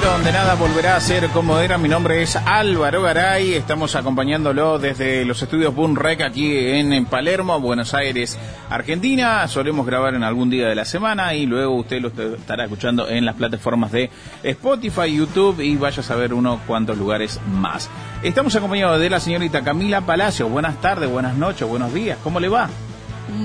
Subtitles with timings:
[0.00, 1.76] Donde nada volverá a ser como era.
[1.76, 3.54] Mi nombre es Álvaro Garay.
[3.54, 8.38] Estamos acompañándolo desde los estudios Boom Rec aquí en Palermo, Buenos Aires,
[8.70, 9.46] Argentina.
[9.48, 13.26] Solemos grabar en algún día de la semana y luego usted lo estará escuchando en
[13.26, 14.10] las plataformas de
[14.42, 17.90] Spotify, YouTube y vaya a saber unos cuantos lugares más.
[18.22, 20.48] Estamos acompañados de la señorita Camila Palacio.
[20.48, 22.16] Buenas tardes, buenas noches, buenos días.
[22.22, 22.70] ¿Cómo le va?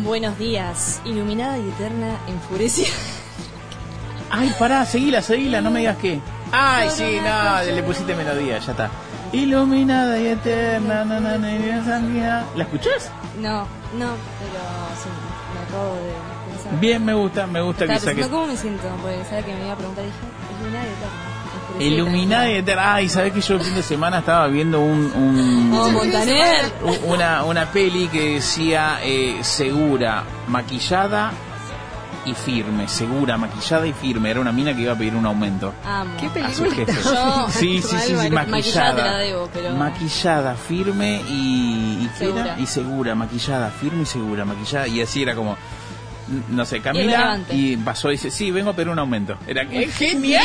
[0.04, 2.89] Buenos días, iluminada y eterna, enfurecida.
[4.30, 6.20] Ay, pará, seguila, seguila, no me digas qué.
[6.52, 8.90] Ay, sí, no, le pusiste melodía, ya está.
[9.34, 12.44] Iluminada y eterna, na, na, na, na.
[12.56, 13.12] ¿La escuchás?
[13.39, 13.67] No, no,
[14.39, 14.64] pero
[15.02, 15.09] sí,
[15.54, 16.80] me acabo de pensar.
[16.80, 18.28] Bien, me gusta, me gusta que saques.
[18.28, 20.20] cómo me siento, porque sabes que me iba a preguntar y dije,
[20.59, 21.23] iluminada y eterna.
[21.80, 22.94] Iluminada y eterna.
[22.95, 26.72] Ay, ¿sabés que yo el fin de semana estaba viendo un, un- Oh, Montaner.
[27.06, 31.32] una, una peli que decía eh, segura, maquillada
[32.27, 32.88] y firme?
[32.88, 34.30] Segura, maquillada y firme.
[34.32, 35.73] Era una mina que iba a pedir un aumento.
[35.86, 36.11] Amo.
[36.20, 37.02] ¿Qué a su película jefe.
[37.04, 38.45] Yo- sí, sí, sí, sí, maquillada.
[38.48, 42.10] maquillada te la debo, pero- Maquillada, firme y, y.
[42.17, 42.55] Segura.
[42.60, 44.87] y segura, maquillada, firme y segura, maquillada.
[44.87, 45.55] Y así era como,
[46.49, 47.39] no sé, Camila.
[47.52, 49.37] Y pasó y dice, sí, vengo a pedir un aumento.
[49.48, 50.43] Era que, genial.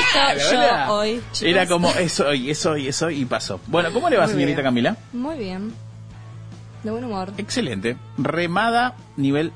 [0.89, 1.43] Hoy, chicos.
[1.43, 3.61] Era como, es hoy, es hoy, es hoy y pasó.
[3.67, 4.65] Bueno, ¿cómo le va, Muy señorita bien.
[4.67, 4.97] Camila?
[5.13, 5.73] Muy bien.
[6.83, 7.33] De buen humor.
[7.39, 7.97] Excelente.
[8.19, 9.53] Remada, nivel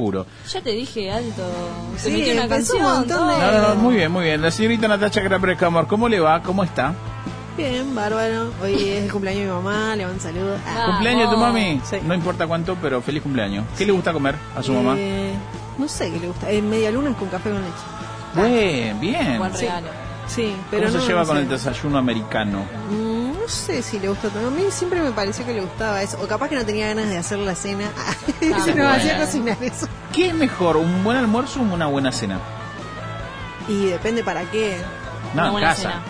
[0.00, 0.26] puro.
[0.52, 1.42] Ya te dije alto.
[1.96, 2.98] Se Sí, metió una empezó un canción.
[2.98, 4.42] montón de- No, no, no, muy bien, muy bien.
[4.42, 5.22] La señorita Natacha
[5.58, 6.42] Camor, ¿cómo le va?
[6.42, 6.94] ¿Cómo está?
[7.56, 8.50] Bien, bárbaro.
[8.62, 10.56] Hoy es el cumpleaños de mi mamá, le mando un saludo.
[10.66, 10.84] Ah.
[10.86, 11.80] ¿Cumpleaños de tu mami?
[11.88, 11.96] Sí.
[12.06, 13.64] No importa cuánto, pero feliz cumpleaños.
[13.76, 14.94] ¿Qué le gusta comer a su mamá?
[14.96, 15.34] eh,
[15.78, 16.50] no sé qué le gusta.
[16.50, 18.48] Eh, media luna con café con leche.
[18.48, 19.38] Bien, bien.
[19.38, 19.62] Buen Sí.
[19.66, 19.88] regalo.
[20.26, 21.42] Sí, pero ¿Cómo no, se lleva no con sé.
[21.42, 22.64] el desayuno americano?
[22.90, 24.48] Mm, No sé si le gusta tanto.
[24.48, 26.18] A mí siempre me pareció que le gustaba eso.
[26.22, 27.90] O capaz que no tenía ganas de hacer la cena.
[28.40, 29.88] se nos hacía cocinar eso.
[30.12, 32.38] ¿Qué es mejor, un buen almuerzo o una buena cena?
[33.68, 34.78] Y depende para qué.
[35.34, 35.82] No, Una buena casa.
[35.82, 36.02] cena.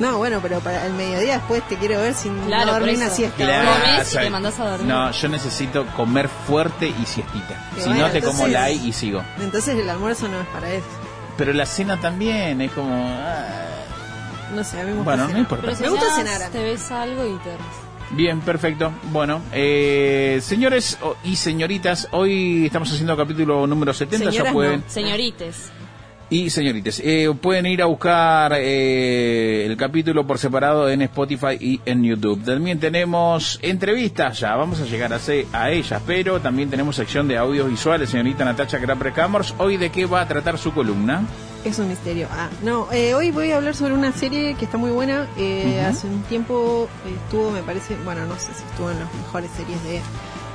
[0.00, 3.10] No, bueno, pero para el mediodía después te quiero ver sin Claro, no dormir una
[3.10, 3.36] siesta.
[3.36, 3.70] Claro.
[4.02, 4.88] Y te mandás a dormir.
[4.88, 7.54] No, yo necesito comer fuerte y siestita.
[7.78, 9.22] Si bueno, no, te como la y sigo.
[9.40, 10.86] Entonces el almuerzo no es para eso.
[11.36, 12.92] Pero la cena también es como...
[12.92, 13.73] ah.
[14.54, 15.64] No sé, a mí me gusta Bueno, no importa.
[15.66, 16.52] Pero si Me gusta cenar a mí.
[16.52, 17.50] Te ves algo y te.
[18.10, 18.92] Bien, perfecto.
[19.10, 24.80] Bueno, eh, señores o- y señoritas, hoy estamos haciendo capítulo número 70, ya Señoras pueden...
[24.80, 24.90] no.
[24.90, 25.70] Señorites.
[26.30, 31.80] Y señoritas, eh, pueden ir a buscar eh, el capítulo por separado en Spotify y
[31.84, 32.42] en YouTube.
[32.44, 37.28] También tenemos entrevistas, ya vamos a llegar a, se- a ellas, pero también tenemos sección
[37.28, 39.54] de audios visuales, señorita Natacha Grapre Camors.
[39.58, 41.24] Hoy de qué va a tratar su columna.
[41.64, 42.28] Es un misterio.
[42.30, 45.26] Ah, no, eh, hoy voy a hablar sobre una serie que está muy buena.
[45.38, 45.82] Eh.
[45.88, 46.88] Hace un tiempo
[47.24, 50.00] estuvo, me parece, bueno, no sé si estuvo en las mejores series de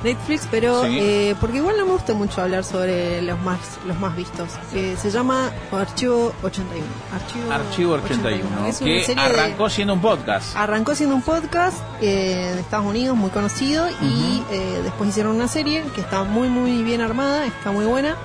[0.04, 0.98] Netflix, pero Sí.
[1.00, 4.50] eh, porque igual no me gusta mucho hablar sobre los más los más vistos.
[4.72, 6.86] Eh, se llama Archivo 81.
[7.12, 10.56] Archivo, Archivo 81, Es una que serie de- arrancó siendo un podcast.
[10.56, 15.48] Arrancó siendo un podcast eh, de Estados Unidos muy conocido y eh, después hicieron una
[15.48, 18.16] serie que está muy muy bien armada, está muy buena.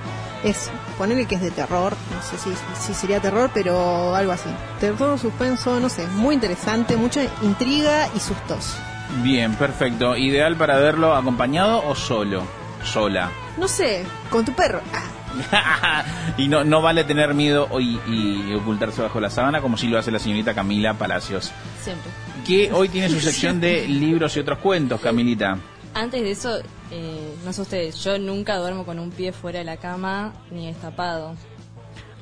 [0.44, 2.50] Es ponerle que es de terror, no sé si,
[2.80, 4.50] si sería terror, pero algo así.
[4.80, 8.76] Terror, suspenso, no sé, muy interesante, mucha intriga y sustos.
[9.22, 10.16] Bien, perfecto.
[10.16, 12.42] ¿Ideal para verlo acompañado o solo?
[12.84, 13.30] Sola.
[13.58, 14.80] No sé, con tu perro.
[15.52, 16.04] Ah,
[16.36, 19.98] y no, no vale tener miedo y, y ocultarse bajo la sábana como si lo
[19.98, 21.52] hace la señorita Camila Palacios.
[21.82, 22.10] Siempre.
[22.46, 25.58] Que hoy tiene su sección de libros y otros cuentos, Camilita.
[25.96, 26.58] Antes de eso,
[26.90, 30.66] eh, no sé ustedes, yo nunca duermo con un pie fuera de la cama ni
[30.66, 31.34] destapado.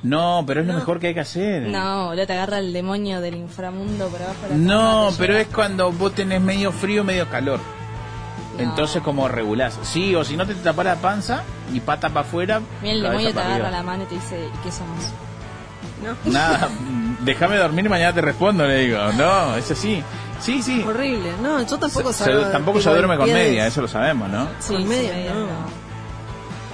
[0.01, 1.63] No, pero es lo mejor que hay que hacer.
[1.63, 5.33] No, boludo, te agarra el demonio del inframundo por abajo de la No, cama, pero
[5.33, 5.41] lleva.
[5.41, 7.59] es cuando vos tenés medio frío, medio calor.
[8.57, 8.63] No.
[8.63, 9.77] Entonces como regulás.
[9.83, 11.43] Sí, o si no te tapas la panza
[11.73, 12.61] y pata para afuera.
[12.81, 13.71] Mira, el demonio te agarra arriba.
[13.71, 15.11] la mano y te dice, ¿y qué somos?
[16.25, 16.69] Nada,
[17.21, 18.99] déjame dormir y mañana te respondo, le digo.
[19.17, 20.01] No, es así.
[20.45, 20.83] Sí, sí.
[20.87, 21.33] Horrible.
[21.41, 24.47] No, yo tampoco Se- tampoco se duerme con de- media, eso lo sabemos, ¿no?
[24.59, 25.39] Sí, Con media, media, no.
[25.47, 25.85] no.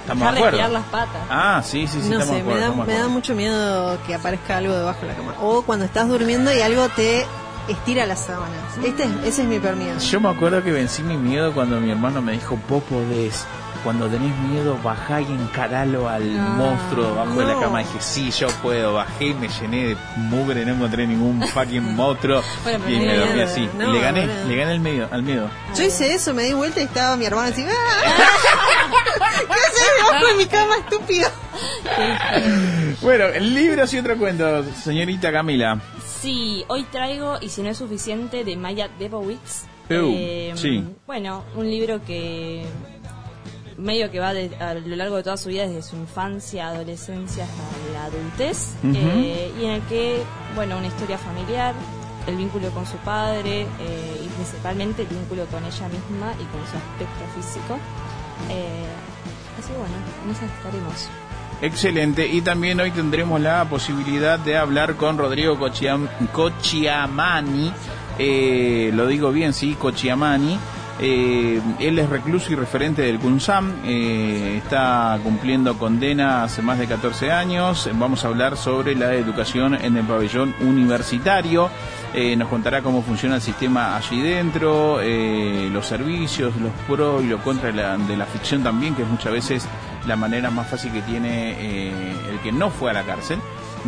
[0.02, 0.72] Estamos Dejar de acuerdo.
[0.72, 1.22] las patas.
[1.30, 4.74] Ah, sí, sí, sí, no sé, me da, me da mucho miedo que aparezca algo
[4.74, 5.34] debajo de la cama.
[5.40, 7.24] O cuando estás durmiendo y algo te
[7.68, 8.50] estira las sábanas.
[8.84, 9.98] Este, es- ese es mi peor miedo.
[10.00, 13.46] Yo me acuerdo que vencí mi miedo cuando mi hermano me dijo, vos podés,
[13.84, 17.78] cuando tenés miedo, bajá y encaralo al Ah, monstruo debajo de la cama.
[17.80, 18.94] dije, sí, yo puedo.
[18.94, 22.42] Bajé y me llené de mugre, no encontré ningún fucking monstruo.
[22.64, 23.68] Bueno, y me dormí así.
[23.78, 24.44] no, le gané, no.
[24.48, 25.48] le gané el medio, al miedo.
[25.76, 27.64] Yo hice eso, me di vuelta y estaba mi hermana así.
[27.68, 27.72] ¡Ah!
[29.46, 31.28] ¿Qué haces debajo de mi cama, estúpido?
[33.02, 35.80] Bueno, libros y otro cuento, señorita Camila.
[36.20, 39.64] Sí, hoy traigo, y si no es suficiente, de Maya Debowitz.
[39.90, 40.84] Uh, sí.
[41.06, 42.64] Bueno, un libro que
[43.82, 47.44] medio que va de- a lo largo de toda su vida, desde su infancia, adolescencia
[47.44, 50.22] hasta la adultez, eh, y en el que,
[50.54, 51.74] bueno, una historia familiar,
[52.26, 56.60] el vínculo con su padre eh, y principalmente el vínculo con ella misma y con
[56.70, 57.78] su aspecto físico.
[58.48, 58.86] Eh,
[59.58, 59.94] así bueno,
[60.24, 61.08] en eso estaremos.
[61.60, 62.26] Excelente.
[62.26, 67.72] Y también hoy tendremos la posibilidad de hablar con Rodrigo Cochiam- Cochiamani.
[68.18, 70.58] Eh, lo digo bien, sí, Cochiamani.
[71.00, 73.72] Eh, él es recluso y referente del CUNSAM.
[73.84, 77.88] eh, está cumpliendo condena hace más de 14 años.
[77.94, 81.70] Vamos a hablar sobre la educación en el pabellón universitario.
[82.14, 87.26] Eh, nos contará cómo funciona el sistema allí dentro, eh, los servicios, los pros y
[87.26, 89.66] los contras de la, de la ficción también, que es muchas veces
[90.06, 93.38] la manera más fácil que tiene eh, el que no fue a la cárcel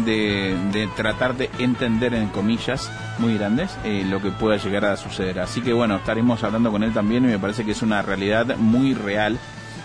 [0.04, 4.96] de, de tratar de entender en comillas muy grandes eh, lo que pueda llegar a
[4.96, 5.38] suceder.
[5.40, 8.56] Así que bueno, estaremos hablando con él también y me parece que es una realidad
[8.56, 9.38] muy real.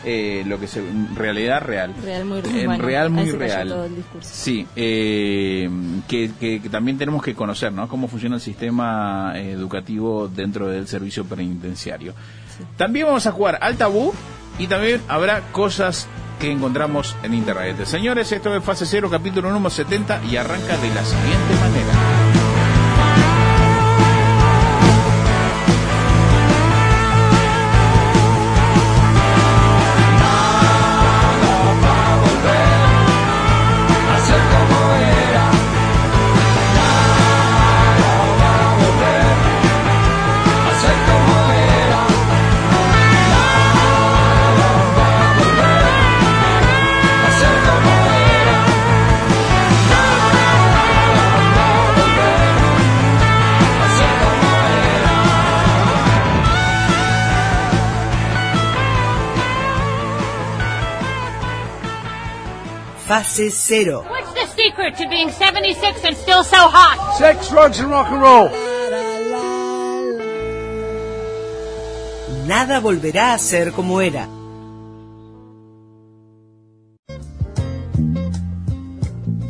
[0.06, 0.81] eh, lo que se
[1.13, 3.89] realidad real Real muy bueno, real ahí muy real.
[4.21, 5.69] Sí, eh,
[6.07, 7.88] que, que- que también tenemos que conocer, ¿no?
[7.89, 12.13] Cómo funciona el sistema educativo dentro del servicio penitenciario.
[12.77, 14.13] También vamos a jugar al tabú
[14.57, 16.07] y también habrá cosas
[16.39, 17.86] que encontramos en internet.
[17.86, 22.19] Señores, esto es Fase Cero, capítulo número 70 y arranca de la siguiente manera.
[63.09, 64.03] Fase cero.
[64.07, 67.17] What's the secret to being 76 and still so hot?
[67.17, 68.50] Sex, drugs, and rock and roll.
[72.45, 74.29] Nada volverá a ser como era.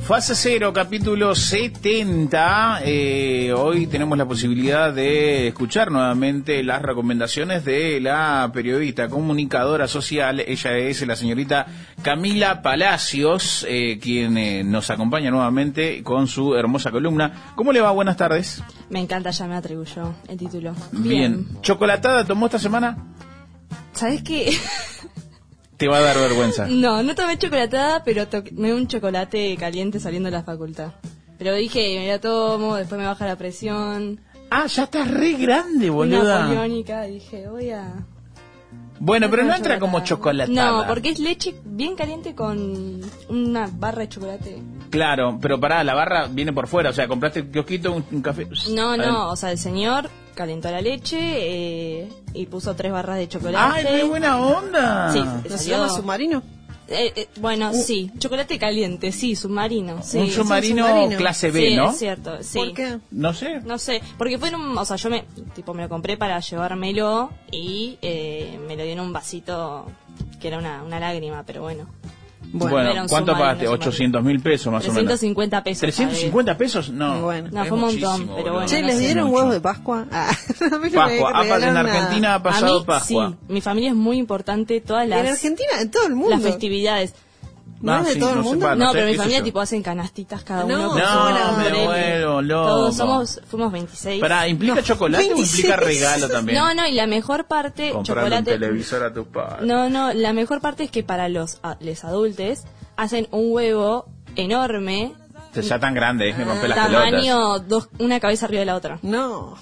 [0.09, 2.81] Fase Cero, capítulo 70.
[2.83, 10.39] Eh, hoy tenemos la posibilidad de escuchar nuevamente las recomendaciones de la periodista comunicadora social.
[10.39, 11.67] Ella es la señorita
[12.01, 17.53] Camila Palacios, eh, quien eh, nos acompaña nuevamente con su hermosa columna.
[17.53, 17.91] ¿Cómo le va?
[17.91, 18.63] Buenas tardes.
[18.89, 20.73] Me encanta, ya me atribuyó el título.
[20.91, 21.45] Bien.
[21.61, 22.97] ¿Chocolatada tomó esta semana?
[23.93, 24.57] ¿Sabes qué?
[25.79, 26.67] Te va a dar vergüenza.
[26.69, 30.91] no, no tomé chocolatada, pero to- me un chocolate caliente saliendo de la facultad.
[31.39, 34.19] Pero dije, me la tomo, después me baja la presión.
[34.51, 36.39] Ah, ya estás re grande, Una boluda.
[36.41, 37.93] napoleónica, dije, voy a...
[39.01, 40.81] Bueno, pero no Una entra como chocolatada.
[40.81, 44.61] No, porque es leche bien caliente con una barra de chocolate.
[44.89, 48.21] Claro, pero pará, la barra viene por fuera, o sea, compraste el kiosquito, un, un
[48.21, 48.45] café.
[48.71, 53.27] No, no, o sea, el señor calentó la leche eh, y puso tres barras de
[53.27, 53.87] chocolate.
[53.89, 55.11] ¡Ay, qué buena onda!
[55.11, 56.43] Sí, ¿No se llama submarino?
[56.91, 60.01] Eh, eh, bueno, sí, chocolate caliente, sí, submarino.
[60.01, 61.17] Sí, un sí, submarino, submarino.
[61.17, 61.91] clase B, sí, ¿no?
[61.91, 62.57] es cierto, sí.
[62.57, 62.97] ¿Por qué?
[63.11, 63.61] No sé.
[63.61, 66.39] No sé, porque fue en un, o sea, yo me, tipo, me lo compré para
[66.39, 69.85] llevármelo y eh, me lo dio en un vasito
[70.41, 71.85] que era una, una lágrima, pero bueno.
[72.51, 73.65] Bueno, era un ¿cuánto pagaste?
[73.65, 73.85] submarino.
[73.85, 75.19] 800 mil pesos más o menos.
[75.19, 75.89] 350 pesos.
[75.99, 76.89] ¿350 pesos?
[76.89, 77.21] No.
[77.21, 77.49] Bueno.
[77.51, 78.53] No, fue un montón, pero boludo.
[78.53, 78.67] bueno.
[78.67, 79.35] Che, no ¿les dieron mucho.
[79.37, 80.05] huevos de Pascua?
[80.11, 81.31] Ah, a no me Pascua.
[81.35, 81.79] Ah, en nada.
[81.81, 83.29] Argentina ha A pasado mí, Pascua.
[83.47, 86.31] sí, mi familia es muy importante, todas las, En Argentina, en todo el mundo.
[86.31, 87.13] las festividades.
[87.81, 88.75] ¿No es de todo el mundo?
[88.75, 90.99] No, sé, pero mi familia tipo hacen canastitas cada No, uno.
[90.99, 92.67] no, su me vuelvo loco.
[92.67, 94.19] Todos somos, fuimos 26.
[94.21, 95.59] Pará, ¿implica chocolate o 26.
[95.59, 96.57] implica regalo también?
[96.57, 98.53] No, no, y la mejor parte, Comprarle chocolate.
[98.55, 99.65] un televisor a tu padre.
[99.65, 102.63] No, no, la mejor parte es que para los, a- les adultos
[102.97, 104.05] hacen un huevo
[104.35, 105.13] enorme,
[105.51, 107.09] O sea, ya tan grande, es me rompe las pelotas.
[107.09, 108.99] tamaño dos, una cabeza arriba de la otra.
[109.01, 109.55] No.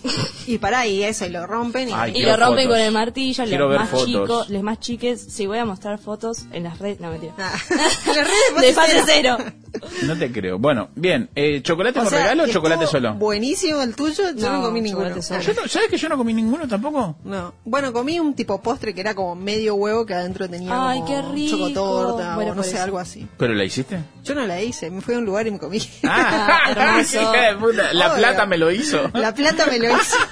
[0.45, 1.89] Y pará, y eso, y lo rompen.
[1.89, 2.77] Y, Ay, Y Quiero lo rompen fotos.
[2.77, 4.05] con el martillo, los Quiero ver más fotos.
[4.07, 7.33] chicos, los más chiques, sí voy a mostrar fotos en las redes, no mentira.
[7.37, 7.53] Ah.
[7.69, 9.37] Las redes de fase cero.
[10.03, 10.57] No te creo.
[10.59, 13.13] Bueno, bien, eh, ¿chocolate O con sea, regalo o chocolate solo?
[13.13, 15.21] Buenísimo el tuyo, yo no, No, comí ninguno.
[15.21, 15.41] solo.
[15.41, 17.15] Yo no- ¿Sabes que yo no comí ninguno tampoco?
[17.23, 17.53] No.
[17.63, 21.07] Bueno, comí un tipo postre que era como medio huevo que adentro tenía Ay, como
[21.07, 21.57] qué rico.
[21.57, 22.83] chocotorta Bueno, o no por sé, eso.
[22.83, 23.27] algo así.
[23.37, 23.99] ¿Pero la hiciste?
[24.23, 25.76] Yo no la hice, me fui a un lugar y me comí.
[26.03, 28.17] Ah, hija de puta, La Obvio.
[28.17, 29.09] plata me lo hizo.
[29.13, 30.17] La plata me lo hizo.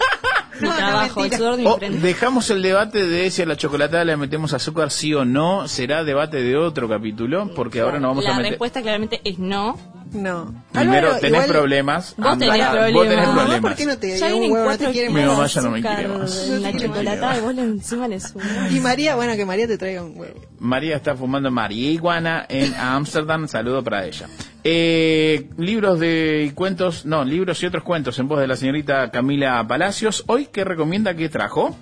[0.62, 3.46] Mi No, no, trabajo, el sudor de mi Oh, dejamos el debate de si a
[3.46, 5.68] la chocolatada le metemos azúcar sí o no.
[5.68, 8.52] Será debate de otro capítulo, porque ahora nos vamos la a meter.
[8.52, 9.78] respuesta claramente es no.
[10.14, 10.64] No.
[10.72, 12.14] Primero, Álvaro, tenés igual- problemas.
[12.16, 12.94] Vos tenés Anda, problemas.
[12.94, 13.60] Vos tenés No, problemas.
[13.60, 14.64] ¿por qué no te Ya vienen huevo?
[14.64, 16.48] No cuatro te quiere Mi mamá ya no me quiere más.
[16.48, 18.46] La chocolatada y vos le encima le subís.
[18.72, 20.40] Y María, bueno, que María te traiga un huevo.
[20.60, 23.50] María está fumando marihuana en Ámsterdam.
[23.50, 24.30] Saludo para ella.
[24.67, 29.12] Eh, libros de y cuentos, no, libros y otros cuentos en voz de la señorita
[29.12, 30.24] Camila Palacios.
[30.25, 31.75] Hoy, ¿qué recomienda que trajo?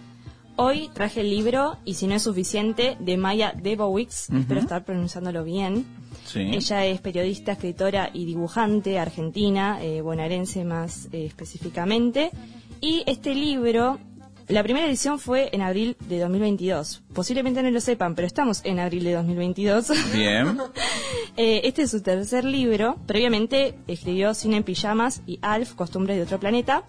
[0.57, 4.29] Hoy traje el libro, y si no es suficiente, de Maya Debowitz.
[4.29, 5.85] Espero estar pronunciándolo bien.
[6.25, 6.41] Sí.
[6.41, 12.31] Ella es periodista, escritora y dibujante argentina, eh, bonaerense más eh, específicamente.
[12.81, 13.97] Y este libro,
[14.47, 17.01] la primera edición fue en abril de 2022.
[17.13, 19.91] Posiblemente no lo sepan, pero estamos en abril de 2022.
[20.13, 20.57] Bien.
[21.35, 22.95] Eh, este es su tercer libro.
[23.07, 26.83] Previamente escribió Cine en Pijamas y Alf, Costumbres de otro planeta.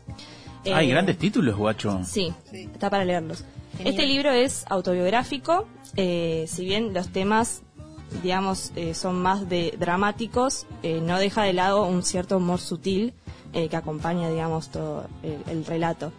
[0.66, 2.00] Hay Eh, grandes títulos, guacho.
[2.04, 2.68] Sí, Sí.
[2.70, 3.42] está para leerlos.
[3.78, 3.94] Genial.
[3.94, 7.62] Este libro es autobiográfico, eh, si bien los temas,
[8.23, 13.14] digamos, eh, son más de dramáticos, eh, no deja de lado un cierto humor sutil
[13.54, 16.12] eh, que acompaña, digamos, todo el, el relato.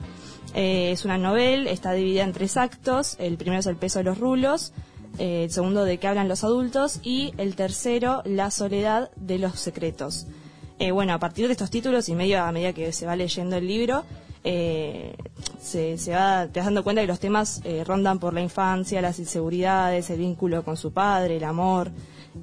[0.56, 3.18] Eh, es una novela, está dividida en tres actos.
[3.20, 4.72] El primero es el peso de los rulos,
[5.20, 9.60] eh, el segundo de qué hablan los adultos y el tercero la soledad de los
[9.60, 10.28] secretos.
[10.80, 13.58] Eh, bueno, a partir de estos títulos y medio a medida que se va leyendo
[13.58, 14.06] el libro,
[14.46, 15.18] eh,
[15.62, 20.10] se, va, te vas dando cuenta que los temas rondan por la infancia, las inseguridades,
[20.10, 21.92] el vínculo con su padre, el amor.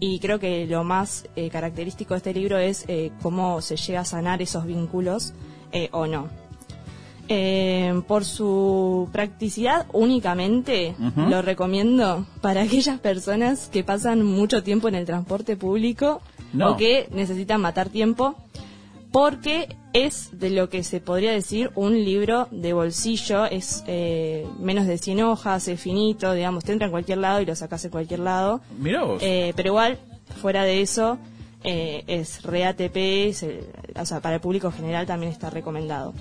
[0.01, 2.85] Y creo que lo más característico de este libro es
[3.23, 5.33] cómo se llega a sanar esos vínculos
[5.93, 6.42] o no.
[7.29, 10.95] Eh, por su practicidad únicamente
[11.29, 16.21] lo recomiendo para aquellas personas que pasan mucho tiempo en el transporte público
[16.53, 16.73] No.
[16.73, 18.35] o que necesitan matar tiempo
[19.13, 24.87] porque es de lo que se podría decir un libro de bolsillo, es eh, menos
[24.87, 27.91] de 100 hojas, es finito, digamos, te entra en cualquier lado y lo sacas en
[27.91, 28.63] cualquier lado.
[28.79, 29.23] Mirá vos.
[29.23, 29.99] Eh, pero igual,
[30.41, 31.19] fuera de eso,
[31.63, 33.61] eh, es re ATP, es, eh,
[33.95, 36.15] o sea, para el público general también está recomendado.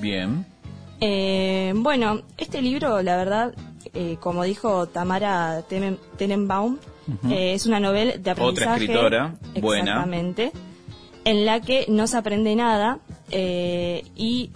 [0.00, 0.46] Bien.
[1.00, 3.54] Eh, bueno, este libro, la verdad,
[3.92, 5.62] eh, como dijo Tamara
[6.16, 6.78] Tenenbaum,
[7.28, 8.84] eh, es una novela de aprendizaje.
[8.84, 9.82] escritora, buena.
[9.82, 10.52] Exactamente.
[11.24, 12.98] En la que no se aprende nada
[13.30, 14.50] eh, y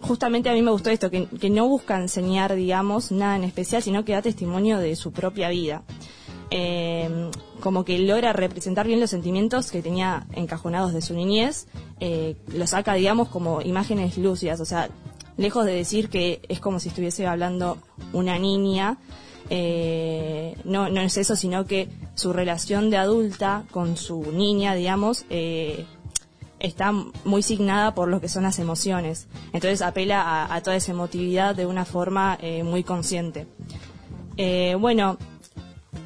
[0.00, 3.82] justamente a mí me gustó esto, que, que no busca enseñar, digamos, nada en especial,
[3.82, 5.82] sino que da testimonio de su propia vida.
[6.50, 7.30] Eh,
[7.60, 11.68] como que logra representar bien los sentimientos que tenía encajonados de su niñez,
[12.00, 14.88] eh, lo saca, digamos, como imágenes lúcidas, o sea,
[15.36, 17.78] lejos de decir que es como si estuviese hablando
[18.12, 18.98] una niña,
[19.48, 25.24] eh, no, no es eso, sino que su relación de adulta con su niña, digamos,
[25.28, 25.86] eh,
[26.60, 26.92] está
[27.24, 29.26] muy signada por lo que son las emociones.
[29.52, 33.46] Entonces apela a, toda esa emotividad de una forma eh, muy consciente.
[34.78, 35.18] Bueno,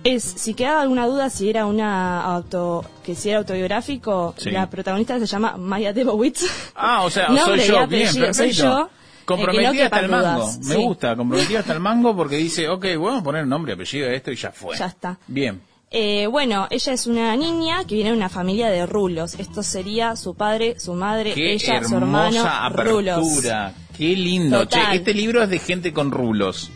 [0.05, 4.51] es si quedaba alguna duda si era una auto que si era autobiográfico, Sí.
[4.51, 6.45] la protagonista se llama Maya Debowitz.
[6.77, 8.63] Ah, o sea, soy yo, apellido, bien, soy perfecto.
[8.63, 8.89] yo.
[9.25, 10.41] Comprometida Eh, que no hasta el mango.
[10.43, 10.83] dudas, Me sí.
[10.83, 14.31] gusta, comprometida hasta el mango porque dice, ok, vamos a poner nombre, apellido de esto
[14.31, 14.77] y ya fue.
[14.77, 15.19] Ya está.
[15.27, 15.61] Bien.
[15.91, 19.35] Eh, bueno, ella es una niña que viene de una familia de rulos.
[19.39, 23.17] Esto sería su padre, su madre, Qué ella, su hermano, hermosa rulos.
[23.17, 23.73] apertura.
[23.97, 24.59] Qué lindo.
[24.65, 24.91] Total.
[24.91, 26.71] Che, este libro es de gente con rulos.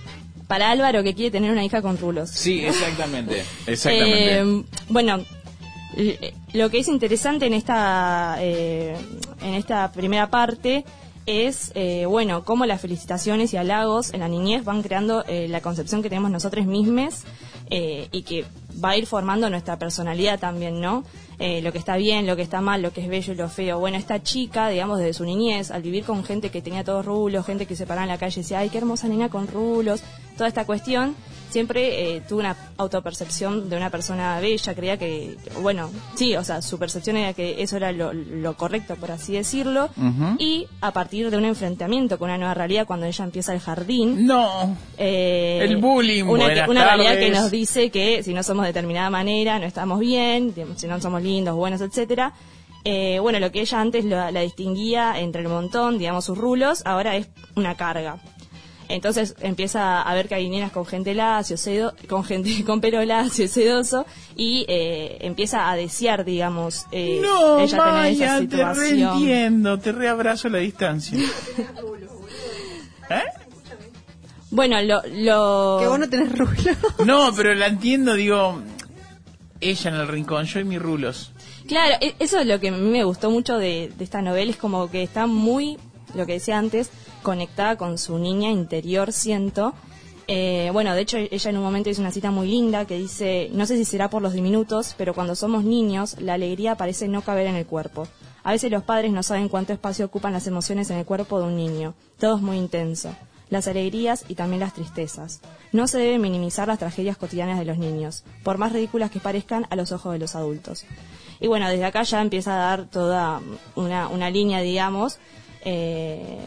[0.48, 2.30] Para Álvaro que quiere tener una hija con rulos.
[2.30, 3.44] Sí, exactamente.
[3.66, 4.38] Exactamente.
[4.40, 5.24] Eh, bueno,
[5.96, 8.96] l- lo que es interesante en esta, eh,
[9.42, 10.84] en esta primera parte
[11.26, 15.60] es, eh, bueno, cómo las felicitaciones y halagos en la niñez van creando eh, la
[15.60, 17.24] concepción que tenemos nosotros mismos
[17.70, 18.46] y que
[18.82, 21.04] va a ir formando nuestra personalidad también, ¿no?
[21.38, 23.48] Eh, lo que está bien, lo que está mal, lo que es bello y lo
[23.48, 23.78] feo.
[23.78, 27.46] Bueno, esta chica, digamos, desde su niñez, al vivir con gente que tenía todos rulos,
[27.46, 30.02] gente que se paraba en la calle decía, ay, qué hermosa niña con rulos,
[30.36, 31.14] toda esta cuestión,
[31.50, 36.62] siempre eh, tuvo una autopercepción de una persona bella, creía que, bueno, sí, o sea,
[36.62, 39.88] su percepción era que eso era lo, lo correcto, por así decirlo,
[40.38, 44.26] y a partir de un enfrentamiento con una nueva realidad, cuando ella empieza el jardín,
[44.26, 44.76] No.
[44.96, 49.10] eh, El bullying, una, una realidad que nos dice que si no somos de determinada
[49.10, 52.32] manera, no estamos bien, si no somos lindos, buenos, etcétera.
[52.84, 56.82] Eh, bueno, lo que ella antes la, la distinguía entre el montón, digamos, sus rulos,
[56.86, 58.18] ahora es una carga.
[58.88, 63.04] Entonces empieza a ver que hay nenas con gente lacio, sedo, con gente con pelo
[63.04, 68.40] lacio y sedoso, y eh, empieza a desear, digamos, eh, No, ella tener esa te
[68.42, 68.76] situación.
[68.76, 71.18] reentiendo, te reabrazo a la distancia.
[73.10, 73.22] ¿Eh?
[74.50, 75.78] Bueno, lo, lo...
[75.80, 76.50] Que vos no tenés rulo.
[77.04, 78.60] No, pero la entiendo, digo,
[79.60, 81.32] ella en el rincón, yo y mis rulos.
[81.66, 84.50] Claro, e- eso es lo que a mí me gustó mucho de, de esta novela,
[84.50, 85.76] es como que está muy,
[86.14, 86.90] lo que decía antes,
[87.22, 89.74] conectada con su niña interior, siento.
[90.30, 93.48] Eh, bueno, de hecho ella en un momento dice una cita muy linda que dice,
[93.52, 97.22] no sé si será por los diminutos, pero cuando somos niños la alegría parece no
[97.22, 98.06] caber en el cuerpo.
[98.42, 101.46] A veces los padres no saben cuánto espacio ocupan las emociones en el cuerpo de
[101.46, 101.94] un niño.
[102.18, 103.14] Todo es muy intenso.
[103.50, 105.40] Las alegrías y también las tristezas.
[105.72, 109.66] No se debe minimizar las tragedias cotidianas de los niños, por más ridículas que parezcan
[109.70, 110.84] a los ojos de los adultos.
[111.40, 113.40] Y bueno, desde acá ya empieza a dar toda
[113.74, 115.18] una, una línea, digamos,
[115.64, 116.38] eh,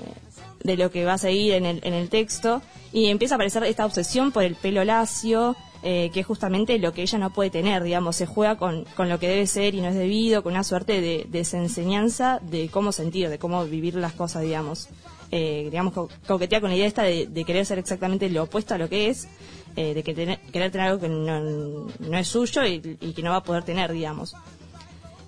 [0.63, 2.61] de lo que va a seguir en el, en el texto.
[2.93, 6.93] Y empieza a aparecer esta obsesión por el pelo lacio, eh, que es justamente lo
[6.93, 9.81] que ella no puede tener, digamos, se juega con, con lo que debe ser y
[9.81, 14.13] no es debido, con una suerte de desenseñanza de cómo sentir, de cómo vivir las
[14.13, 14.89] cosas, digamos.
[15.31, 18.77] Eh, digamos, co- coquetea con la idea esta de, querer ser exactamente lo opuesto a
[18.77, 19.29] lo que es,
[19.77, 21.39] eh, de que tener- querer tener algo que no,
[21.99, 22.81] no es suyo y
[23.13, 24.35] que no va a poder tener, digamos.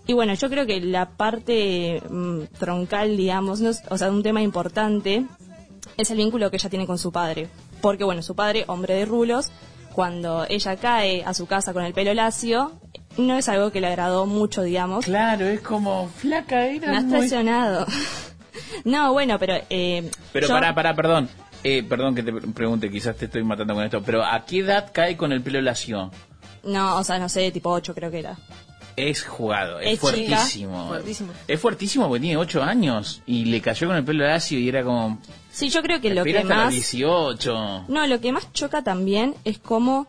[0.05, 4.21] Y bueno, yo creo que la parte mm, troncal, digamos, no es- o sea, un
[4.23, 5.25] tema importante
[5.97, 7.47] es el vínculo que ella tiene con su padre.
[7.81, 9.51] Porque bueno, su padre, hombre de rulos,
[9.93, 12.73] cuando ella cae a su casa con el pelo lacio,
[13.17, 15.05] no es algo que le agradó mucho, digamos.
[15.05, 17.85] Claro, es como flaca, era Me has muy- traicionado.
[18.85, 19.55] no, bueno, pero...
[19.69, 21.29] Eh, Pero yo- pará, pará, perdón.
[21.63, 24.91] Eh, perdón que te pregunte, quizás te estoy matando con esto, pero ¿a qué edad
[24.91, 26.11] cae con el pelo lacio?
[26.65, 28.37] No, o sea, no sé, tipo 8 creo que era.
[28.95, 30.87] Es jugado, es, Es fuertísimo.
[30.87, 31.33] Fuertísimo.
[31.47, 34.83] Es fuertísimo porque tiene 8 años y le cayó con el pelo lacio y era
[34.83, 35.19] como...
[35.51, 36.71] Sí, yo creo que lo que más...
[36.73, 37.85] 18.
[37.87, 40.07] No, lo que más choca también es cómo,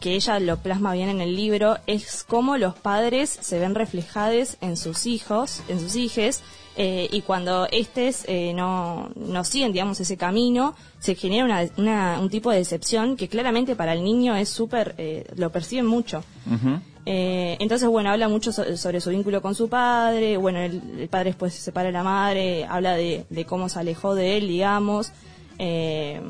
[0.00, 4.56] que ella lo plasma bien en el libro, es cómo los padres se ven reflejados
[4.60, 6.42] en sus hijos, en sus hijes,
[6.76, 12.18] eh, y cuando estos eh, no, no siguen, digamos, ese camino, se genera una, una-
[12.20, 16.24] un tipo de decepción que claramente para el niño es súper, eh, lo perciben mucho.
[16.46, 16.80] Ujú.
[17.06, 21.30] Eh, entonces, bueno, habla mucho so- sobre su vínculo con su padre, bueno, el, padre
[21.30, 25.12] después se separa de la madre, habla de, de cómo se alejó de él, digamos,
[25.58, 26.20] eh,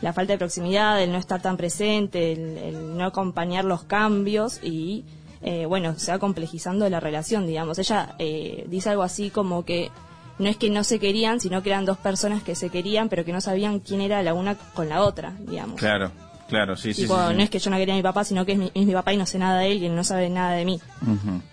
[0.00, 4.60] la falta de proximidad, el no estar tan presente, el, el no acompañar los cambios
[4.62, 5.04] y,
[5.42, 7.78] eh, bueno, se va complejizando la relación, digamos.
[7.78, 9.90] Ella eh, dice algo así como que
[10.38, 13.24] no es que no se querían, sino que eran dos personas que se querían, pero
[13.24, 15.76] que no sabían quién era la una con la otra, digamos.
[15.80, 16.10] Claro,
[16.48, 17.34] claro, sí, sí, Tipo, sí, sí.
[17.36, 18.92] no es que yo no quería a mi papá, sino que es mi, es mi
[18.92, 20.80] papá y no sé nada de él y él no sabe nada de mí.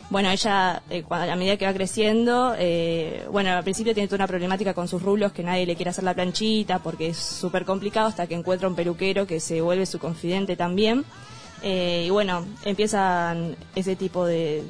[0.10, 4.18] Bueno, ella, eh, cuando, a medida que va creciendo, eh, bueno, al principio tiene toda
[4.18, 7.66] una problemática con sus rulos, que nadie le quiere hacer la planchita porque es súper
[7.66, 11.04] complicado, hasta que encuentra un peluquero que se vuelve su confidente también.
[11.64, 14.64] Eh, y bueno, empiezan ese tipo de,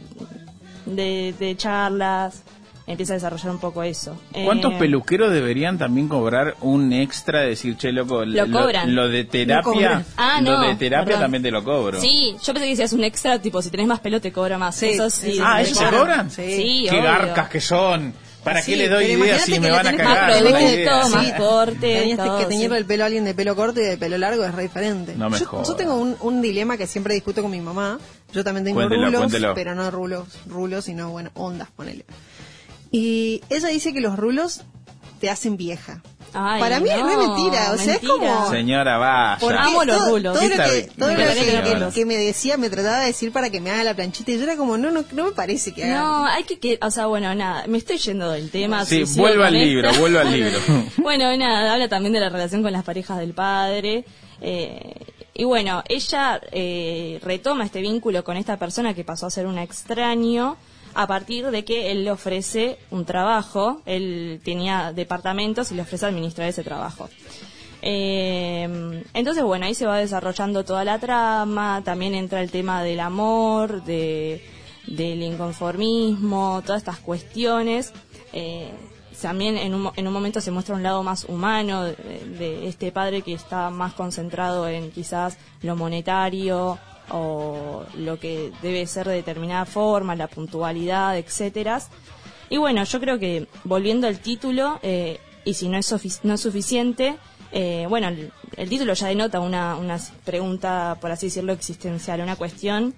[0.86, 2.44] de, de charlas,
[2.86, 4.17] empieza a desarrollar un poco eso.
[4.46, 8.93] ¿Cuántos Eh, peluqueros deberían también cobrar un extra de decir, che, loco, Lo cobran.
[8.93, 10.06] lo de Lo terapia.
[10.17, 11.22] Ah, lo no, de terapia perdón.
[11.22, 12.00] también te lo cobro?
[12.02, 14.76] Sí, yo pensé que decías un extra, tipo, si tenés más pelo te cobra más.
[14.76, 15.38] Sí, eso sí.
[15.41, 16.30] Ah, te ¿eso se cobran.
[16.30, 16.43] Sí.
[16.56, 17.04] Sí, Qué obvio.
[17.04, 18.13] garcas que son.
[18.43, 20.32] ¿Para Sí, qué le doy ideas si me van a más cagar?
[20.43, 21.32] la producto, más Sí.
[21.38, 22.80] corte, Tenías todo, que teñirle sí.
[22.82, 25.13] el pelo a alguien de pelo corto y de pelo largo es re diferente.
[25.15, 25.69] No me yo, jodas.
[25.69, 28.00] yo tengo un, un dilema que siempre discuto con mi mamá.
[28.34, 29.54] Yo también tengo Cuéntelo, rulos, cuéntelo.
[29.54, 32.04] pero no rulos, rulos, sino bueno, ondas, ponele.
[32.94, 34.62] Y ella dice que los rulos
[35.20, 36.04] te hacen vieja.
[36.36, 38.50] Ay, Para mí no, es mentira, o sea, es como...
[38.50, 39.38] Señora, vaya.
[39.40, 40.34] Porque Amo los todo- rulos.
[40.34, 43.50] Todo, ¿Qué lo que, todo Me lo que, me decía, me trataba de decir para
[43.52, 45.84] que me haga la planchita y yo era como, no, no, no me parece que
[45.86, 46.00] haga.
[46.02, 48.86] No, hay que, que, o sea, bueno, nada, me estoy yendo del tema.
[48.86, 50.00] Sí, vuelva al libro, esto.
[50.02, 50.60] vuelva al libro.
[50.98, 54.06] bueno, nada, habla también de la relación con las parejas del padre.
[54.42, 54.94] eh,
[55.36, 59.58] y bueno, ella eh, retoma este vínculo con esta persona que pasó a ser un
[59.58, 60.58] extraño
[60.96, 66.06] a partir de que él le ofrece un trabajo, él tenía departamentos y le ofrece
[66.06, 67.10] administrar ese trabajo.
[67.82, 73.02] Eh, entonces, bueno, ahí se va desarrollando toda la trama, también entra el tema del
[73.02, 74.42] amor, de,
[74.88, 77.92] del inconformismo, todas estas cuestiones.
[78.32, 78.72] Eh,
[79.22, 81.96] también en un, en un momento se muestra un lado más humano de,
[82.38, 86.78] de este padre que está más concentrado en quizás lo monetario
[87.10, 91.82] o lo que debe ser de determinada forma, la puntualidad, etcétera.
[92.50, 96.42] Y bueno, yo creo que volviendo al título, eh, y si no es, no es
[96.42, 97.18] suficiente,
[97.52, 102.36] eh, bueno, el, el título ya denota una, una pregunta, por así decirlo, existencial, una
[102.36, 102.94] cuestión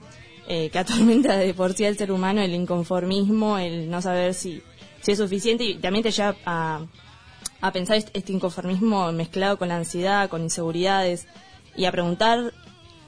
[0.48, 4.62] eh, que atormenta de por sí al ser humano, el inconformismo, el no saber si,
[5.02, 6.82] si es suficiente y también te lleva a,
[7.62, 11.28] a pensar est- este inconformismo mezclado con la ansiedad, con inseguridades
[11.76, 12.54] y a preguntar,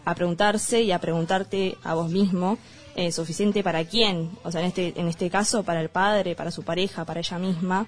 [0.07, 2.57] a preguntarse y a preguntarte a vos mismo,
[2.95, 6.49] eh, suficiente para quién, o sea, en este, en este caso para el padre, para
[6.49, 7.87] su pareja, para ella misma.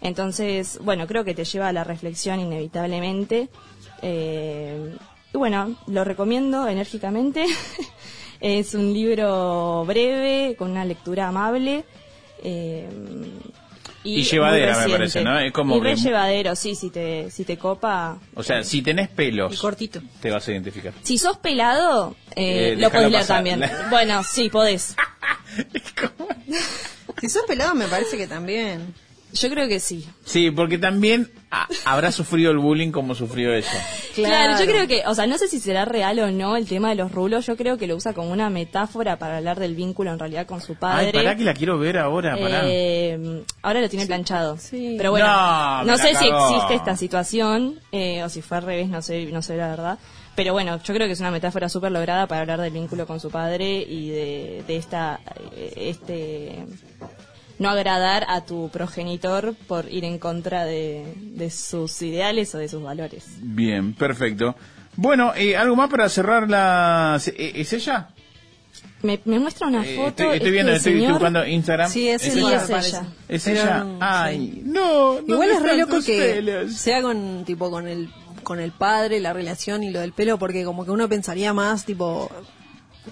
[0.00, 3.48] Entonces, bueno, creo que te lleva a la reflexión inevitablemente.
[4.00, 4.96] Eh,
[5.34, 7.44] y bueno, lo recomiendo enérgicamente.
[8.40, 11.84] es un libro breve, con una lectura amable.
[12.44, 12.88] eh,
[14.08, 15.22] Y llevadera, muy me parece.
[15.24, 15.38] ¿no?
[15.38, 18.18] Es como y re que- llevadero, sí, si te, si te copa.
[18.34, 20.00] O sea, si tenés pelos, Y cortito.
[20.20, 20.92] te vas a identificar.
[21.02, 23.36] Si sos pelado, eh, Eh, lo podés leer pasar.
[23.38, 23.64] también.
[23.90, 24.94] Bueno, sí, podés.
[27.20, 28.94] Si sos pelado, me parece que también.
[29.36, 30.06] Yo creo que sí.
[30.24, 31.30] Sí, porque también
[31.84, 33.68] habrá sufrido el bullying como sufrió ella.
[34.14, 34.58] Claro.
[34.58, 36.94] yo creo que, o sea, no sé si será real o no el tema de
[36.96, 37.46] los rulos.
[37.46, 40.60] Yo creo que lo usa como una metáfora para hablar del vínculo en realidad con
[40.60, 41.06] su padre.
[41.06, 42.62] Ay, pará que la quiero ver ahora, pará.
[42.64, 44.58] Eh, ahora lo tiene planchado.
[44.58, 44.94] Sí.
[44.96, 49.02] Pero bueno, No, sé si existe esta situación eh, o si fue al revés, no
[49.02, 49.98] sé, no sé la verdad.
[50.36, 53.20] Pero bueno, yo creo que es una metáfora súper lograda para hablar del vínculo con
[53.20, 55.18] su padre y de, de esta,
[55.56, 56.66] eh, este,
[57.58, 62.68] no agradar a tu progenitor por ir en contra de, de sus ideales o de
[62.68, 63.24] sus valores.
[63.40, 64.54] Bien, perfecto.
[64.96, 67.20] Bueno, eh, ¿algo más para cerrar la...
[67.26, 68.08] eh, ¿Es ella?
[69.02, 70.08] Me, me muestra una Eh, foto.
[70.08, 71.90] estoy, estoy viendo, estoy, estoy buscando Instagram.
[71.90, 72.56] Sí, es, ¿Es Sí, ella?
[72.64, 73.06] es ella.
[73.28, 73.78] ¿Es Pero ella?
[73.84, 75.34] no, Ay, no, no.
[75.34, 76.72] Igual es re loco que pelos.
[76.74, 78.08] sea con tipo con el
[78.42, 81.84] con el padre, la relación y lo del pelo, porque como que uno pensaría más
[81.84, 82.30] tipo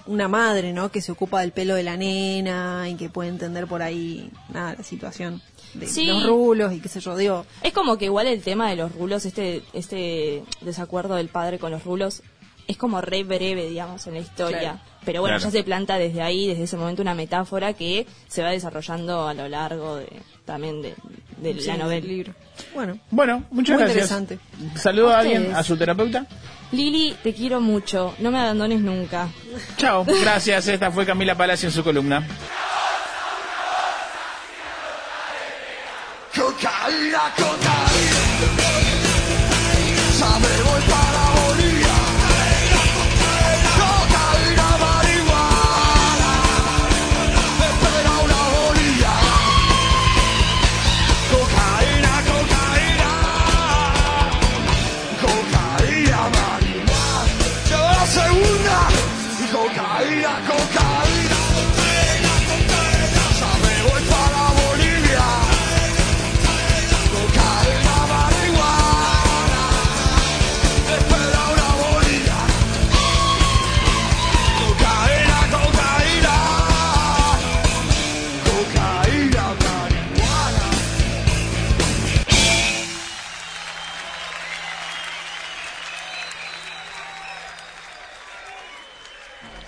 [0.07, 0.91] una madre, ¿no?
[0.91, 4.75] Que se ocupa del pelo de la nena y que puede entender por ahí nada
[4.77, 5.41] la situación
[5.73, 6.05] de Sí.
[6.05, 8.93] los rulos y qué sé yo, digo, Es como que igual el tema de los
[8.93, 12.21] rulos, este, este desacuerdo del padre con los rulos,
[12.67, 14.59] es como re breve, digamos, en la historia.
[14.59, 14.79] Claro.
[15.05, 15.51] Pero bueno, Claro.
[15.51, 19.35] ya se planta desde ahí, desde ese momento, una metáfora que se va desarrollando a
[19.35, 20.07] lo largo de,
[20.45, 20.95] también de,
[21.37, 22.07] de sí, la del novela.
[22.07, 22.33] libro.
[22.73, 24.09] Bueno, Bueno, muchas Muy gracias.
[24.11, 24.39] interesante.
[24.79, 26.25] ¿Saludo a A alguien, a su terapeuta?
[26.71, 29.29] Lili, te quiero mucho, no me abandones nunca.
[29.77, 30.67] Chao, gracias.
[30.67, 32.25] Esta fue Camila Palacio en su columna.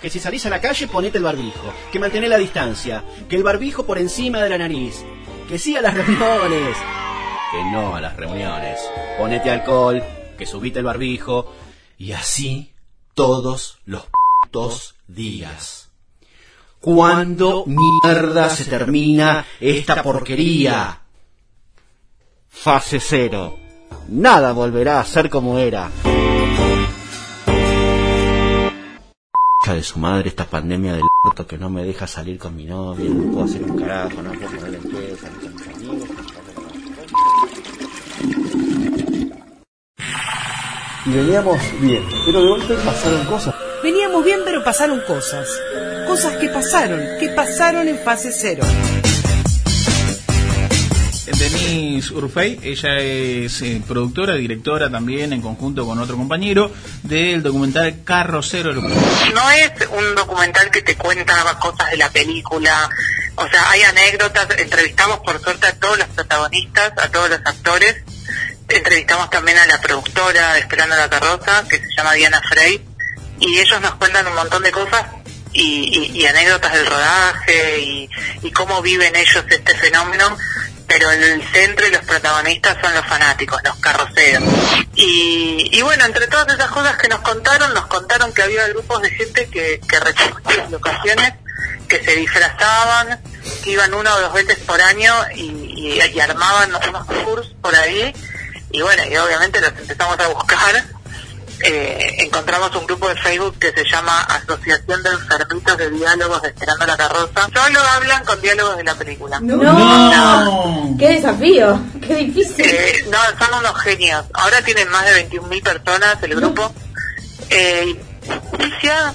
[0.00, 1.72] Que si salís a la calle, ponete el barbijo.
[1.90, 3.02] Que mantené la distancia.
[3.28, 5.04] Que el barbijo por encima de la nariz.
[5.48, 6.76] Que sí a las reuniones.
[7.50, 8.78] Que no a las reuniones.
[9.18, 10.02] Ponete alcohol.
[10.36, 11.52] Que subite el barbijo.
[11.98, 12.72] Y así
[13.14, 14.04] todos los
[14.42, 15.88] putos días.
[16.80, 21.00] ¿Cuándo mierda se termina esta porquería?
[22.48, 23.58] Fase cero.
[24.08, 25.90] Nada volverá a ser como era.
[29.66, 33.10] De su madre esta pandemia del orto que no me deja salir con mi novia,
[33.10, 36.08] no puedo hacer un carajo, no puedo poner empresa, no con mis amigos.
[41.04, 43.54] Y veníamos bien, pero de golpe pasaron cosas.
[43.82, 45.48] Veníamos bien, pero pasaron cosas.
[46.06, 48.64] Cosas que pasaron, que pasaron en fase cero.
[51.36, 56.70] Denise Urfey, ella es eh, productora, directora también en conjunto con otro compañero
[57.02, 58.72] del documental Carrocero.
[58.72, 62.88] no es un documental que te cuenta cosas de la película,
[63.36, 67.96] o sea, hay anécdotas, entrevistamos por suerte a todos los protagonistas, a todos los actores,
[68.68, 72.84] entrevistamos también a la productora de Esperando la Carroza, que se llama Diana Frey,
[73.40, 75.04] y ellos nos cuentan un montón de cosas
[75.52, 78.10] y, anécdotas del rodaje y,
[78.42, 80.36] y cómo viven ellos este fenómeno,
[80.88, 84.42] pero el centro y los protagonistas son los fanáticos, los carroceros.
[84.94, 89.02] Y, y bueno, entre todas esas cosas que nos contaron, nos contaron que había grupos
[89.02, 91.34] de gente que, que las locaciones,
[91.88, 93.20] que se disfrazaban,
[93.62, 97.74] que iban una o dos veces por año y, y- y armaban unos tours por
[97.76, 98.12] ahí.
[98.70, 100.84] Y bueno, y obviamente los empezamos a buscar
[101.64, 106.48] eh, encontramos un grupo de Facebook que se llama Asociación de Enfermitos de Diálogos de
[106.48, 107.48] Esperando la Carroza.
[107.52, 109.40] Solo hablan con diálogos de la película.
[109.40, 110.96] No.
[110.98, 111.80] ¡Qué desafío!
[112.00, 112.64] ¡Qué difícil!
[112.64, 114.24] Eh, no, son unos genios.
[114.34, 116.72] Ahora tienen más de 21.000 personas el grupo.
[117.50, 117.96] Eh,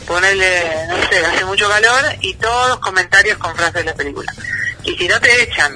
[0.06, 4.34] ponele, no sé, hace mucho calor y todos comentarios con frases de la película.
[4.84, 5.74] Y si no te echan.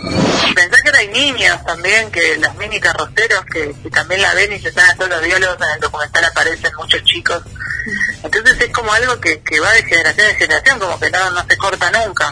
[0.53, 4.59] Pensá que hay niños también, que los mini carroceros que, que también la ven y
[4.59, 7.43] se saben todos los diálogos, en el documental aparecen muchos chicos.
[8.23, 11.45] Entonces es como algo que, que va de generación en generación, como que no, no
[11.47, 12.31] se corta nunca.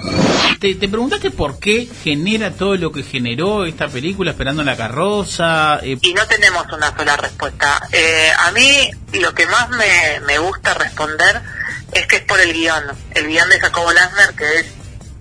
[0.60, 5.80] ¿Te, te preguntaste por qué genera todo lo que generó esta película Esperando la carroza?
[5.82, 7.88] Eh, y no tenemos una sola respuesta.
[7.92, 11.42] Eh, a mí lo que más me, me gusta responder
[11.92, 12.84] es que es por el guion.
[13.12, 14.66] El guion de Jacobo Lansner, que es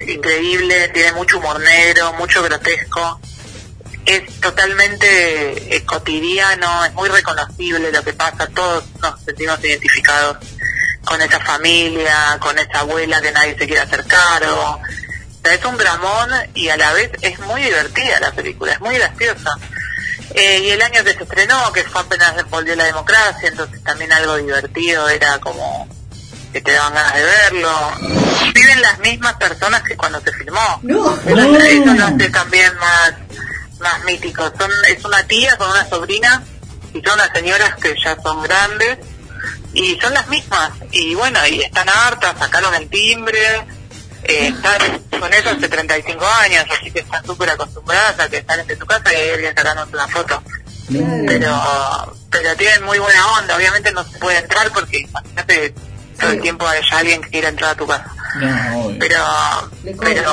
[0.09, 3.21] increíble, tiene mucho humor negro, mucho grotesco.
[4.05, 10.37] Es totalmente eh, cotidiano, es muy reconocible lo que pasa, todos nos sentimos identificados
[11.05, 14.81] con esa familia, con esa abuela que nadie se quiere hacer cargo.
[14.81, 18.81] O sea, es un dramón y a la vez es muy divertida la película, es
[18.81, 19.51] muy graciosa.
[20.35, 24.13] Eh, y el año que se estrenó, que fue apenas volvió la democracia, entonces también
[24.13, 25.89] algo divertido, era como
[26.55, 27.71] que te daban ganas de verlo.
[28.55, 30.79] Viven las mismas personas que cuando se filmó.
[30.83, 31.13] No.
[31.27, 33.15] Eso, eso lo hace también más,
[33.81, 34.45] más mítico.
[34.57, 36.45] Son, es una tía con una sobrina
[36.95, 38.99] y son las señoras que ya son grandes
[39.73, 40.71] y son las mismas.
[40.93, 43.67] Y bueno, y están hartas, sacaron el timbre,
[44.23, 48.67] eh, están con eso hace 35 años, así que están súper acostumbradas a que salen
[48.69, 50.41] de tu casa y alguien sacándote una foto.
[51.27, 55.75] Pero, pero tienen muy buena onda, obviamente no se puede entrar porque imagínate
[56.19, 58.07] todo el tiempo hay alguien que quiere entrar a tu casa.
[58.41, 58.93] no.
[58.99, 59.19] Pero,
[60.01, 60.33] pero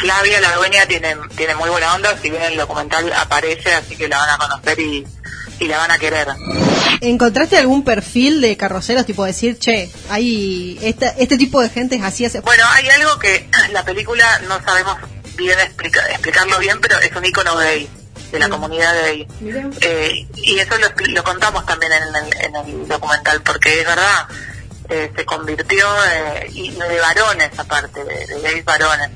[0.00, 4.08] Flavia, la dueña, tiene, tiene muy buena onda, si bien el documental aparece, así que
[4.08, 5.06] la van a conocer y,
[5.60, 6.28] y la van a querer.
[7.00, 12.02] ¿Encontraste algún perfil de carroceros, tipo decir, che, hay esta, este tipo de gente es
[12.02, 12.40] así hace...
[12.40, 14.96] Bueno, hay algo que la película no sabemos
[15.36, 17.88] bien explica- explicarlo bien, pero es un icono gay,
[18.30, 19.26] de la comunidad gay.
[19.80, 24.26] Eh, y eso lo, lo contamos también en el, en el documental, porque es verdad,
[24.88, 29.10] eh, se convirtió, eh, y de varones aparte, de, de gays varones.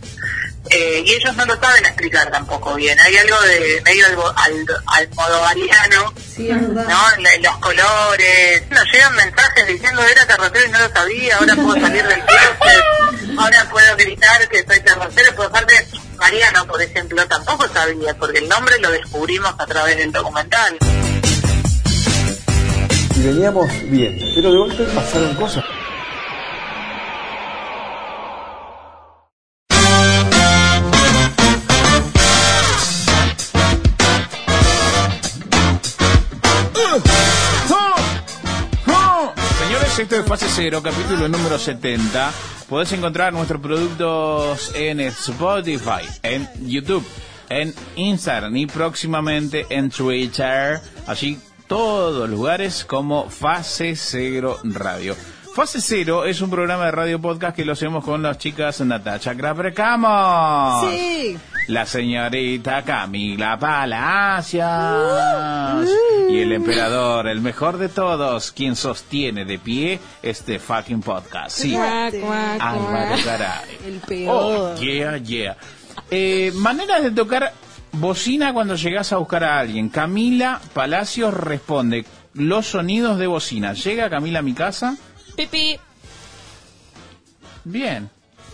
[0.70, 2.98] Eh, y ellos no lo saben explicar tampoco bien.
[2.98, 6.88] Hay algo de medio algo al, almodovariano, Sí, es verdad.
[6.88, 7.28] ¿no?
[7.30, 8.62] En, los colores.
[8.70, 13.38] Nos llegan mensajes diciendo era carrocero y no lo sabía, ahora puedo salir del closet,
[13.38, 15.86] ahora puedo gritar que soy carrocero, pero aparte
[16.18, 20.78] Mariano, por ejemplo, tampoco sabía, porque el nombre lo descubrimos a través del documental.
[23.16, 25.64] Y veníamos bien, pero de golpe pasaron cosas.
[39.98, 42.30] Esto es Fase Cero, capítulo número 70.
[42.68, 47.04] Podés encontrar nuestros productos en Spotify, en YouTube,
[47.48, 50.80] en Instagram y próximamente en Twitter.
[51.06, 55.16] Allí todos lugares como Fase Cero Radio.
[55.54, 59.34] Fase Cero es un programa de radio podcast que lo hacemos con las chicas Natacha
[59.34, 60.90] Craprecamos.
[60.90, 61.36] Sí.
[61.68, 64.68] La señorita Camila Palacios.
[66.30, 71.56] Y el emperador, el mejor de todos, quien sostiene de pie este fucking podcast.
[71.56, 71.74] Sí.
[71.74, 73.16] Álvaro.
[73.24, 73.78] Garay.
[73.86, 74.74] El peor.
[74.76, 75.56] Oh, yeah, yeah.
[76.10, 77.52] Eh, maneras de tocar
[77.98, 79.88] bocina cuando llegas a buscar a alguien.
[79.88, 82.04] Camila Palacios responde
[82.34, 83.72] los sonidos de bocina.
[83.72, 84.96] Llega Camila a mi casa.
[85.36, 85.78] Pipi.
[87.64, 88.08] Bien.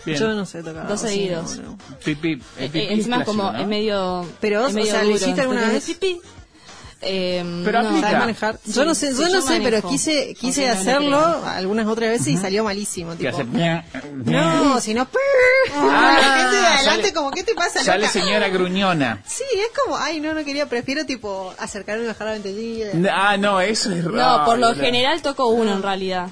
[0.05, 0.17] Bien.
[0.19, 0.87] Yo no sé tocar.
[0.87, 1.75] Dos bocina, seguidos.
[2.03, 3.59] Pipí, Eh, eh, encima clásico, como ¿no?
[3.59, 5.97] es medio Pero, es o sea, ¿lo duro, hiciste alguna entonces, vez?
[5.97, 6.21] pipi.
[7.05, 7.89] Eh, Pero no.
[7.89, 8.07] aplica.
[8.07, 8.59] ¿Sabes manejar?
[8.65, 11.85] Sí, yo no sé, sí, yo no yo sé, pero quise quise no hacerlo algunas
[11.87, 13.13] otras veces y salió malísimo.
[13.15, 13.29] Tipo.
[13.37, 13.43] hace...
[13.45, 15.07] No, si no...
[15.75, 18.11] Ah, la gente de adelante sale- como, ¿qué te pasa, Sale loca?
[18.11, 19.21] señora gruñona.
[19.25, 22.87] Sí, es como, ay, no, no quería, prefiero tipo acercarme y bajar la ventanilla.
[23.13, 24.45] Ah, no, eso es No, raro.
[24.45, 26.29] por lo general toco uno en realidad.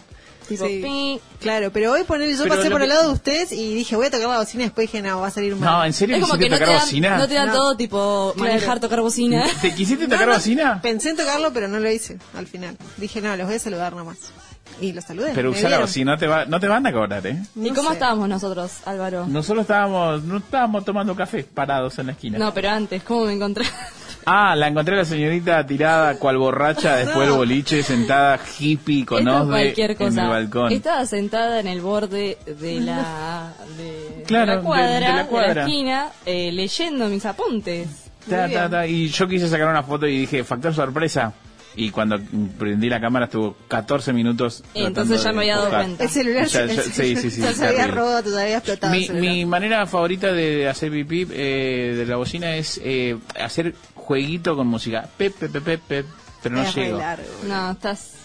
[0.52, 0.82] Tipo, Sí.
[0.84, 1.20] pi.
[1.40, 3.96] Claro, pero hoy poner yo Pero pasé por que- al lado de ustedes y dije,
[3.96, 5.70] voy a tocar la bocina y después dije, no, va a salir mal.
[5.72, 7.18] No, ¿en serio Es como que no te, tocar dan, bocina?
[7.18, 7.54] no te dan No.
[7.56, 8.54] todo tipo Claro.
[8.54, 9.46] manejar, tocar bocina.
[9.62, 10.80] ¿Te quisiste tocar no, bocina?
[10.82, 12.78] Pensé en tocarlo, pero no lo hice al final.
[12.98, 14.18] Dije, no, los voy a saludar nomás.
[14.80, 15.32] Y los saludé.
[15.36, 17.38] Pero usá la bocina, no te, va, no te van a cobrar, ¿eh?
[17.56, 17.96] ¿Y cómo sé.
[17.96, 19.26] estábamos nosotros, Álvaro?
[19.28, 22.40] Nosotros estábamos, no estábamos tomando café parados en la esquina.
[22.40, 23.66] No, pero antes, ¿cómo me encontré?
[24.26, 29.28] Ah, la encontré a la señorita tirada cual borracha después del boliche, sentada hippie con
[29.28, 30.72] osde en el balcón.
[30.72, 35.62] Estaba sentada en el borde de la, de, Claro, de de- la cuadra, de la
[35.62, 37.88] esquina, eh, leyendo mis apuntes.
[38.30, 41.34] Ta, ta, ta, y yo quise sacar una foto y dije, factor sorpresa.
[41.74, 42.20] Y cuando
[42.60, 44.62] prendí la cámara estuvo 14 minutos.
[44.74, 46.04] Entonces ya me había dado cuenta.
[46.04, 48.94] El celular Ya- se- ya- el sí, sí, sí, ya se había se había explotado.
[48.94, 53.74] Mi, mi manera favorita de hacer pipí eh, de la bocina es eh, hacer
[54.12, 55.08] jueguito con música.
[55.18, 56.06] Pep, pep, pep, pep, pep,
[56.44, 56.98] pero no Es llego.
[56.98, 57.24] largo.
[57.48, 58.16] No, estás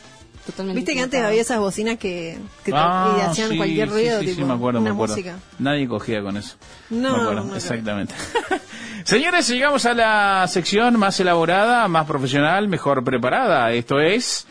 [0.44, 2.38] totalmente Viste que antes había esas bocinas que,
[2.72, 5.14] Ah, hacían sí, cualquier ruido, sí, tipo sí, me acuerdo, una me acuerdo.
[5.14, 5.36] música.
[5.60, 6.56] Nadie cogía con eso.
[6.90, 8.14] No, me acuerdo, no exactamente.
[9.04, 13.70] Señores, llegamos a la sección más elaborada, más profesional, mejor preparada.
[13.72, 14.46] Esto es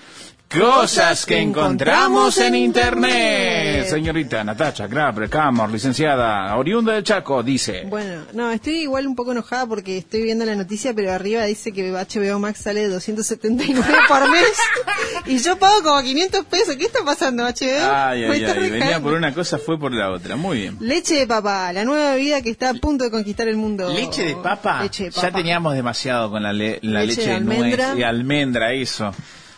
[0.50, 3.88] Cosas que encontramos en Internet.
[3.90, 7.84] Señorita Natacha Graber Camor, licenciada, oriunda del Chaco, dice.
[7.90, 11.74] Bueno, no, estoy igual un poco enojada porque estoy viendo la noticia, pero arriba dice
[11.74, 14.46] que HBO Max sale de 279 por mes
[15.26, 16.76] y yo pago como 500 pesos.
[16.78, 17.92] ¿Qué está pasando, HBO?
[17.94, 20.38] Ay, ay, ay, venía por una cosa, fue por la otra.
[20.38, 20.78] Muy bien.
[20.80, 23.90] Leche de papá, la nueva bebida que está a punto de conquistar el mundo.
[23.92, 24.84] Leche de papa.
[24.84, 25.38] Leche de Ya papa.
[25.38, 27.88] teníamos demasiado con la, le- la Leche leche, de de almendra.
[27.88, 29.12] nuez y almendra, eso.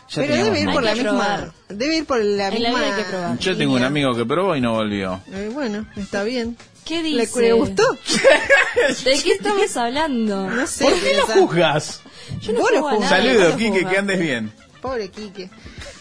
[0.09, 1.53] Ya Pero debe ir por la misma.
[1.69, 2.79] Debe ir por la En misma.
[2.79, 3.37] hay que probar.
[3.39, 5.21] Yo tengo un amigo que probó y no volvió.
[5.31, 6.57] Eh, bueno, está bien.
[6.85, 7.41] ¿Qué ¿Le, dice?
[7.41, 7.83] le gustó?
[9.05, 10.49] ¿De qué estamos hablando?
[10.49, 10.85] No sé.
[10.85, 12.01] ¿Por qué lo juzgas?
[12.41, 13.09] Yo no lo juzgas.
[13.09, 14.53] Saludos, Quique, que andes bien.
[14.81, 15.49] Pobre Quique.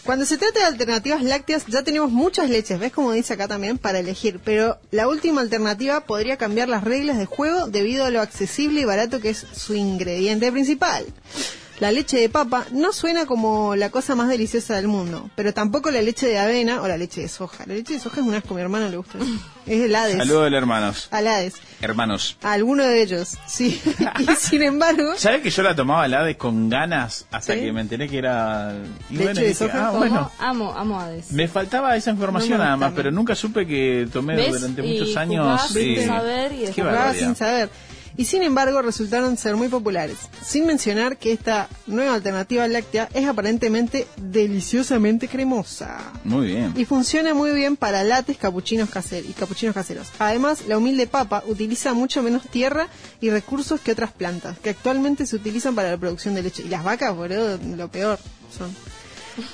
[0.04, 3.76] Cuando se trata de alternativas lácteas, ya tenemos muchas leches, ¿ves como dice acá también?
[3.78, 4.38] Para elegir.
[4.44, 8.84] Pero la última alternativa podría cambiar las reglas de juego debido a lo accesible y
[8.84, 11.04] barato que es su ingrediente principal.
[11.78, 15.90] La leche de papa no suena como la cosa más deliciosa del mundo, pero tampoco
[15.90, 17.64] la leche de avena o la leche de soja.
[17.66, 19.18] La leche de soja es un asco, mi hermano le gusta.
[19.66, 20.16] Es el Hades.
[20.16, 21.08] Saludos, hermanos.
[21.10, 21.54] Al Hades.
[21.82, 22.38] Hermanos.
[22.42, 23.78] A alguno de ellos, sí.
[24.20, 27.60] y sin embargo, ¿Sabes que yo la tomaba helada con ganas hasta ¿Sí?
[27.60, 28.72] que me enteré que era...
[29.10, 29.88] y Leche bueno, de dije, soja.
[29.88, 30.30] ah, bueno.
[30.38, 31.30] Amo, amo Hades.
[31.32, 34.52] Me faltaba esa información No nada más, pero nunca supe que tomé ¿Ves?
[34.60, 35.44] durante Y muchos años.
[35.44, 37.68] jugás sin eh, saber y jugaba sin saber.
[38.18, 40.16] Y sin embargo resultaron ser muy populares.
[40.42, 45.98] Sin mencionar que esta nueva alternativa láctea es aparentemente deliciosamente cremosa.
[46.24, 46.72] Muy bien.
[46.76, 50.08] Y funciona muy bien para lates capuchinos caseros y capuchinos caseros.
[50.18, 52.88] Además, la humilde papa utiliza mucho menos tierra
[53.20, 56.62] y recursos que otras plantas, que actualmente se utilizan para la producción de leche.
[56.64, 58.18] Y las vacas, boludo, lo peor
[58.56, 58.74] son.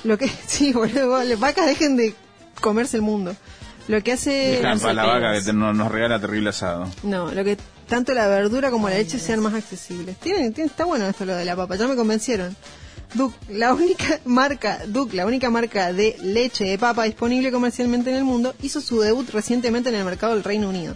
[0.05, 2.15] Lo que, sí, boludo, las vacas dejen de
[2.61, 3.35] comerse el mundo.
[3.89, 4.31] Lo que hace...
[4.61, 6.87] Dejan para la vaca que te- nos regala terrible asado.
[7.03, 10.17] No, lo que tanto la verdura como la leche sean más accesibles.
[10.17, 12.55] Tienen, tienen- está bueno esto lo de la papa, ya me convencieron.
[13.13, 18.15] Duc, la única marca, Duc, la única marca de leche de papa disponible comercialmente en
[18.15, 20.95] el mundo, hizo su debut recientemente en el mercado del Reino Unido,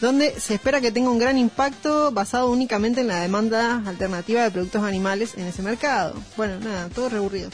[0.00, 4.50] donde se espera que tenga un gran impacto basado únicamente en la demanda alternativa de
[4.50, 6.14] productos animales en ese mercado.
[6.36, 7.48] Bueno, nada, todo reaburrido.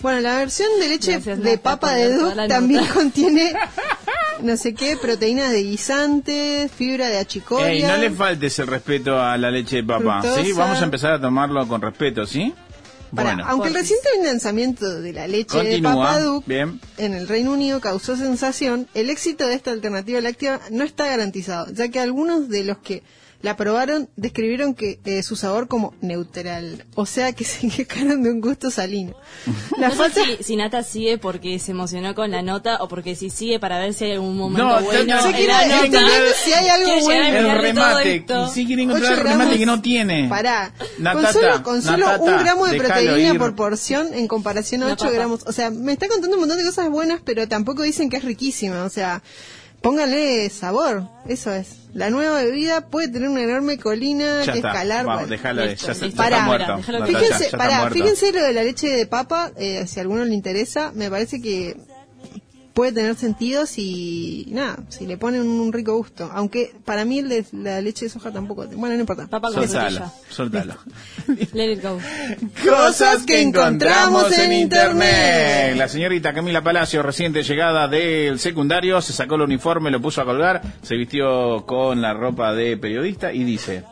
[0.00, 2.82] Bueno, la versión de leche Gracias, de Nata, papa de dar toda Duc la también
[2.82, 2.94] nota.
[2.94, 3.52] contiene
[4.42, 7.68] no sé qué, proteínas de guisantes, fibra de achicoria.
[7.68, 10.52] Ey, no le faltes el respeto a la leche de papa, ¿sí?
[10.52, 12.54] Vamos a empezar a tomarlo con respeto, ¿sí?
[13.12, 15.82] Bueno, aunque el reciente lanzamiento de la leche de.
[15.82, 16.80] Papaduc Bien.
[16.96, 21.72] en el Reino Unido causó sensación, el éxito de esta alternativa láctea no está garantizado,
[21.72, 23.02] ya que algunos de los que
[23.42, 28.30] la probaron describieron que eh, su sabor como neutral, o sea que se quejaron de
[28.30, 29.14] un gusto salino.
[29.78, 32.88] La no falta sé si, si Nata sigue porque se emocionó con la nota o
[32.88, 36.34] porque si sigue para ver si hay algún momento No, bueno no, entender nota.
[36.44, 37.38] si hay algo bueno.
[37.38, 38.24] el remate.
[38.52, 40.28] si quiere encontrar el remate que no tiene.
[40.28, 43.38] Pará, Natata, con solo, con solo Natata, un gramo de proteína ir.
[43.38, 45.14] por porción en comparación a Una 8 papa.
[45.14, 45.40] gramos.
[45.46, 48.24] O sea, me está contando un montón de cosas buenas, pero tampoco dicen que es
[48.24, 48.84] riquísima.
[48.84, 49.22] O sea,
[49.82, 51.04] pónganle sabor.
[51.28, 51.76] Eso es.
[51.94, 55.04] La nueva bebida puede tener una enorme colina Ya que está, escalar.
[55.06, 55.30] vamos, bueno.
[55.30, 56.22] déjalo, listo, ya, se- listo.
[56.22, 56.76] ya está Pará, muerto.
[56.76, 57.94] déjalo ya Fíjense, está pará, muerto.
[57.94, 61.40] fíjense lo de la leche de papa, eh, si a alguno le interesa, me parece
[61.42, 61.76] que
[62.80, 66.30] puede tener sentido si, nada, si le ponen un rico gusto.
[66.32, 69.28] Aunque para mí el de la leche de soja tampoco, bueno, no importa.
[69.28, 70.74] Con Soltalo, soltalo.
[71.52, 71.98] Let it go.
[72.66, 75.76] Cosas que encontramos en Internet.
[75.76, 80.24] La señorita Camila Palacio, reciente llegada del secundario, se sacó el uniforme, lo puso a
[80.24, 83.84] colgar, se vistió con la ropa de periodista y dice...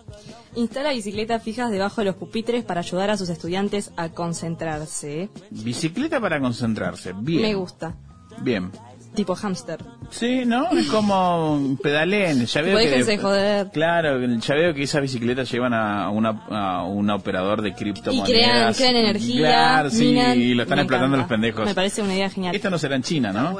[0.54, 5.28] Instala bicicletas fijas debajo de los pupitres para ayudar a sus estudiantes a concentrarse.
[5.50, 7.12] Bicicleta para concentrarse.
[7.12, 7.42] Bien.
[7.42, 7.94] Me gusta.
[8.42, 8.70] Bien.
[9.14, 9.84] tipo hámster.
[10.10, 10.70] Sí, ¿no?
[10.70, 12.46] Es como pedalen.
[12.46, 13.70] Ya veo que, de joder.
[13.72, 18.28] Claro, ya veo que esas bicicletas llevan a, una, a un operador de criptomonedas.
[18.28, 20.40] Y crean, crean energía, Claro, sí, minan.
[20.40, 21.34] y lo están explotando encanta.
[21.34, 21.64] los pendejos.
[21.66, 22.54] Me parece una idea genial.
[22.54, 23.56] Esto no será en China, ¿no?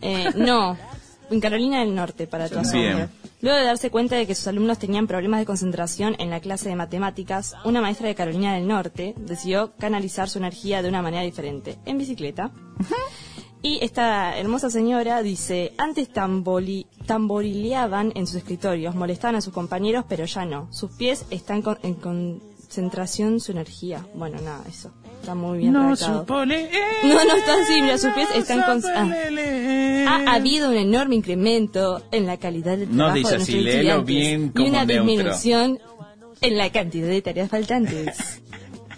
[0.00, 0.76] Eh, no,
[1.30, 3.08] en Carolina del Norte, para tu asombro.
[3.42, 6.68] Luego de darse cuenta de que sus alumnos tenían problemas de concentración en la clase
[6.68, 11.22] de matemáticas, una maestra de Carolina del Norte decidió canalizar su energía de una manera
[11.22, 12.50] diferente, en bicicleta.
[13.62, 20.04] Y esta hermosa señora dice, antes tamboli- tamborileaban en sus escritorios, molestaban a sus compañeros,
[20.08, 20.68] pero ya no.
[20.72, 24.06] Sus pies están con- en concentración su energía.
[24.14, 24.90] Bueno, nada, eso.
[25.20, 26.20] Está muy bien No redactado.
[26.20, 26.70] supo leer,
[27.04, 28.82] No, no está así, mira, sus pies están con...
[28.96, 30.24] ah.
[30.26, 33.74] Ha habido un enorme incremento en la calidad del No trabajo dice de así, nuestros
[33.74, 35.04] estudiantes bien y una neutro.
[35.04, 35.78] disminución
[36.40, 38.40] en la cantidad de tareas faltantes.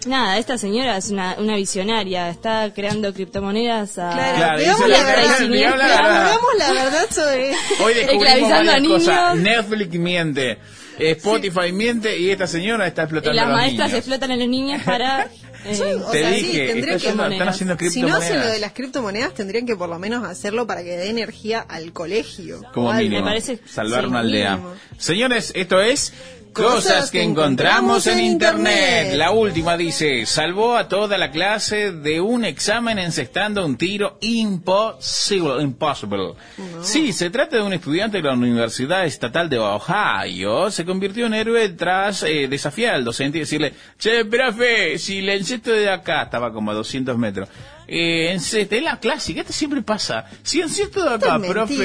[0.05, 4.11] Nada, esta señora es una, una visionaria, está creando criptomonedas a...
[4.11, 5.21] Claro, Claro, digamos la la verdad.
[5.23, 6.73] verdad, digamos la Digamos verdad.
[6.75, 7.51] la verdad sobre...
[7.83, 8.99] Hoy descubrimos Esclavizando a niños.
[9.03, 9.35] cosas.
[9.37, 10.57] Netflix miente,
[10.99, 13.99] Spotify miente y esta señora está y explotando las a los maestras niños.
[13.99, 15.23] explotan a los niños para...
[15.65, 18.59] eh, O Te sea, sí, dije, que- yendo- están haciendo Si no hacen lo de
[18.59, 22.61] las criptomonedas, tendrían que por lo menos hacerlo para que dé energía al colegio.
[22.73, 24.57] como mínimo, me parece- salvar sí, una aldea.
[24.57, 24.73] mínimo.
[24.97, 26.11] Señores, esto es
[26.53, 29.15] Cosas que encontramos en internet.
[29.15, 35.63] La última dice, salvó a toda la clase de un examen encestando un tiro imposible.
[35.63, 36.33] impossible.
[36.81, 40.69] Sí, se trata de un estudiante de la Universidad Estatal de Ohio.
[40.69, 45.35] Se convirtió en héroe tras eh, desafiar al docente y decirle, che, profe, si le
[45.35, 47.49] encesto de acá, estaba como a 200 metros.
[47.95, 50.25] Eh, enceste, es la clásica, esto siempre pasa.
[50.41, 51.75] Si encesto de acá, es profe,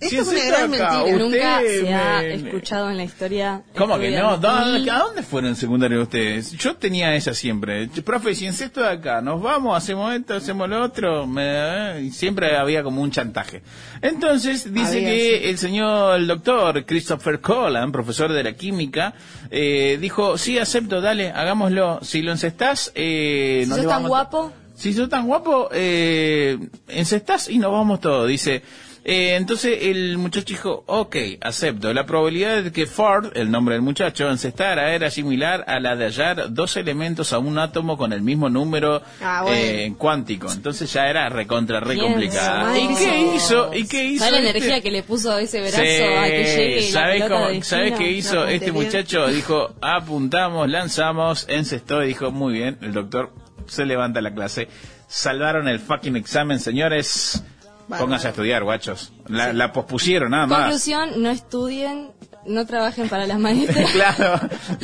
[0.00, 1.18] si Esto es una encesto gran de acá, mentira.
[1.18, 3.62] Nunca usted se ha me- escuchado en la historia...
[3.76, 4.34] ¿Cómo que no?
[4.36, 4.86] estudiantil.
[4.86, 6.52] ¿Dó- ¿A dónde fueron en secundario ustedes?
[6.52, 7.88] Yo tenía esa siempre.
[7.88, 11.26] Profe, si en esto de acá, nos vamos, hacemos esto, hacemos lo otro.
[11.26, 13.60] me- eh, y siempre había como un chantaje.
[14.00, 15.48] Entonces, dice Había, que sí.
[15.50, 19.12] el señor, el doctor Christopher Collan, profesor de la química,
[19.50, 21.98] eh, dijo, sí, acepto, dale, hagámoslo.
[22.02, 26.58] Si lo encestás, eh, Si nos sos tan guapo, si sos tan guapo, eh,
[26.88, 28.62] encestás y nos vamos todos, dice.
[29.02, 31.92] Eh, entonces el muchacho dijo, ok, acepto.
[31.94, 36.04] La probabilidad de que Ford, el nombre del muchacho, encestara era similar a la de
[36.04, 39.56] hallar dos elementos a un átomo con el mismo número Ah, bueno.
[39.58, 40.52] eh, cuántico.
[40.52, 42.78] Entonces ya era recontra, re complicada.
[42.78, 43.70] ¿Y qué hizo?
[43.72, 44.24] ¿Y qué hizo?
[44.26, 44.58] ¿sabes la este?
[44.58, 47.62] energía que le puso ese brazo Sí, a que llegue la ¿sabes pelota cómo- de
[47.62, 47.98] ¿sabes destino?
[48.06, 49.26] qué hizo este muchacho?
[49.28, 53.32] Dijo, apuntamos, lanzamos, encestó y dijo, muy bien, el doctor
[53.70, 54.68] se levanta la clase.
[55.08, 57.42] Salvaron el fucking examen, señores.
[57.88, 58.04] Bárbaro.
[58.06, 59.12] Pónganse a estudiar, guachos.
[59.26, 60.60] La, la pospusieron, nada más.
[60.60, 62.12] Conclusión, no estudien,
[62.46, 64.40] no trabajen para las maestras claro,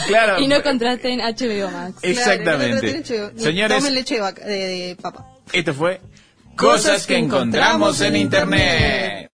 [0.09, 0.41] claro.
[0.41, 1.99] y no contraten HBO Max.
[2.03, 3.03] Exactamente.
[3.05, 5.25] Claro, no Señores, Tomen leche de, vaca- de- de papa.
[5.53, 6.01] esto fue
[6.57, 9.31] Cosas que encontramos en Internet.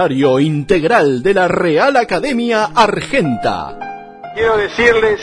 [0.00, 3.76] Diccionario Integral de la Real Academia Argenta.
[4.34, 5.20] Quiero decirles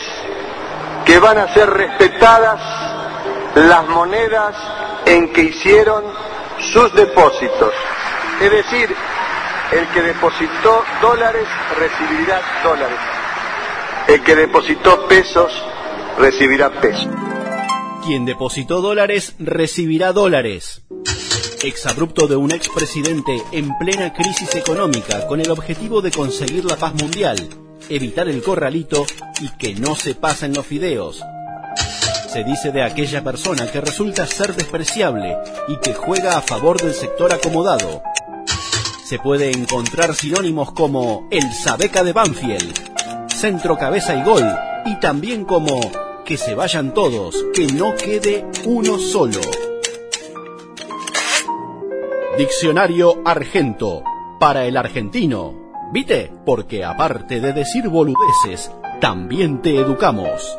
[1.04, 2.62] que van a ser respetadas
[3.56, 4.56] las monedas
[5.08, 6.04] en que hicieron
[6.72, 7.74] sus depósitos.
[8.40, 8.96] Es decir,
[9.72, 13.00] el que depositó dólares recibirá dólares.
[14.08, 15.52] El que depositó pesos
[16.20, 17.10] recibirá pesos.
[18.06, 20.77] Quien depositó dólares recibirá dólares.
[21.64, 26.94] Exabrupto de un expresidente en plena crisis económica con el objetivo de conseguir la paz
[26.94, 27.50] mundial,
[27.90, 29.08] evitar el corralito
[29.42, 31.24] y que no se pasen los fideos.
[32.32, 35.36] Se dice de aquella persona que resulta ser despreciable
[35.68, 38.04] y que juega a favor del sector acomodado.
[39.04, 44.46] Se puede encontrar sinónimos como el Sabeca de Banfield, centro cabeza y gol,
[44.86, 45.80] y también como
[46.24, 49.42] que se vayan todos, que no quede uno solo.
[52.38, 54.04] Diccionario Argento,
[54.40, 55.72] para el argentino.
[55.92, 56.32] ¿Viste?
[56.46, 58.72] Porque aparte de decir boludeces,
[59.02, 60.56] también te educamos.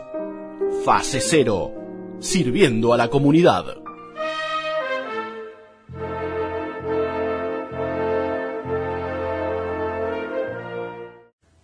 [0.84, 1.72] Fase cero,
[2.18, 3.76] sirviendo a la comunidad.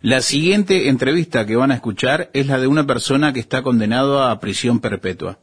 [0.00, 4.22] La siguiente entrevista que van a escuchar es la de una persona que está condenado
[4.22, 5.40] a prisión perpetua.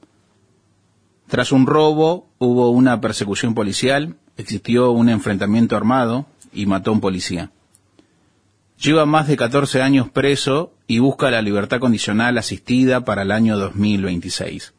[1.27, 7.01] Tras un robo hubo una persecución policial, existió un enfrentamiento armado y mató a un
[7.01, 7.51] policía.
[8.81, 13.57] Lleva más de 14 años preso y busca la libertad condicional asistida para el año
[13.57, 14.73] 2026.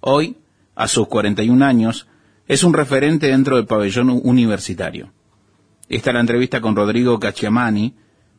[0.00, 0.36] Hoy,
[0.74, 2.08] a sus 41 años,
[2.48, 5.12] es un referente dentro del pabellón universitario.
[5.88, 7.94] Esta es la entrevista con Rodrigo Cacciamani,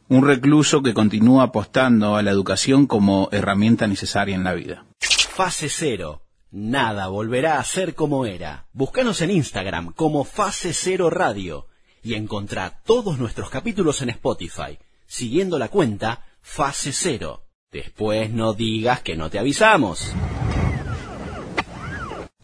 [0.09, 4.85] un recluso que continúa apostando a la educación como herramienta necesaria en la vida.
[4.99, 6.24] Fase cero.
[6.57, 8.67] Nada volverá a ser como era.
[8.71, 11.67] Búscanos en Instagram como Fase Cero Radio
[12.01, 17.41] y encontrá todos nuestros capítulos en Spotify, siguiendo la cuenta Fase Cero.
[17.73, 20.13] Después no digas que no te avisamos.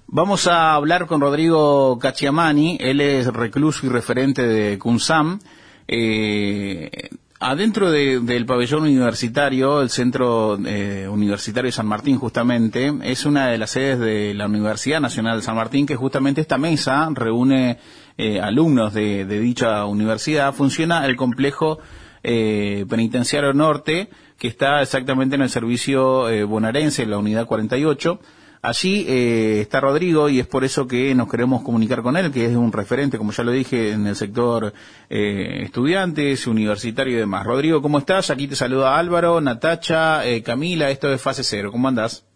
[0.07, 5.39] Vamos a hablar con Rodrigo Cacciamani, él es recluso y referente de CUNSAM.
[5.88, 7.12] Eh,
[7.42, 13.48] adentro de- del pabellón universitario, el Centro eh, Universitario de San Martín justamente, es una
[13.48, 17.80] de las sedes de la Universidad Nacional de San Martín, que justamente esta mesa reúne
[18.18, 20.54] eh, alumnos de, de dicha universidad.
[20.54, 21.80] Funciona el complejo
[22.24, 28.20] eh, penitenciario norte, que está exactamente en el servicio eh, bonaerense, en la unidad 48.
[28.64, 32.45] Allí eh, está Rodrigo y es por eso que nos queremos comunicar con él, que
[32.45, 34.72] es un referente, como ya lo dije, en el sector
[35.09, 37.45] eh, estudiantes, universitario y demás.
[37.45, 38.30] Rodrigo, ¿cómo estás?
[38.30, 41.72] Aquí te saluda Álvaro, Natacha, eh, Camila, esto es Fase Cero.
[41.72, 42.28] ¿Cómo andás?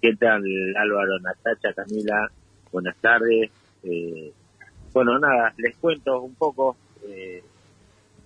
[0.00, 0.42] ¿Qué tal
[0.76, 2.30] Álvaro, Natacha, Camila?
[2.70, 3.50] Buenas tardes.
[3.82, 4.32] Eh,
[4.92, 7.42] bueno, nada, les cuento un poco eh,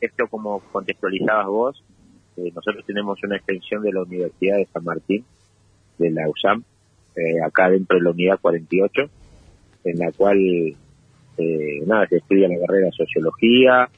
[0.01, 1.85] esto como contextualizabas vos.
[2.37, 5.25] Eh, nosotros tenemos una extensión de la Universidad de San Martín,
[5.99, 6.65] de la USAM,
[7.17, 9.03] eh, acá dentro de la unidad 48,
[9.85, 13.89] en la cual eh, nada, se estudia la carrera de sociología,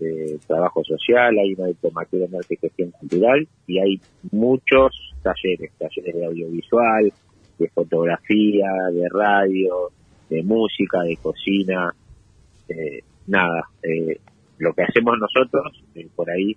[0.00, 4.00] eh, trabajo social, hay una diplomatura en arte y gestión cultural y hay
[4.32, 7.12] muchos talleres, talleres de audiovisual,
[7.58, 9.90] de fotografía, de radio,
[10.28, 11.94] de música, de cocina,
[12.68, 14.18] eh, nada, eh,
[14.58, 16.56] lo que hacemos nosotros, eh, por ahí,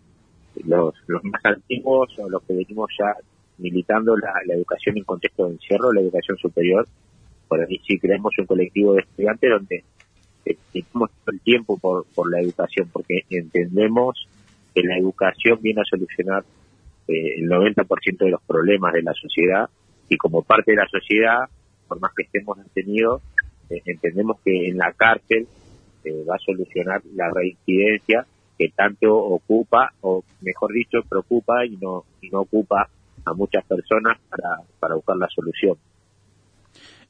[0.65, 3.15] los, los más antiguos o los que venimos ya
[3.57, 6.87] militando la, educación en contexto de encierro, la educación superior,
[7.47, 9.83] por ahí sí creamos un colectivo de estudiantes donde
[10.45, 14.27] eh, tenemos todo el tiempo por, por la educación, porque entendemos
[14.73, 16.43] que la educación viene a solucionar
[17.07, 19.69] eh, el 90% de los problemas de la sociedad
[20.09, 21.45] y como parte de la sociedad,
[21.87, 23.21] por más que estemos detenidos,
[23.69, 25.47] eh, entendemos que en la cárcel
[26.03, 28.25] eh, va a solucionar la reincidencia
[28.57, 32.89] que tanto ocupa, o mejor dicho, preocupa y no, y no ocupa
[33.25, 35.77] a muchas personas para, para buscar la solución.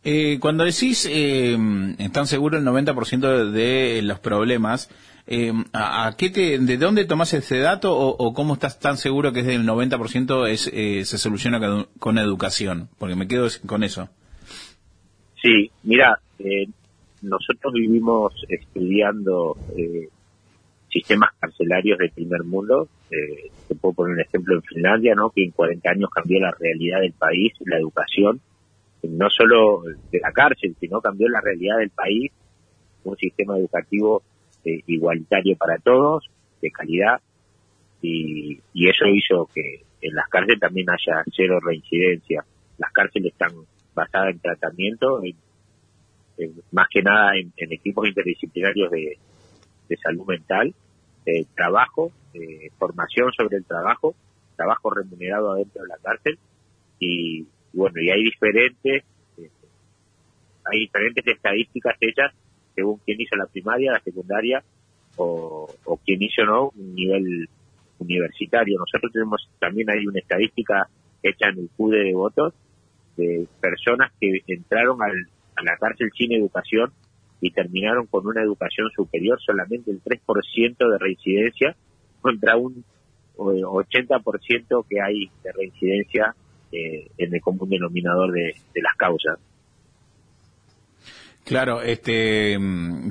[0.03, 1.57] Eh, cuando decís, eh,
[1.97, 4.89] están seguros el 90% de, de los problemas,
[5.27, 8.97] eh, ¿a, a qué te, ¿de dónde tomás ese dato o, o cómo estás tan
[8.97, 12.89] seguro que es del 90% es, eh, se soluciona con, con educación?
[12.99, 14.07] Porque me quedo con eso.
[15.41, 16.67] Sí, mira, eh,
[17.23, 20.09] nosotros vivimos estudiando eh,
[20.95, 22.87] sistemas carcelarios de primer mundo.
[23.11, 25.29] Eh, te puedo poner un ejemplo en Finlandia, ¿no?
[25.29, 28.39] Que en 40 años cambió la realidad del país, la educación,
[29.03, 32.31] no solo de la cárcel, sino cambió la realidad del país,
[33.03, 34.23] un sistema educativo
[34.63, 36.29] eh, igualitario para todos,
[36.61, 37.19] de calidad,
[38.01, 42.45] y, y eso hizo que en las cárceles también haya cero reincidencia.
[42.77, 43.51] Las cárceles están
[43.93, 45.35] basadas en tratamiento, en-
[46.71, 50.73] más que nada en, equipos interdisciplinarios de salud mental,
[51.25, 54.15] eh, trabajo, eh, formación sobre el trabajo,
[54.55, 56.37] trabajo remunerado adentro de la cárcel
[56.99, 59.03] y bueno, y hay diferentes
[59.37, 59.49] eh,
[60.65, 62.33] hay diferentes estadísticas hechas
[62.75, 64.63] según quién hizo la primaria, la secundaria
[65.15, 67.49] o, o quién hizo no un nivel
[67.99, 68.77] universitario.
[68.77, 70.87] Nosotros tenemos también hay una estadística
[71.23, 72.53] hecha en el CUDE de votos
[73.17, 76.91] de personas que entraron al, a la cárcel sin educación
[77.41, 81.75] y terminaron con una educación superior, solamente el 3% de reincidencia
[82.21, 82.83] contra un
[83.35, 86.35] eh, 80% que hay de reincidencia
[86.71, 89.37] eh, en el común denominador de, las causas.
[91.43, 92.57] Claro, este,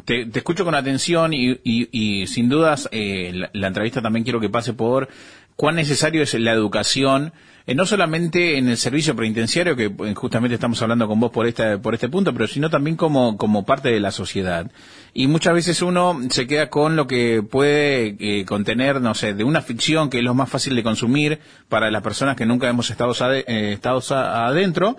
[0.04, 4.48] te, escucho con atención y, y, y sin dudas eh, la entrevista también quiero que
[4.48, 5.08] pase por
[5.56, 7.32] cuán necesario es la educación,
[7.66, 11.44] eh, no solamente en el servicio penitenciario, que eh, justamente estamos hablando con vos por
[11.80, 14.70] por este punto, pero sino también como, como parte de la sociedad.
[15.14, 19.44] Y muchas veces uno se queda con lo que puede eh, contener, no sé, de
[19.44, 21.38] una ficción que es lo más fácil de consumir
[21.68, 23.14] para las personas que nunca hemos estado,
[23.46, 23.78] eh,
[24.10, 24.96] adentro,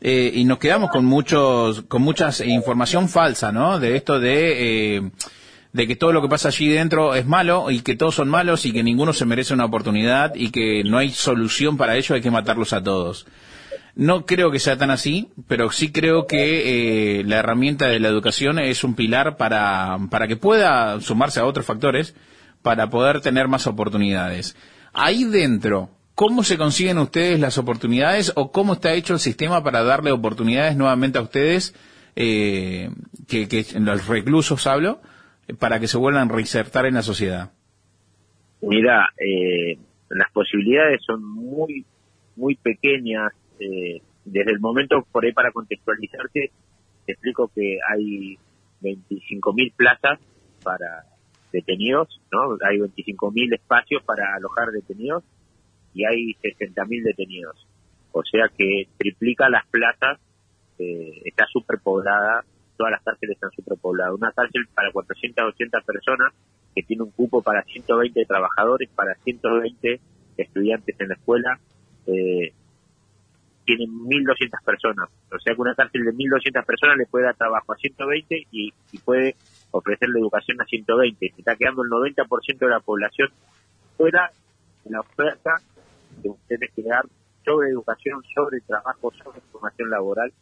[0.00, 3.80] y nos quedamos con muchos, con muchas información falsa, ¿no?
[3.80, 5.10] De esto de, eh,
[5.72, 8.64] de que todo lo que pasa allí dentro es malo y que todos son malos
[8.64, 12.22] y que ninguno se merece una oportunidad y que no hay solución para ello, hay
[12.22, 13.26] que matarlos a todos.
[13.94, 18.08] No creo que sea tan así, pero sí creo que eh, la herramienta de la
[18.08, 22.14] educación es un pilar para, para que pueda sumarse a otros factores
[22.60, 24.54] para poder tener más oportunidades.
[24.92, 29.82] Ahí dentro, ¿cómo se consiguen ustedes las oportunidades o cómo está hecho el sistema para
[29.82, 31.74] darle oportunidades nuevamente a ustedes,
[32.16, 32.90] eh,
[33.28, 35.00] que, que en los reclusos hablo,
[35.58, 37.52] para que se vuelvan a reinsertar en la sociedad?
[38.60, 39.78] Mira, eh,
[40.10, 41.84] las posibilidades son muy,
[42.36, 43.32] muy pequeñas.
[43.58, 46.50] eh, desde el momento, por ahí para contextualizarte,
[47.06, 48.36] te explico que hay
[48.82, 50.18] 25.000 plazas
[50.62, 51.04] para
[51.52, 52.58] detenidos, ¿no?
[52.68, 55.22] Hay 25.000 espacios para alojar detenidos
[55.94, 57.66] y hay 60.000 detenidos.
[58.12, 60.18] O sea que triplica las plazas,
[60.78, 62.44] eh, está superpoblada,
[62.76, 64.14] todas las cárceles están superpobladas.
[64.14, 66.32] Una cárcel para 480 personas
[66.74, 70.00] que tiene un cupo para 120 trabajadores, para 120
[70.36, 71.58] estudiantes en la escuela,
[72.06, 72.52] eh,
[73.64, 75.08] tienen 1.200 personas.
[75.32, 78.72] O sea que una cárcel de 1.200 personas le puede dar trabajo a 120 y,
[78.92, 79.36] y puede
[79.70, 81.32] ofrecerle educación a 120.
[81.34, 83.28] Se está quedando el 90% de la población
[83.96, 84.30] fuera
[84.84, 85.56] de la oferta
[86.22, 87.04] que ustedes que dar
[87.44, 90.32] sobre educación, sobre trabajo, sobre formación laboral.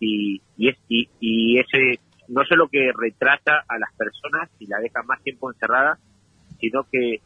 [0.00, 4.78] Y, y, es, y, y ese no solo que retrata a las personas y la
[4.78, 5.98] deja más tiempo encerrada,
[6.60, 7.20] sino que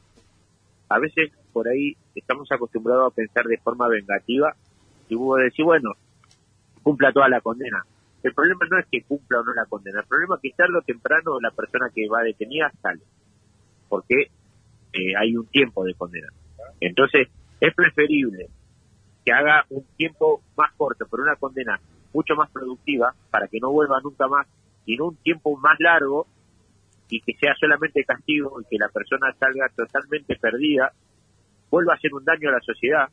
[0.88, 4.54] a veces por ahí estamos acostumbrados a pensar de forma vengativa
[5.08, 5.92] y vos decís, bueno,
[6.82, 7.84] cumpla toda la condena.
[8.22, 10.78] El problema no es que cumpla o no la condena, el problema es que tarde
[10.78, 13.02] o temprano la persona que va detenida sale,
[13.88, 14.30] porque
[14.92, 16.28] eh, hay un tiempo de condena.
[16.80, 17.28] Entonces,
[17.60, 18.48] es preferible
[19.24, 21.80] que haga un tiempo más corto, pero una condena
[22.12, 24.46] mucho más productiva para que no vuelva nunca más,
[24.86, 26.26] y no un tiempo más largo
[27.08, 30.92] y que sea solamente castigo y que la persona salga totalmente perdida,
[31.70, 33.08] vuelva a hacer un daño a la sociedad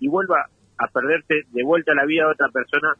[0.00, 0.46] y vuelva
[0.78, 2.94] a perderse de vuelta la vida de otra persona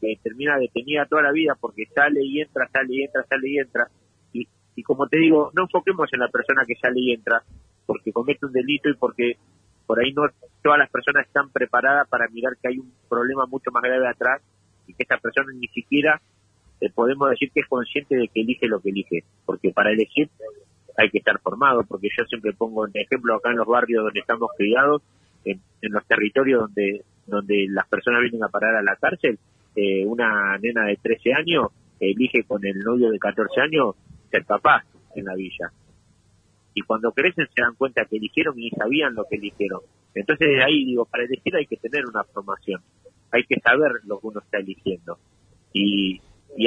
[0.00, 3.58] que termina detenida toda la vida porque sale y entra, sale y entra, sale y
[3.58, 3.88] entra.
[4.32, 7.42] Y, y como te digo, no enfoquemos en la persona que sale y entra
[7.86, 9.36] porque comete un delito y porque
[9.86, 10.22] por ahí no
[10.62, 14.40] todas las personas están preparadas para mirar que hay un problema mucho más grave atrás
[14.86, 16.20] y que esta persona ni siquiera
[16.80, 20.28] eh, podemos decir que es consciente de que elige lo que elige, porque para elegir
[20.96, 24.20] hay que estar formado, porque yo siempre pongo en ejemplo acá en los barrios donde
[24.20, 25.02] estamos criados,
[25.44, 29.38] en, en los territorios donde donde las personas vienen a parar a la cárcel,
[29.76, 31.68] eh, una nena de 13 años
[32.00, 33.94] elige con el novio de 14 años
[34.30, 35.72] ser papá en la villa.
[36.74, 39.80] Y cuando crecen se dan cuenta que eligieron y sabían lo que eligieron.
[40.14, 42.82] Entonces de ahí digo, para elegir hay que tener una formación,
[43.34, 45.18] hay que saber lo que uno está eligiendo.
[45.72, 46.20] Y,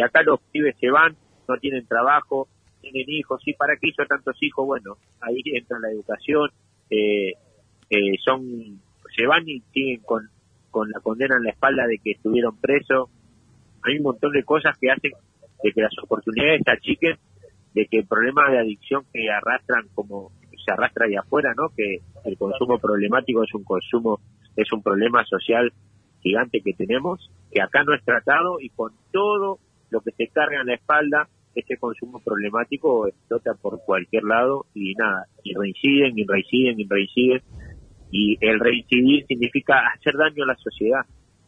[0.04, 1.16] acá los pibes se van,
[1.48, 2.48] no tienen trabajo,
[2.82, 4.66] tienen hijos, ¿y para qué hizo tantos hijos?
[4.66, 6.50] Bueno, ahí entra la educación,
[6.90, 7.34] eh,
[7.90, 8.82] eh, son
[9.16, 10.30] se van y siguen con,
[10.70, 13.10] con la condena en la espalda de que estuvieron presos.
[13.84, 15.14] Hay un montón de cosas que hacen
[15.64, 17.18] de que las oportunidades se achiquen,
[17.74, 20.32] de que el problema de adicción que arrastran como
[20.64, 21.70] se arrastra ahí afuera, ¿no?
[21.70, 24.20] Que el consumo problemático es un consumo,
[24.56, 25.72] es un problema social
[26.28, 29.60] gigante que tenemos, que acá no es tratado y con todo
[29.90, 34.94] lo que se carga en la espalda, ese consumo problemático explota por cualquier lado y
[34.94, 37.42] nada, y reinciden, y reinciden, y reinciden.
[38.12, 41.02] Y el reincidir significa hacer daño a la sociedad.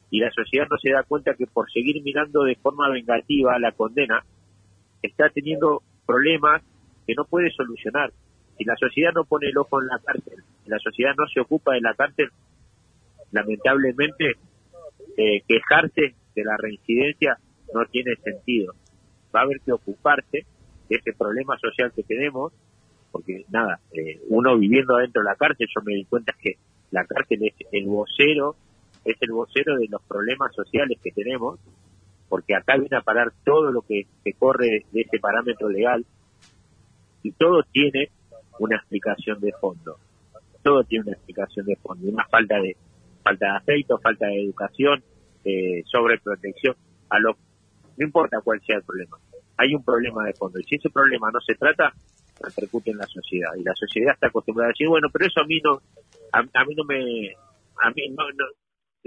[0.09, 3.71] Y la sociedad no se da cuenta que por seguir mirando de forma vengativa la
[3.71, 4.23] condena,
[5.03, 6.63] está teniendo problemas
[7.05, 8.11] que no puede solucionar.
[8.57, 11.39] Si la sociedad no pone el ojo en la cárcel, si la sociedad no se
[11.39, 12.29] ocupa de la cárcel,
[13.31, 14.33] lamentablemente
[15.17, 17.37] eh, quejarse de la reincidencia
[17.73, 18.73] no tiene sentido.
[19.33, 20.45] Va a haber que ocuparse
[20.89, 22.53] de ese problema social que tenemos,
[23.11, 26.57] porque nada, eh, uno viviendo adentro de la cárcel, yo me di cuenta que
[26.91, 28.55] la cárcel es el vocero,
[29.05, 31.59] es el vocero de los problemas sociales que tenemos,
[32.27, 34.05] porque acá viene a parar todo lo que
[34.37, 36.05] corre de ese parámetro legal
[37.23, 38.09] y todo tiene
[38.59, 39.97] una explicación de fondo.
[40.63, 42.09] Todo tiene una explicación de fondo.
[42.09, 42.75] Una falta de
[43.29, 45.03] falta de afecto, falta de educación,
[45.45, 46.75] eh, sobreprotección.
[47.09, 47.37] A lo,
[47.97, 49.17] no importa cuál sea el problema.
[49.57, 50.59] Hay un problema de fondo.
[50.59, 51.91] Y si ese problema no se trata,
[52.41, 53.51] repercute en la sociedad.
[53.57, 55.81] Y la sociedad está acostumbrada a decir, bueno, pero eso a mí no,
[56.31, 57.33] a, a mí no me,
[57.81, 58.45] a mí no, no,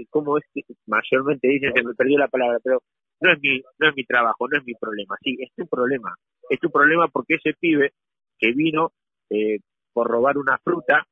[0.09, 2.81] como es que mayormente dicen, se me perdió la palabra, pero
[3.21, 5.15] no es mi, no es mi trabajo, no es mi problema.
[5.23, 6.13] Sí, es tu problema.
[6.49, 7.93] Es tu problema porque ese pibe
[8.37, 8.91] que vino
[9.29, 9.59] eh,
[9.93, 11.05] por robar una fruta,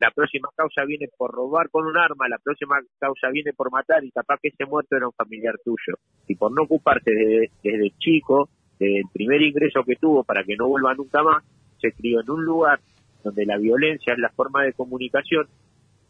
[0.00, 4.04] la próxima causa viene por robar con un arma, la próxima causa viene por matar
[4.04, 5.98] y capaz que ese muerto era un familiar tuyo.
[6.26, 10.56] Y por no ocuparte desde, desde chico, desde el primer ingreso que tuvo para que
[10.56, 11.42] no vuelva nunca más,
[11.80, 12.80] se crió en un lugar
[13.24, 15.46] donde la violencia es la forma de comunicación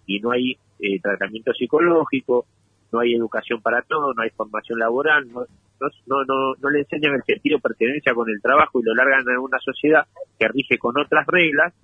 [0.07, 2.47] y no hay eh, tratamiento psicológico,
[2.93, 5.45] no hay educación para todo, no hay formación laboral, no,
[6.07, 9.29] no, no, no le enseñan el sentido de pertenencia con el trabajo y lo largan
[9.29, 10.07] a una sociedad
[10.39, 11.75] que rige con otras reglas,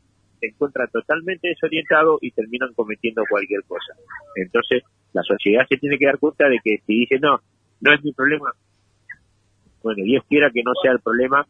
[0.45, 3.95] se encuentra totalmente desorientado y terminan cometiendo cualquier cosa.
[4.37, 4.83] Entonces,
[5.13, 7.41] la sociedad se tiene que dar cuenta de que si dice, no,
[7.81, 8.53] no es mi problema,
[9.83, 11.47] bueno, Dios quiera que no sea el problema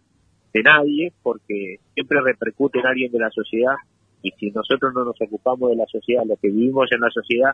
[0.53, 3.75] de nadie, porque siempre repercute en alguien de la sociedad,
[4.23, 7.53] y si nosotros no nos ocupamos de la sociedad, lo que vivimos en la sociedad,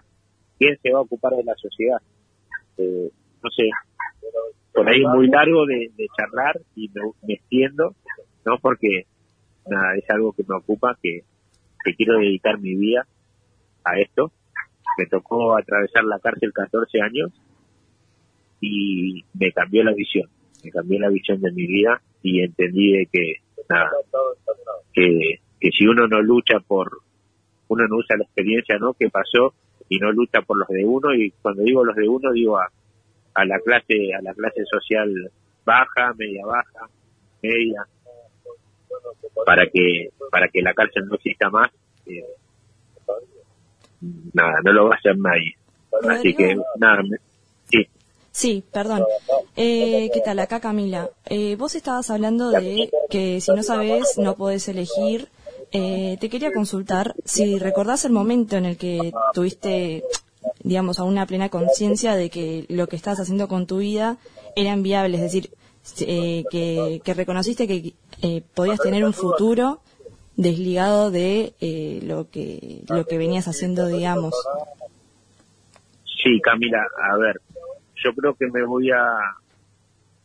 [0.58, 1.98] ¿quién se va a ocupar de la sociedad?
[2.78, 3.10] Eh,
[3.42, 3.70] no sé,
[4.72, 7.94] por ahí es muy largo de, charlar y me, me, extiendo,
[8.44, 8.58] ¿no?
[8.60, 9.06] Porque
[9.96, 11.22] es algo que me ocupa, que,
[11.84, 13.06] que quiero dedicar mi vida
[13.84, 14.32] a esto.
[14.98, 17.32] Me tocó atravesar la cárcel 14 años
[18.60, 20.28] y me cambió la visión,
[20.62, 23.34] me cambió la visión de mi vida y entendí de que,
[23.68, 23.90] nada,
[24.92, 26.98] que, que si uno no lucha por,
[27.68, 28.92] uno no usa la experiencia, ¿no?
[28.94, 29.54] Que pasó
[29.90, 32.70] y no lucha por los de uno y cuando digo los de uno digo a,
[33.34, 35.30] a la clase a la clase social
[35.64, 36.88] baja media baja
[37.42, 37.84] media
[39.44, 41.70] para que para que la cárcel no exista más
[42.06, 42.24] eh,
[44.32, 45.56] nada no lo va a hacer nadie
[46.08, 47.18] así que nada me,
[47.70, 47.86] sí
[48.32, 49.04] Sí, perdón.
[49.56, 50.38] Eh, ¿Qué tal?
[50.38, 51.10] Acá Camila.
[51.26, 55.28] Eh, vos estabas hablando de que si no sabes no podés elegir.
[55.72, 60.04] Eh, te quería consultar si recordás el momento en el que tuviste
[60.62, 64.18] digamos, a una plena conciencia de que lo que estás haciendo con tu vida
[64.56, 65.50] era inviable, es decir,
[66.00, 69.80] eh, que, reconociste que eh, podías tener un futuro
[70.36, 74.34] desligado de eh, lo que lo que venías haciendo, digamos.
[76.22, 77.40] Sí, Camila, a ver,
[77.96, 79.02] yo creo que me voy a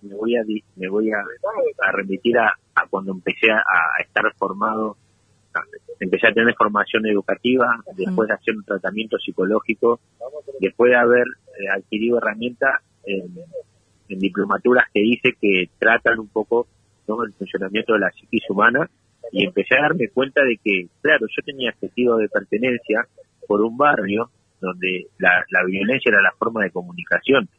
[0.02, 0.44] me voy a
[0.76, 4.98] me voy a, remitir a, a, cuando empecé a, estar formado
[6.00, 10.02] empecé a tener formación educativa, después de hacer un tratamiento psicológico,
[10.60, 11.26] después de haber
[11.58, 13.38] eh, adquirido herramientas en,
[14.10, 16.68] en, diplomaturas que hice que tratan un poco
[17.08, 17.24] ¿no?
[17.24, 18.90] el funcionamiento de la psiquis humana
[19.32, 23.08] y empecé a darme cuenta de que, claro, yo tenía sentido de pertenencia
[23.48, 24.30] por un barrio
[24.62, 27.50] donde la, la violencia era la forma de comunicación,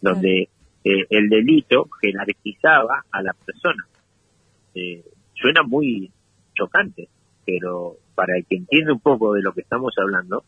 [0.00, 0.48] donde
[0.84, 3.86] eh, el delito jerarquizaba a la persona.
[4.74, 6.10] Eh, suena muy
[6.54, 7.08] chocante,
[7.44, 10.44] pero para el que entiende un poco de lo que estamos hablando,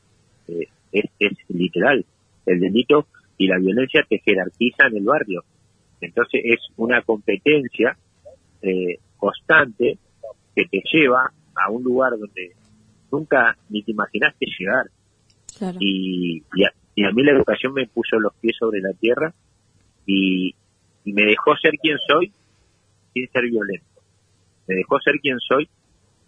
[0.49, 2.05] eh, es, es, literal.
[2.47, 3.07] El delito
[3.41, 5.43] y la violencia te jerarquizan el barrio.
[5.99, 7.97] Entonces es una competencia
[8.61, 9.97] eh, constante
[10.55, 12.53] que te lleva a un lugar donde
[13.11, 14.91] nunca ni te imaginaste llegar.
[15.57, 15.79] Claro.
[15.81, 19.33] Y, y, a, y, a, mí la educación me puso los pies sobre la tierra
[20.05, 20.55] y,
[21.07, 22.31] y me dejó ser quien soy
[23.15, 24.03] sin ser violento.
[24.69, 25.67] Me dejó ser quien soy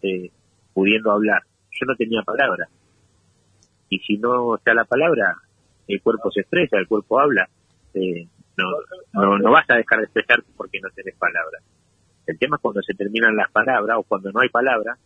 [0.01, 0.31] eh,
[0.73, 1.43] pudiendo hablar.
[1.73, 2.69] Yo no tenía palabra.
[3.91, 5.37] Y si no está la palabra,
[5.89, 7.49] el cuerpo se expresa, el cuerpo habla.
[7.95, 8.27] Eh,
[8.57, 8.65] no,
[9.15, 11.59] no, no vas a dejar de expresarte porque no tenés palabra.
[12.27, 14.97] El tema es cuando se terminan las palabras o cuando no hay palabra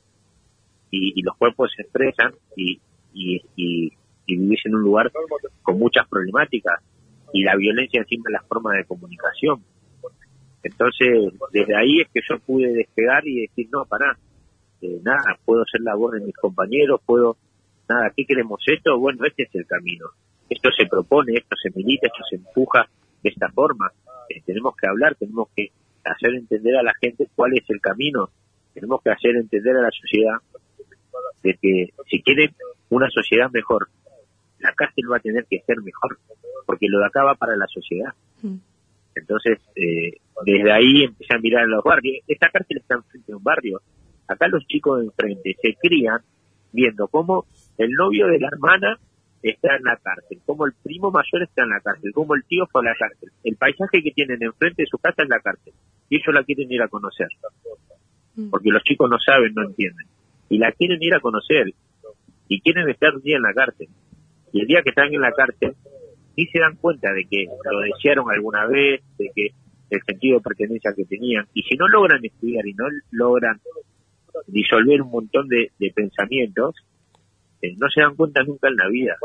[0.91, 2.81] y, y los cuerpos se expresan y,
[3.15, 3.93] y, y,
[4.27, 5.11] y vivís en un lugar
[5.63, 6.81] con muchas problemáticas
[7.33, 9.63] y la violencia encima es la forma de comunicación.
[10.63, 14.19] Entonces, desde ahí es que yo pude despegar y decir, no, pará,
[14.83, 17.37] eh, nada, puedo ser la voz de mis compañeros, puedo,
[17.89, 18.99] nada, ¿qué queremos esto?
[18.99, 20.07] Bueno, este es el camino.
[20.49, 22.89] Esto se propone, esto se milita, esto se empuja
[23.23, 23.91] de esta forma.
[24.29, 25.71] Eh, tenemos que hablar, tenemos que
[26.05, 28.31] hacer entender a la gente cuál es el camino
[28.77, 30.37] tenemos que hacer entender a la sociedad
[31.43, 32.55] de que si quieren
[32.91, 33.89] una sociedad mejor,
[34.59, 36.19] la cárcel va a tener que ser mejor,
[36.67, 38.13] porque lo de acá va para la sociedad.
[38.43, 38.57] Mm.
[39.15, 42.23] Entonces, eh, desde ahí empecé a mirar los barrios.
[42.29, 43.81] Esta cárcel está enfrente de un barrio.
[44.29, 46.21] Acá los chicos de enfrente se crían
[46.71, 47.47] viendo cómo
[47.79, 48.99] el novio de la hermana
[49.51, 52.67] está en la cárcel, cómo el primo mayor está en la cárcel, cómo el tío
[52.71, 53.31] fue a la cárcel.
[53.45, 55.73] El paisaje que tienen enfrente de su casa es la cárcel.
[56.09, 57.29] Y ellos la quieren ir a conocer.
[58.51, 60.07] Porque los chicos no saben, no entienden.
[60.49, 61.73] Y la quieren ir a conocer.
[62.49, 63.89] Y quieren estar un día en la cárcel.
[64.53, 65.75] Y el día que están en la cárcel,
[66.35, 69.49] sí se dan cuenta de que lo desearon alguna vez, de que
[69.91, 71.47] el sentido de pertenencia que tenían.
[71.55, 73.61] Y si no logran estudiar y no logran
[74.47, 76.75] disolver un montón de, de pensamientos,
[77.67, 79.17] eh, no se dan cuenta nunca en la vida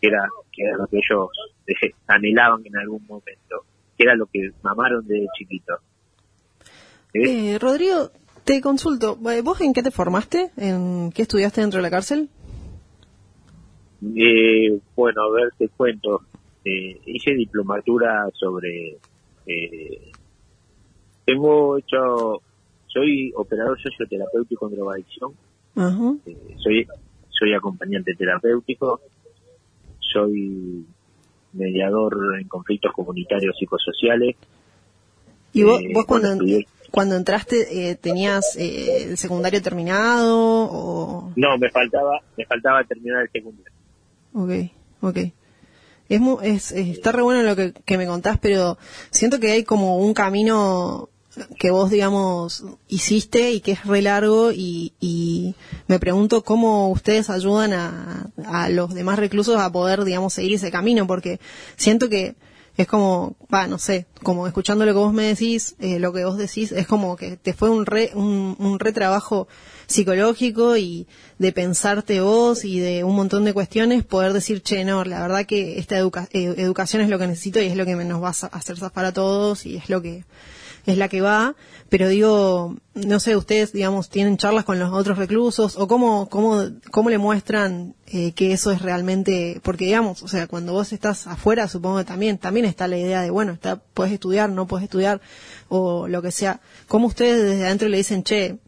[0.00, 1.28] que era, que era lo que ellos
[1.66, 3.64] eh, anhelaban en algún momento,
[3.96, 5.74] que era lo que mamaron de chiquito.
[7.12, 8.10] Eh, Rodrigo,
[8.44, 10.50] te consulto, eh, ¿vos en qué te formaste?
[10.56, 12.28] ¿En qué estudiaste dentro de la cárcel?
[14.16, 16.22] Eh, bueno, a ver, te cuento.
[16.64, 18.96] Eh, hice diplomatura sobre...
[19.46, 20.12] Eh,
[21.24, 22.42] tengo hecho...
[22.86, 25.32] Soy operador socioterapéutico en drogadicción.
[26.26, 26.86] Eh, soy,
[27.40, 29.00] soy acompañante terapéutico.
[29.98, 30.84] Soy
[31.54, 34.36] mediador en conflictos comunitarios psicosociales.
[35.52, 41.32] ¿Y vos, Eh, vos cuando, estudié- cuando entraste eh, tenías eh, el secundario terminado o...?
[41.34, 43.72] No, me faltaba, me faltaba terminar el secundario.
[44.32, 44.70] Ok,
[45.02, 45.16] ok.
[46.08, 48.78] Es, es- está re bueno lo que, que me contás, pero
[49.10, 51.09] siento que hay como un camino
[51.58, 55.54] que vos, digamos, hiciste y que es re largo y, y
[55.86, 60.70] me pregunto cómo ustedes ayudan a, a los demás reclusos a poder, digamos, seguir ese
[60.70, 61.38] camino, porque
[61.76, 62.34] siento que
[62.76, 66.24] es como, va, no sé, como escuchando lo que vos me decís, eh, lo que
[66.24, 69.48] vos decís, es como que te fue un re, un, un re trabajo
[69.86, 71.06] psicológico y
[71.38, 75.46] de pensarte vos y de un montón de cuestiones, poder decir, che, no, la verdad
[75.46, 78.28] que esta educa- eh, educación es lo que necesito y es lo que nos va
[78.28, 80.24] a hacer zafar a todos y es lo que
[80.90, 81.54] es la que va,
[81.88, 86.62] pero digo, no sé, ustedes, digamos, tienen charlas con los otros reclusos o cómo, cómo,
[86.90, 91.26] cómo le muestran eh, que eso es realmente, porque digamos, o sea, cuando vos estás
[91.26, 94.84] afuera, supongo que también, también está la idea de, bueno, está, puedes estudiar, no puedes
[94.84, 95.20] estudiar
[95.68, 96.60] o lo que sea.
[96.86, 98.58] ¿Cómo ustedes desde adentro le dicen, che,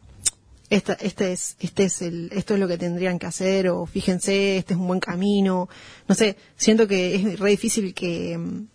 [0.69, 4.57] esta, este es, este es el, esto es lo que tendrían que hacer, o fíjense,
[4.57, 5.69] este es un buen camino.
[6.07, 8.67] No sé, siento que es re difícil que mm,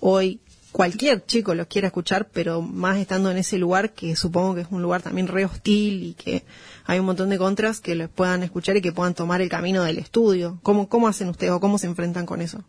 [0.00, 0.40] hoy
[0.72, 4.68] cualquier chico los quiera escuchar, pero más estando en ese lugar que supongo que es
[4.70, 6.42] un lugar también re hostil y que
[6.86, 9.82] hay un montón de contras que los puedan escuchar y que puedan tomar el camino
[9.84, 10.58] del estudio.
[10.62, 12.64] ¿Cómo, cómo hacen ustedes o cómo se enfrentan con eso?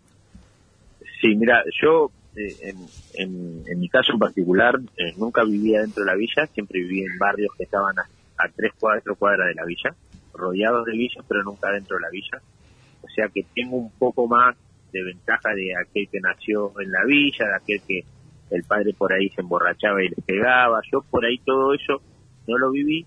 [1.21, 2.77] Sí, mira, yo eh, en,
[3.13, 7.01] en, en mi caso en particular eh, nunca vivía dentro de la villa, siempre viví
[7.01, 8.07] en barrios que estaban a,
[8.55, 9.93] tres, cuatro cuadras de la villa,
[10.33, 12.41] rodeados de villas, pero nunca dentro de la villa.
[13.03, 14.55] O sea que tengo un poco más
[14.91, 18.03] de ventaja de aquel que nació en la villa, de aquel que
[18.51, 20.81] el padre por ahí se emborrachaba y les pegaba.
[20.91, 22.01] Yo por ahí todo eso
[22.47, 23.05] no lo viví,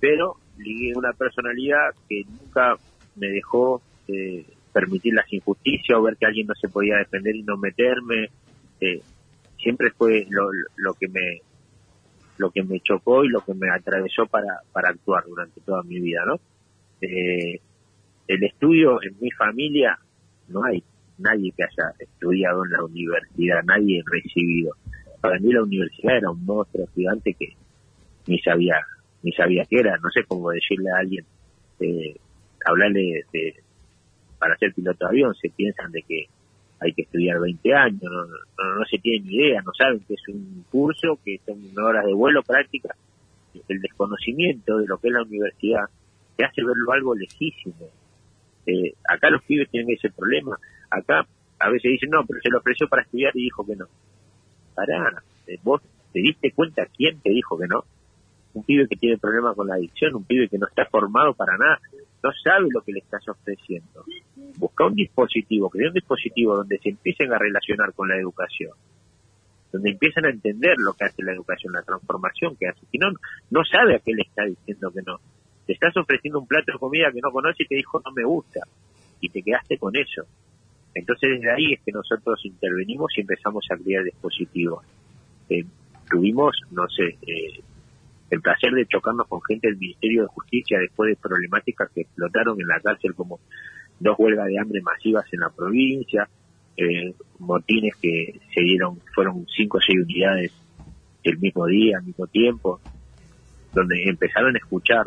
[0.00, 2.76] pero ligué una personalidad que nunca
[3.16, 7.42] me dejó eh, permitir las injusticias o ver que alguien no se podía defender y
[7.42, 8.28] no meterme.
[8.80, 9.00] Eh,
[9.58, 11.40] siempre fue lo, lo que me
[12.36, 15.98] lo que me chocó y lo que me atravesó para, para actuar durante toda mi
[15.98, 16.38] vida, ¿no?
[17.00, 17.60] Eh,
[18.28, 19.98] el estudio en mi familia
[20.46, 20.84] no hay
[21.18, 24.72] nadie que haya estudiado en la universidad, nadie recibido.
[25.20, 27.54] Para mí la universidad era un monstruo gigante que
[28.26, 28.76] ni sabía
[29.22, 31.24] ni sabía qué era, no sé cómo decirle a alguien,
[31.80, 32.16] eh,
[32.64, 33.54] hablarle de,
[34.38, 36.26] para ser piloto de avión, se piensan de que
[36.80, 40.64] hay que estudiar 20 años, no, se tienen ni idea, no saben que es un
[40.70, 42.94] curso, que son horas de vuelo práctica,
[43.68, 45.84] el desconocimiento de lo que es la universidad
[46.36, 47.74] te hace verlo algo lejísimo.
[48.64, 50.56] Eh, acá los pibes tienen ese problema,
[50.90, 51.26] acá
[51.58, 53.86] a veces dicen, no, pero se lo ofreció para estudiar y dijo que no.
[54.74, 55.82] Pará, eh, vos
[56.12, 57.84] te diste cuenta quién te dijo que no.
[58.54, 61.56] Un pibe que tiene problemas con la adicción, un pibe que no está formado para
[61.56, 61.78] nada,
[62.22, 64.04] no sabe lo que le estás ofreciendo.
[64.56, 68.72] Busca un dispositivo, crea un dispositivo donde se empiecen a relacionar con la educación,
[69.72, 72.86] donde empiecen a entender lo que hace la educación, la transformación que hace.
[72.90, 73.10] Si no,
[73.50, 75.18] no sabe a qué le está diciendo que no.
[75.66, 78.24] Te estás ofreciendo un plato de comida que no conoce y te dijo no me
[78.24, 78.60] gusta.
[79.20, 80.26] Y te quedaste con eso.
[80.98, 84.84] Entonces desde ahí es que nosotros intervenimos y empezamos a crear dispositivos.
[85.48, 85.64] Eh,
[86.10, 87.60] tuvimos, no sé, eh,
[88.30, 92.60] el placer de chocarnos con gente del Ministerio de Justicia después de problemáticas que explotaron
[92.60, 93.38] en la cárcel como
[94.00, 96.28] dos huelgas de hambre masivas en la provincia,
[96.76, 100.52] eh, motines que se dieron, fueron cinco o seis unidades
[101.22, 102.80] el mismo día, al mismo tiempo.
[103.72, 105.06] donde empezaron a escuchar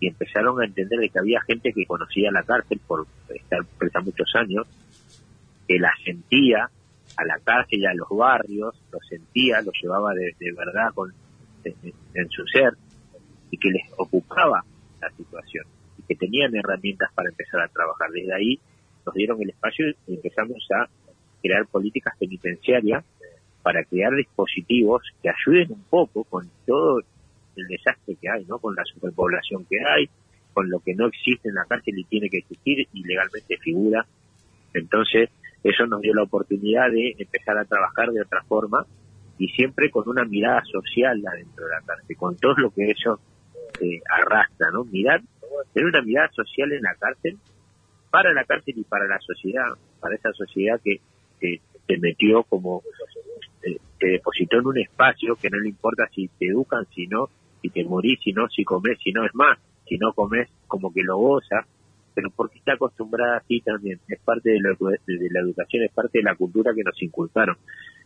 [0.00, 4.00] y empezaron a entender de que había gente que conocía la cárcel por estar presa
[4.00, 4.66] muchos años,
[5.66, 6.70] que la sentía
[7.16, 11.12] a la cárcel y a los barrios, lo sentía, lo llevaba de, de verdad con,
[11.64, 11.74] en,
[12.14, 12.74] en su ser
[13.50, 14.64] y que les ocupaba
[15.00, 15.64] la situación
[15.98, 18.10] y que tenían herramientas para empezar a trabajar.
[18.10, 18.60] Desde ahí
[19.04, 20.88] nos dieron el espacio y empezamos a
[21.42, 23.04] crear políticas penitenciarias
[23.62, 27.00] para crear dispositivos que ayuden un poco con todo
[27.58, 28.58] el desastre que hay, ¿no?
[28.58, 30.08] Con la superpoblación que hay,
[30.52, 34.06] con lo que no existe en la cárcel y tiene que existir y legalmente figura.
[34.74, 35.30] Entonces,
[35.62, 38.86] eso nos dio la oportunidad de empezar a trabajar de otra forma
[39.38, 43.20] y siempre con una mirada social adentro de la cárcel, con todo lo que eso
[43.80, 44.84] eh, arrastra, ¿no?
[44.84, 45.22] Mirar,
[45.72, 47.38] tener una mirada social en la cárcel,
[48.10, 49.66] para la cárcel y para la sociedad,
[50.00, 51.00] para esa sociedad que,
[51.86, 52.82] te metió como,
[53.62, 57.30] eh, te depositó en un espacio que no le importa si te educan, si no,
[57.62, 60.92] si te morís, si no, si comes, si no, es más, si no comes, como
[60.92, 61.66] que lo goza,
[62.14, 66.18] pero porque está acostumbrada así también, es parte de, lo- de la educación, es parte
[66.18, 67.56] de la cultura que nos inculcaron.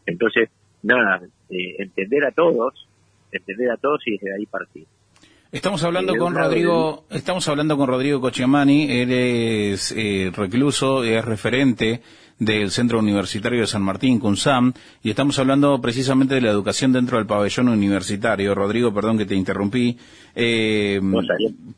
[0.06, 0.48] Entonces,
[0.82, 2.86] nada, eh, entender a todos,
[3.30, 4.86] entender a todos y desde ahí partir.
[5.50, 12.00] Estamos hablando con Rodrigo, estamos hablando con Rodrigo Cochiamani, él es eh, recluso, es referente
[12.38, 14.72] del Centro Universitario de San Martín, CUNSAM,
[15.02, 18.54] y estamos hablando precisamente de la educación dentro del pabellón universitario.
[18.54, 19.96] Rodrigo, perdón que te interrumpí,
[20.34, 21.00] eh,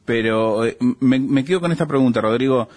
[0.04, 2.68] pero eh, me, me quedo con esta pregunta, Rodrigo.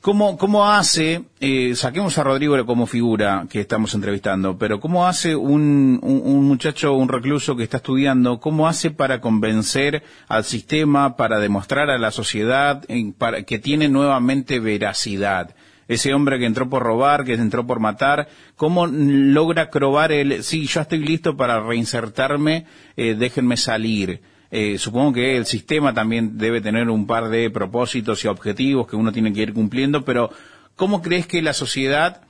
[0.00, 5.36] ¿Cómo, cómo hace, eh, saquemos a Rodrigo como figura que estamos entrevistando, pero cómo hace
[5.36, 11.16] un, un, un muchacho, un recluso que está estudiando, cómo hace para convencer al sistema,
[11.16, 12.82] para demostrar a la sociedad
[13.18, 15.54] para, que tiene nuevamente veracidad?
[15.90, 20.68] Ese hombre que entró por robar, que entró por matar, ¿cómo logra probar el, sí,
[20.68, 22.64] ya estoy listo para reinsertarme,
[22.96, 24.20] eh, déjenme salir?
[24.52, 28.94] Eh, supongo que el sistema también debe tener un par de propósitos y objetivos que
[28.94, 30.30] uno tiene que ir cumpliendo, pero
[30.76, 32.20] ¿cómo crees que la sociedad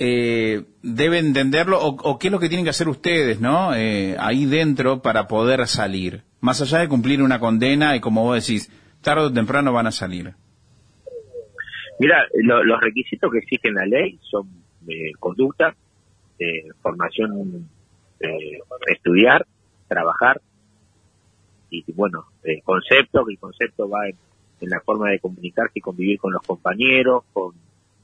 [0.00, 3.76] eh, debe entenderlo o, o qué es lo que tienen que hacer ustedes, no?
[3.76, 8.44] Eh, ahí dentro para poder salir, más allá de cumplir una condena y como vos
[8.44, 8.72] decís,
[9.02, 10.34] tarde o temprano van a salir.
[11.98, 14.48] Mira, lo- los requisitos que exige la ley son
[14.88, 15.74] eh, conducta,
[16.38, 17.68] eh, formación,
[18.20, 19.46] eh, estudiar,
[19.88, 20.40] trabajar
[21.70, 24.16] y bueno, eh, concepto, que el concepto va en,
[24.60, 27.54] en la forma de comunicarse y convivir con los compañeros, con,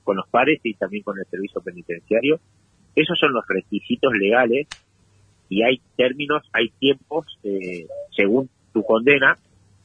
[0.05, 2.41] con los pares y también con el servicio penitenciario.
[2.95, 4.66] Esos son los requisitos legales
[5.51, 7.86] y hay términos, hay tiempos eh,
[8.16, 9.36] según tu condena,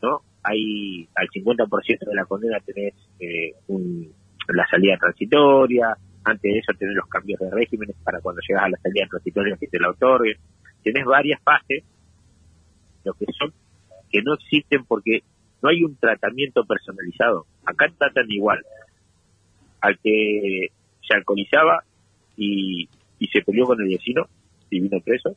[0.02, 0.22] ¿no?
[0.44, 4.12] Hay al 50% de la condena tenés eh, un-
[4.50, 8.70] la salida transitoria, antes de eso tenés los cambios de regímenes para cuando llegas a
[8.70, 10.38] la salida transitoria que te la otorguen.
[10.84, 11.84] Tenés varias fases,
[13.06, 13.54] lo que son
[14.12, 15.22] que no existen porque
[15.62, 17.46] no hay un tratamiento personalizado.
[17.66, 18.60] Acá tratan igual
[19.82, 20.68] al que
[21.08, 21.84] se alcoholizaba
[22.38, 22.88] y,
[23.20, 24.28] y se peleó con el vecino
[24.70, 25.36] y vino preso,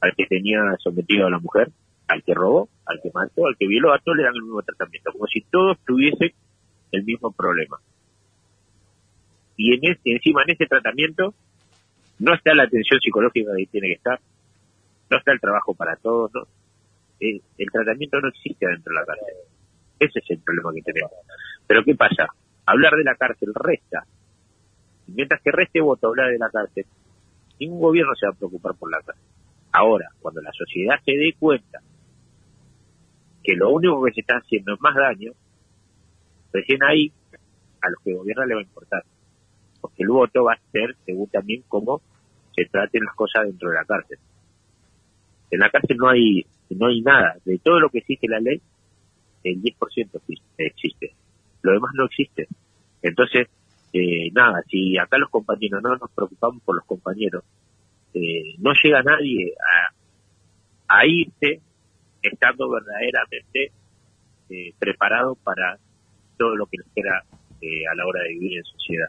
[0.00, 1.70] al que tenía sometido a la mujer,
[2.08, 4.62] al que robó, al que mató, al que violó, a todos le dan el mismo
[4.62, 6.32] tratamiento, como si todos tuviesen
[6.92, 7.78] el mismo problema.
[9.56, 11.34] Y en ese, encima en ese tratamiento
[12.18, 14.20] no está la atención psicológica que tiene que estar,
[15.10, 16.42] no está el trabajo para todos, no.
[17.18, 19.34] El, el tratamiento no existe dentro de la cárcel.
[19.98, 21.12] Ese es el problema que tenemos.
[21.66, 22.28] Pero ¿qué pasa?
[22.66, 24.04] Hablar de la cárcel resta.
[25.08, 26.84] Y mientras que reste voto hablar de la cárcel,
[27.58, 29.24] ningún gobierno se va a preocupar por la cárcel.
[29.72, 31.80] Ahora, cuando la sociedad se dé cuenta
[33.46, 35.30] que lo único que se está haciendo es más daño,
[36.52, 37.12] recién ahí
[37.80, 39.04] a los que gobiernan le va a importar.
[39.80, 42.02] Porque el voto va a ser según también cómo
[42.56, 44.18] se traten las cosas dentro de la cárcel.
[45.52, 47.36] En la cárcel no hay no hay nada.
[47.44, 48.60] De todo lo que existe la ley,
[49.44, 50.20] el 10%
[50.58, 51.14] existe-.
[51.62, 52.48] Lo demás no existe.
[53.00, 53.46] Entonces,
[53.92, 57.44] eh, nada, si acá los compañeros no nos preocupamos por los compañeros,
[58.12, 59.54] eh, no llega nadie
[60.88, 61.60] a irse
[62.28, 63.72] estando verdaderamente
[64.50, 65.78] eh, preparado para
[66.36, 67.24] todo lo que les espera
[67.60, 69.08] eh, a la hora de vivir en sociedad.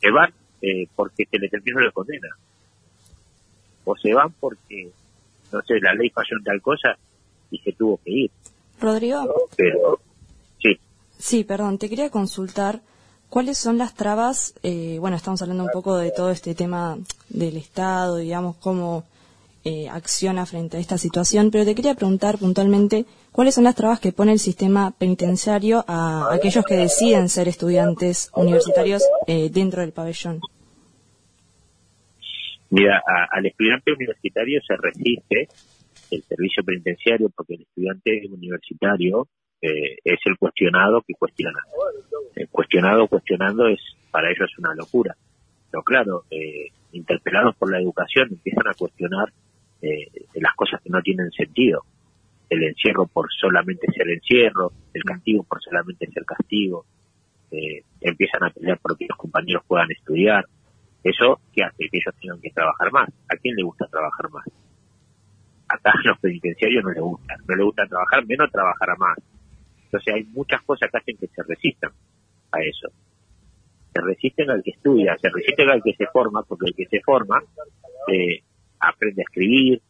[0.00, 0.32] Se van
[0.62, 2.28] eh, porque se les terminó la condena.
[3.84, 4.90] O se van porque,
[5.52, 6.96] no sé, la ley falló en tal cosa
[7.50, 8.30] y se tuvo que ir.
[8.80, 10.00] Rodrigo, Pero,
[10.58, 10.78] sí.
[11.18, 12.80] sí, perdón, te quería consultar
[13.28, 17.56] cuáles son las trabas, eh, bueno, estamos hablando un poco de todo este tema del
[17.56, 19.04] Estado, digamos, cómo
[19.64, 24.00] eh, acciona frente a esta situación, pero te quería preguntar puntualmente cuáles son las trabas
[24.00, 29.92] que pone el sistema penitenciario a aquellos que deciden ser estudiantes universitarios eh, dentro del
[29.92, 30.40] pabellón.
[32.70, 33.02] Mira,
[33.32, 35.48] al estudiante universitario se resiste
[36.10, 39.28] el servicio penitenciario, porque el estudiante universitario
[39.60, 41.60] eh, es el cuestionado que cuestiona.
[42.34, 43.80] El cuestionado cuestionando es
[44.10, 45.16] para ellos es una locura.
[45.70, 49.32] Pero claro, eh, interpelados por la educación empiezan a cuestionar
[49.82, 51.84] eh, las cosas que no tienen sentido.
[52.48, 56.84] El encierro por solamente ser encierro, el castigo por solamente ser castigo.
[57.50, 60.44] Eh, empiezan a pelear porque los compañeros puedan estudiar.
[61.02, 63.08] Eso que hace que ellos tengan que trabajar más.
[63.28, 64.44] ¿A quién le gusta trabajar más?
[65.68, 67.36] Acá a los penitenciarios no le gusta.
[67.48, 69.18] No le gusta trabajar, menos trabajar más.
[69.84, 71.90] Entonces hay muchas cosas que hacen que se resistan
[72.52, 72.88] a eso.
[73.92, 77.00] Se resisten al que estudia, se resisten al que se forma, porque el que se
[77.00, 77.42] forma
[78.12, 78.42] eh,
[78.80, 79.80] aprende a escribir,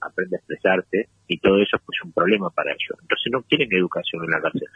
[0.00, 2.98] aprende a expresarse, y todo eso es pues un problema para ellos.
[3.00, 4.68] Entonces no quieren educación en la cárcel.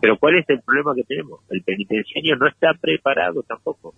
[0.00, 1.40] Pero ¿cuál es el problema que tenemos?
[1.50, 3.94] El penitenciario no está preparado tampoco.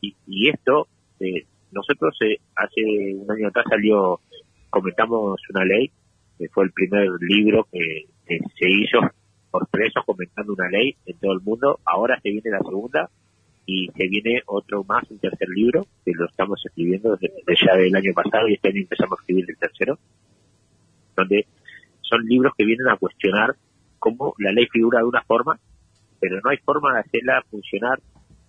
[0.00, 0.88] Y, y esto,
[1.20, 2.82] eh, nosotros eh, hace
[3.14, 4.20] un año atrás salió,
[4.70, 5.90] comentamos una ley,
[6.38, 9.00] que fue el primer libro que, que se hizo
[9.50, 11.80] por presos comentando una ley en todo el mundo.
[11.84, 13.08] Ahora se viene la segunda
[13.66, 17.34] y se viene otro más, un tercer libro, que lo estamos escribiendo desde,
[17.66, 19.98] ya del año pasado y este año empezamos a escribir el tercero,
[21.16, 21.46] donde
[22.00, 23.56] son libros que vienen a cuestionar
[23.98, 25.58] cómo la ley figura de una forma,
[26.20, 27.98] pero no hay forma de hacerla funcionar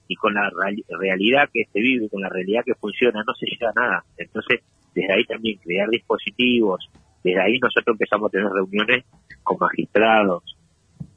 [0.08, 3.48] y con la real- realidad que se vive, con la realidad que funciona, no se
[3.48, 4.06] llega a nada.
[4.18, 4.62] Entonces,
[4.94, 6.90] desde ahí también crear dispositivos,
[7.24, 9.04] desde ahí nosotros empezamos a tener reuniones
[9.44, 10.44] con magistrados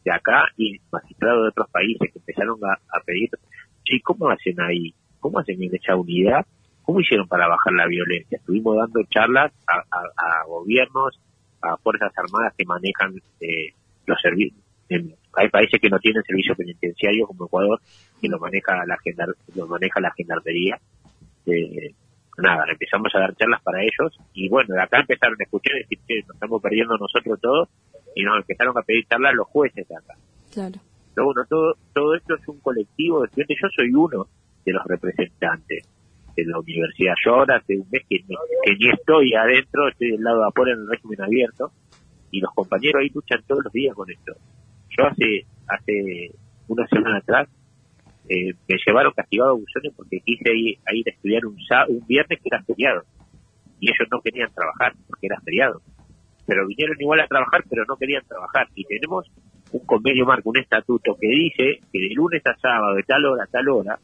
[0.04, 3.28] de acá y magistrados de otros países que empezaron a pedir,
[3.90, 4.94] sí, ¿cómo hacen ahí?
[5.18, 6.46] ¿Cómo hacen en esa unidad?
[6.82, 8.38] ¿Cómo hicieron para bajar la violencia?
[8.38, 11.20] Estuvimos dando charlas a, gobiernos,
[11.62, 13.74] a fuerzas armadas que manejan eh,
[14.06, 14.58] los servicios.
[15.34, 17.80] Hay países que no tienen servicio penitenciario como Ecuador,
[18.20, 18.98] que lo maneja la
[19.54, 20.80] lo maneja la gendarmería.
[21.46, 21.94] Eh,
[22.38, 25.80] nada, empezamos a dar charlas para ellos y bueno, de acá empezaron a escuchar y
[25.80, 27.68] decir que nos estamos perdiendo nosotros todos
[28.14, 30.14] y nos empezaron a pedir charlas los jueces de acá.
[30.52, 30.80] Claro.
[31.20, 33.58] Pero bueno, todo, todo esto es un colectivo de estudiantes.
[33.60, 34.26] Yo soy uno
[34.64, 35.86] de los representantes
[36.34, 37.12] de la universidad.
[37.22, 40.48] Yo ahora hace un mes que ni, que ni estoy adentro, estoy del lado de
[40.48, 41.72] afuera en el régimen abierto
[42.30, 44.32] y los compañeros ahí luchan todos los días con esto.
[44.96, 46.30] Yo hace, hace
[46.68, 47.50] una semana atrás
[48.30, 51.58] eh, me llevaron castigado a buzones porque quise ir a ir a estudiar un,
[51.88, 53.02] un viernes que era feriado
[53.78, 55.82] y ellos no querían trabajar porque era feriado
[56.46, 59.30] pero vinieron igual a trabajar pero no querían trabajar y tenemos
[59.72, 63.44] un convenio marco, un estatuto que dice que de lunes a sábado de tal hora
[63.44, 63.98] a tal hora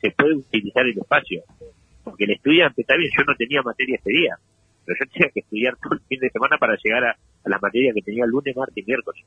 [0.00, 1.42] se puede utilizar el espacio
[2.02, 4.36] porque el estudiante está bien, yo no tenía materia ese día
[4.84, 7.62] pero yo tenía que estudiar todo el fin de semana para llegar a, a las
[7.62, 9.24] materias que tenía lunes, martes y miércoles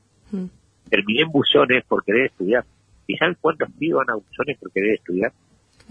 [0.88, 2.64] terminé en buzones por querer estudiar.
[3.06, 5.32] ¿Y saben cuántos pibes van a buzones por querer estudiar?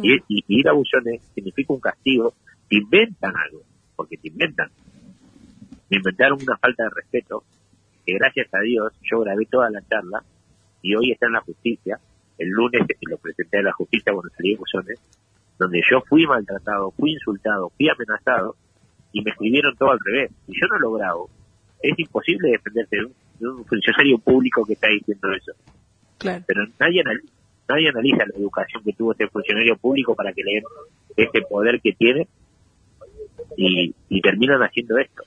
[0.02, 2.34] Y, y- y ir a buzones significa un castigo.
[2.70, 3.62] Te inventan algo,
[3.96, 4.70] porque te inventan.
[5.90, 7.44] Me inventaron una falta de respeto
[8.08, 10.24] que gracias a Dios yo grabé toda la charla
[10.82, 12.00] y hoy está en la justicia.
[12.38, 15.00] El lunes lo presenté a la justicia cuando salí de buzones,
[15.60, 18.56] donde yo fui maltratado, fui insultado, fui amenazado
[19.12, 20.32] y me escribieron todo al revés.
[20.48, 21.30] Y yo no lo grabo.
[21.84, 25.52] Es imposible defenderse de un, de un funcionario público que está diciendo eso.
[26.18, 26.44] Claro.
[26.48, 27.24] Pero nadie, anal-
[27.68, 30.64] nadie analiza la educación que tuvo ese funcionario público para que le den
[31.18, 32.28] ese poder que tiene
[33.56, 35.24] y, y terminan haciendo esto.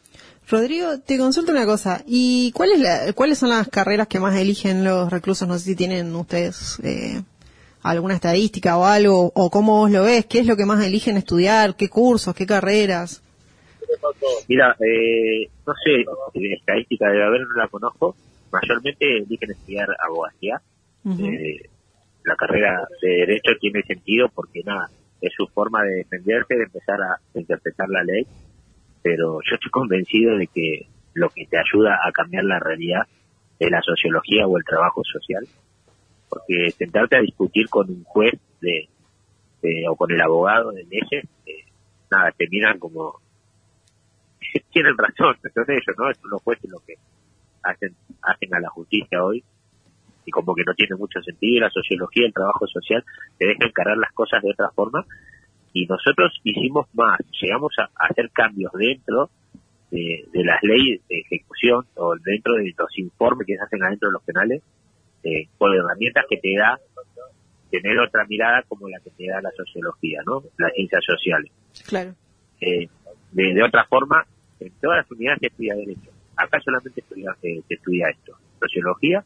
[0.49, 2.03] Rodrigo, te consulto una cosa.
[2.07, 5.47] ¿Y cuál es la- cuáles son las carreras que más eligen los reclusos?
[5.47, 7.23] No sé si tienen ustedes eh,
[7.83, 10.27] alguna estadística o algo, o cómo vos lo ves.
[10.27, 11.77] ¿Qué es lo que más eligen estudiar?
[11.77, 12.35] ¿Qué cursos?
[12.35, 13.23] ¿Qué carreras?
[14.49, 15.91] Mira, eh, no sé,
[16.39, 18.17] de estadística debe haber, no la conozco.
[18.53, 20.61] Mayormente eligen estudiar abogacía.
[21.19, 21.61] Eh,
[22.25, 24.91] la carrera de Derecho tiene sentido porque, nada,
[25.21, 28.27] es su forma de defenderse, de empezar a interpretar la ley.
[29.03, 33.07] Pero yo estoy convencido de que lo que te ayuda a cambiar la realidad
[33.59, 35.47] es la sociología o el trabajo social.
[36.29, 38.89] Porque sentarte a discutir con un juez de,
[39.89, 41.65] o con el abogado de leyes, eh,
[42.11, 43.21] nada, te miran como
[44.73, 46.15] tienen razón, son ellos, ¿no?
[46.15, 46.95] Son los jueces los que
[47.63, 49.45] hacen, hacen a la justicia hoy
[50.25, 53.05] y como que no tiene mucho sentido y la sociología, el trabajo social
[53.39, 55.05] te deja encarar las cosas de otra forma
[55.73, 59.31] y nosotros hicimos más, llegamos a, a hacer cambios dentro
[59.91, 64.09] de, de las leyes de ejecución o dentro de los informes que se hacen adentro
[64.09, 64.63] de los penales
[65.23, 66.79] eh, con herramientas que te da
[67.71, 70.43] tener otra mirada como la que te da la sociología, ¿no?
[70.59, 71.53] Las ciencias sociales.
[71.87, 72.15] Claro.
[72.61, 72.89] Eh,
[73.33, 74.27] de, de otra forma,
[74.59, 76.11] en todas las unidades se estudia derecho.
[76.37, 78.37] Acá solamente estudia, eh, se estudia esto.
[78.59, 79.25] Sociología,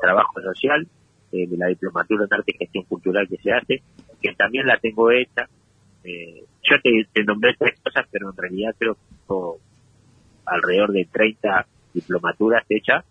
[0.00, 0.86] trabajo social,
[1.32, 3.82] eh, de la diplomatura en arte y gestión cultural que se hace,
[4.20, 5.48] que también la tengo hecha.
[6.04, 9.58] Eh, yo te, nombré tres cosas, pero en realidad creo que tengo
[10.44, 13.04] alrededor de 30 diplomaturas hechas.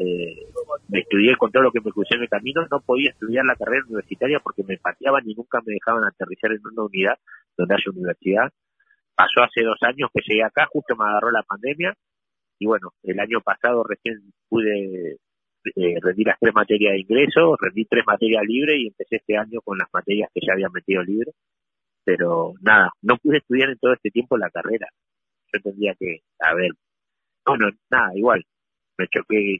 [0.00, 0.46] Eh,
[0.88, 3.56] me estudié con todo lo que me crucé en el camino, no podía estudiar la
[3.56, 7.18] carrera universitaria porque me pateaban y nunca me dejaban aterrizar en una unidad
[7.56, 8.52] donde haya universidad.
[9.14, 11.94] Pasó hace dos años que llegué acá, justo me agarró la pandemia
[12.58, 15.18] y bueno, el año pasado recién pude
[15.74, 19.60] eh, rendir las tres materias de ingreso, rendí tres materias libres y empecé este año
[19.62, 21.32] con las materias que ya había metido libre.
[22.04, 24.88] Pero nada, no pude estudiar en todo este tiempo la carrera.
[25.52, 26.70] Yo tendría que, a ver,
[27.44, 28.44] bueno, nada, igual,
[28.98, 29.58] me choqué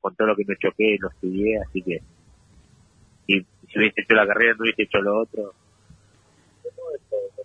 [0.00, 2.00] con todo lo que me choqué, lo estudié, así que
[3.26, 5.52] y si hubiese hecho la carrera no hubiese hecho lo otro.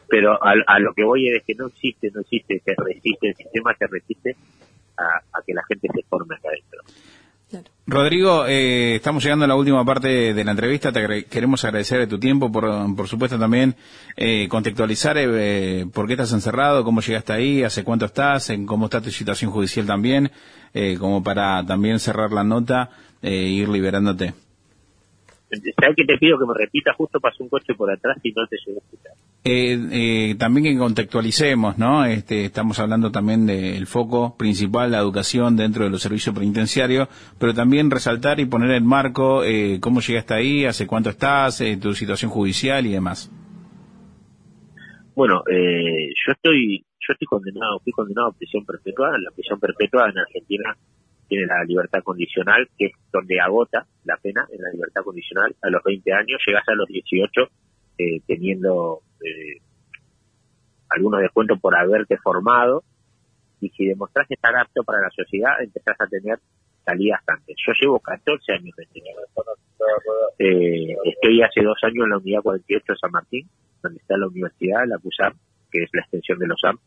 [0.08, 3.36] Pero a, a lo que voy es que no existe, no existe, se resiste, el
[3.36, 4.36] sistema se resiste
[4.98, 6.82] a, a que la gente se forme acá adentro.
[7.88, 10.92] Rodrigo, eh, estamos llegando a la última parte de la entrevista.
[10.92, 13.76] Te queremos agradecer tu tiempo, por, por supuesto también
[14.16, 18.86] eh, contextualizar eh, por qué estás encerrado, cómo llegaste ahí, hace cuánto estás, en cómo
[18.86, 20.32] está tu situación judicial también,
[20.74, 22.92] eh, como para también cerrar la nota
[23.22, 24.34] e ir liberándote.
[25.50, 26.96] ¿Sabes que te pido que me repitas?
[26.96, 29.14] Justo pasó un coche por atrás y no te llegué a escuchar.
[29.44, 32.06] Eh, eh, también que contextualicemos, ¿no?
[32.06, 37.08] Este, estamos hablando también del foco principal, la educación dentro de los servicios penitenciarios,
[37.40, 41.78] pero también resaltar y poner en marco eh, cómo llegaste ahí, hace cuánto estás, eh,
[41.78, 43.32] tu situación judicial y demás.
[45.16, 49.18] Bueno, eh, yo estoy yo estoy condenado, fui condenado a prisión perpetua.
[49.18, 50.78] La prisión perpetua en Argentina
[51.28, 55.70] tiene la libertad condicional, que es donde agota la pena en la libertad condicional a
[55.70, 57.42] los 20 años, llegas a los 18
[57.98, 59.62] eh, teniendo eh,
[60.90, 62.84] algunos descuentos por haberte formado
[63.60, 66.40] y si demostrás estar apto para la sociedad, empezás a tener
[66.84, 67.56] salidas antes.
[67.66, 68.88] Yo llevo 14 años de
[70.40, 73.48] eh, estoy hace dos años en la unidad 48 de San Martín,
[73.84, 75.34] donde está la universidad, la CUSAM,
[75.72, 76.80] que es la extensión de los AM.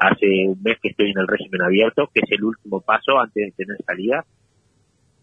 [0.00, 3.46] Hace un mes que estoy en el régimen abierto, que es el último paso antes
[3.46, 4.24] de tener salida.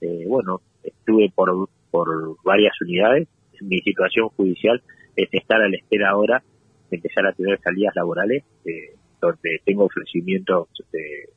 [0.02, 3.28] Eh, bueno, estuve por, por varias unidades.
[3.62, 4.82] Mi situación judicial
[5.16, 6.44] es estar a la espera ahora
[6.92, 11.30] empezar a tener salidas laborales, eh, donde tengo ofrecimientos eh,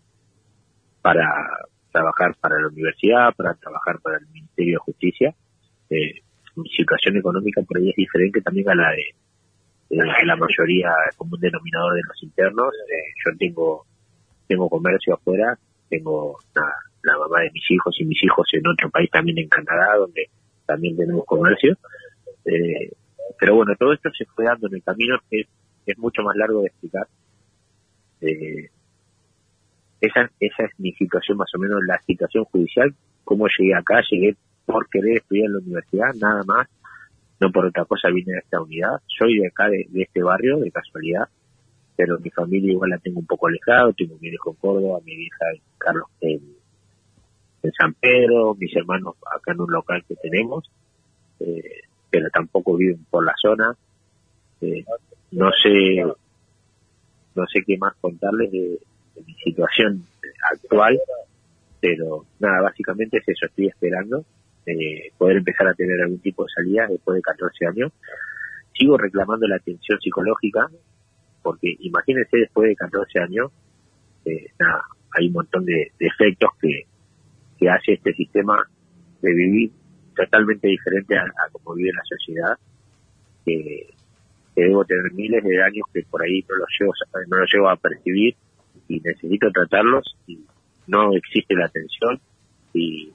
[1.02, 1.26] para
[1.90, 5.34] trabajar para la universidad, para trabajar para el Ministerio de Justicia.
[5.90, 6.20] Eh,
[6.56, 9.14] mi situación económica por ahí es diferente también a la de
[9.90, 12.72] eh, la mayoría común denominador de los internos.
[12.88, 13.86] Eh, yo tengo
[14.46, 15.56] tengo comercio afuera,
[15.88, 16.72] tengo la,
[17.02, 20.28] la mamá de mis hijos y mis hijos en otro país también en Canadá, donde
[20.66, 21.76] también tenemos comercio.
[22.44, 22.90] Eh,
[23.38, 25.40] pero bueno, todo esto se fue dando en el camino, que
[25.86, 27.06] es, mucho más largo de explicar.
[28.20, 28.70] Eh,
[30.00, 32.94] esa, esa es mi situación, más o menos la situación judicial.
[33.24, 36.68] Cómo llegué acá, llegué por querer estudiar en la universidad, nada más.
[37.40, 39.00] No por otra cosa vine a esta unidad.
[39.06, 41.28] Soy de acá, de, este barrio, de casualidad.
[41.96, 43.92] Pero mi familia igual la tengo un poco alejado.
[43.94, 46.40] Tengo mi viejo en Córdoba, mi vieja en Carlos en,
[47.62, 50.70] en San Pedro, mis hermanos acá en un local que tenemos.
[51.40, 53.76] Eh, pero tampoco viven por la zona.
[54.60, 54.84] Eh,
[55.32, 56.04] no sé,
[57.34, 58.78] no sé qué más contarles de,
[59.26, 60.02] mi situación
[60.50, 60.98] actual,
[61.80, 64.24] pero nada, básicamente es eso, estoy esperando
[64.66, 67.92] eh, poder empezar a tener algún tipo de salida después de 14 años.
[68.72, 70.68] Sigo reclamando la atención psicológica,
[71.42, 73.52] porque imagínense después de 14 años,
[74.24, 74.82] eh, nada,
[75.18, 76.86] hay un montón de, de efectos que,
[77.58, 78.66] que hace este sistema
[79.20, 79.72] de vivir
[80.24, 82.58] totalmente diferente a, a como vive la sociedad,
[83.44, 83.88] que,
[84.56, 86.92] debo tener miles de años que por ahí no los llevo,
[87.28, 88.34] no los llevo a percibir
[88.88, 90.38] y necesito tratarlos y
[90.86, 92.20] no existe la atención
[92.74, 93.10] y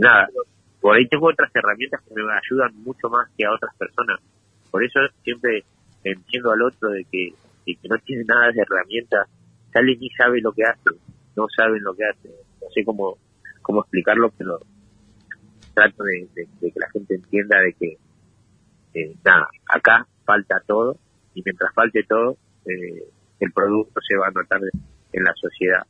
[0.00, 0.28] nada,
[0.80, 4.20] por ahí tengo otras herramientas que me ayudan mucho más que a otras personas.
[4.70, 5.64] Por eso siempre
[6.04, 7.32] entiendo al otro de que,
[7.66, 9.28] de que no tiene nada de herramientas,
[9.72, 10.90] sale ni sabe lo que hace,
[11.36, 13.16] no saben lo que hace, no sé cómo,
[13.62, 14.60] cómo explicarlo, pero
[15.74, 16.28] trato de,
[16.60, 17.98] que la gente entienda de que
[18.94, 20.98] eh, nada, acá falta todo
[21.34, 22.36] y mientras falte todo,
[22.66, 23.04] eh,
[23.40, 24.60] el producto se va a notar
[25.12, 25.86] en la sociedad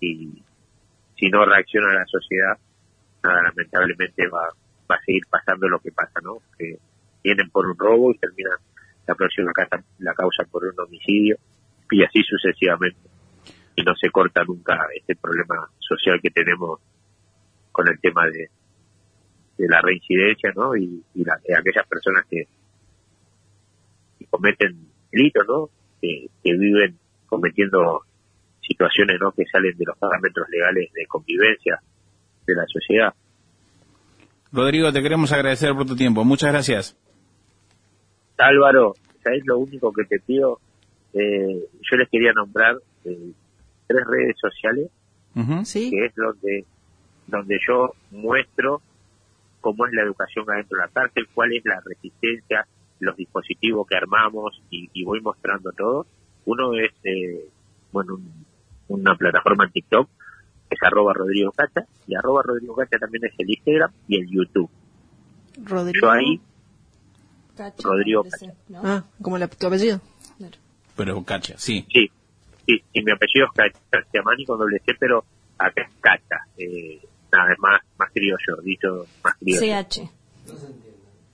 [0.00, 0.42] y
[1.16, 2.58] si no reacciona la sociedad,
[3.22, 4.48] nada, lamentablemente va,
[4.90, 6.38] va a seguir pasando lo que pasa, ¿no?
[6.58, 6.78] Que
[7.22, 8.56] vienen por un robo y terminan
[9.06, 11.36] la próxima casa, la causa por un homicidio
[11.90, 13.00] y así sucesivamente.
[13.76, 16.80] Y no se corta nunca este problema social que tenemos
[17.72, 18.50] con el tema de,
[19.60, 20.76] de la reincidencia, ¿no?
[20.76, 22.44] Y, y la- de aquellas personas que,
[24.18, 25.68] que cometen delitos, ¿no?
[26.00, 28.02] Que, que viven cometiendo
[28.62, 29.32] situaciones, ¿no?
[29.32, 31.78] Que salen de los parámetros legales de convivencia
[32.46, 33.14] de la sociedad.
[34.52, 36.24] Rodrigo, te queremos agradecer por tu tiempo.
[36.24, 36.96] Muchas gracias.
[38.38, 40.58] Álvaro, ¿sabes lo único que te pido?
[41.12, 43.32] Eh, yo les quería nombrar eh,
[43.86, 44.88] tres redes sociales
[45.90, 46.64] que es donde,
[47.26, 48.80] donde yo muestro
[49.60, 52.66] cómo es la educación adentro de la cárcel, cuál es la resistencia,
[53.00, 56.06] los dispositivos que armamos y, y voy mostrando todo.
[56.44, 57.48] Uno es, eh,
[57.92, 58.46] bueno, un-
[58.88, 60.08] una plataforma en TikTok,
[60.68, 64.28] que es arroba Rodrigo Cacha, y arroba Rodrigo Cacha también es el Instagram y el
[64.28, 64.70] YouTube.
[65.64, 66.06] Rodrigo.
[66.06, 66.40] Yo ahí,
[67.56, 68.80] Cacha, Rodrigo parece, ¿no?
[68.84, 70.00] Ah, como la, tu apellido.
[70.96, 71.86] Pero cacha, sí.
[71.92, 72.10] sí,
[72.66, 73.52] sí, y mi apellido es
[73.90, 75.24] Cacha, con doble C, pero
[75.58, 77.00] acá es Cacha, eh,
[77.32, 79.60] nada, es más, más criollo, dicho más criollo.
[79.60, 80.10] CH.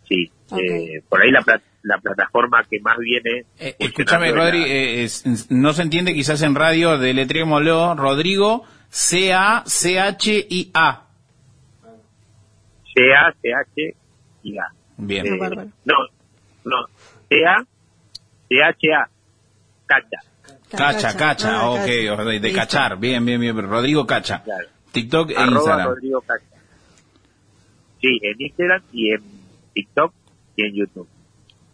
[0.09, 3.44] Sí, eh, por ahí la, pla- la plataforma que más viene.
[3.59, 8.64] Eh, escúchame, la- Rodri, eh, es- no se entiende quizás en radio, deletrémoslo, Rodrigo,
[9.77, 11.02] C-A-C-H-I-A.
[12.94, 13.94] CA, CH
[14.44, 14.64] y A.
[14.97, 15.27] Bien.
[15.27, 15.48] Eh, No,
[15.85, 15.94] no,
[16.64, 16.86] no,
[17.28, 17.64] CA,
[18.48, 19.09] CHA,
[19.86, 20.18] Cacha.
[20.70, 22.24] Cacha, cacha, Ah, ok, cacha.
[22.24, 22.59] de, de Listo.
[22.59, 24.43] cachar, bien, bien, bien, Rodrigo Cacha.
[24.43, 24.66] Claro.
[24.97, 25.89] TikTok e Instagram.
[25.89, 26.24] Rodrigo.
[28.01, 29.23] Sí, en Instagram y en
[29.74, 30.12] TikTok
[30.56, 31.09] y en YouTube.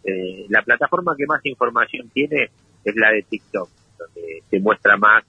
[0.03, 2.49] Eh, la plataforma que más información tiene
[2.83, 5.23] es la de TikTok, donde se muestra más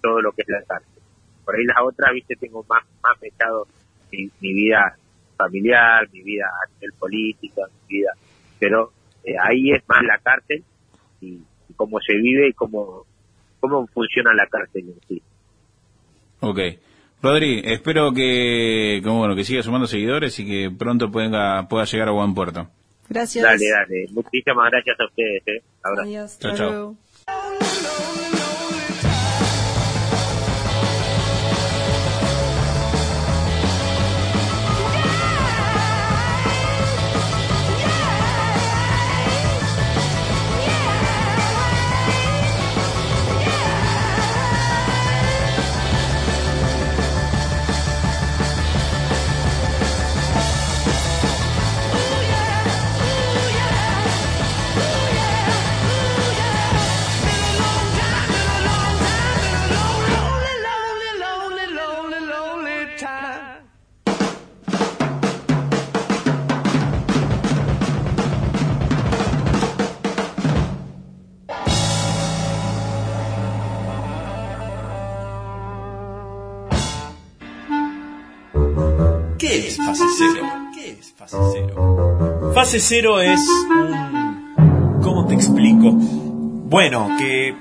[0.00, 1.02] todo lo que es la cárcel.
[1.44, 3.66] Por ahí las otras, viste, tengo más, más mechado
[4.12, 4.96] mi, mi vida
[5.36, 8.12] familiar, mi vida a nivel político, mi vida,
[8.60, 8.92] pero
[9.24, 10.62] eh, ahí es más la cárcel
[11.20, 13.04] y, y cómo se vive y cómo,
[13.58, 15.22] cómo funciona la cárcel en sí.
[16.40, 16.58] Ok.
[17.22, 22.08] Rodri, espero que, que, bueno, que siga sumando seguidores y que pronto pueda, pueda llegar
[22.08, 22.68] a buen puerto.
[23.08, 23.44] Gracias.
[23.44, 24.06] Dale, dale.
[24.12, 25.42] Muchísimas gracias a ustedes.
[25.46, 25.62] ¿eh?
[25.82, 26.08] Abrazo.
[26.08, 26.38] Adiós.
[26.38, 26.96] Chao, Hasta chao.
[79.86, 80.46] Fase cero?
[80.74, 82.52] ¿Qué es fase cero?
[82.54, 83.40] Fase cero es
[83.70, 85.00] un...
[85.02, 85.90] ¿Cómo te explico?
[85.92, 87.54] Bueno, que,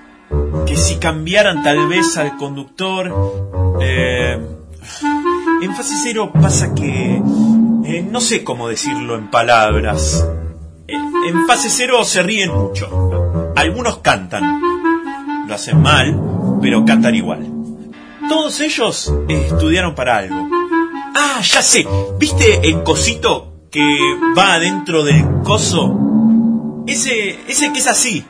[0.66, 3.78] que si cambiaran tal vez al conductor...
[3.82, 4.40] eh,
[5.62, 7.22] en fase cero pasa que...
[7.86, 10.26] eh, no sé cómo decirlo en palabras.
[10.88, 10.94] Eh,
[11.28, 13.52] en fase cero se ríen mucho.
[13.56, 14.62] Algunos cantan.
[15.48, 16.20] Lo hacen mal,
[16.62, 17.46] pero cantan igual.
[18.28, 20.48] Todos ellos estudiaron para algo.
[21.16, 21.86] Ah, ya sé.
[22.18, 23.86] ¿Viste el cosito que
[24.38, 26.84] va adentro del coso?
[26.88, 28.26] Ese, ese que es así.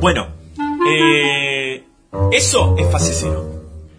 [0.00, 0.26] Bueno,
[0.86, 1.84] eh,
[2.32, 3.46] eso es fase cero.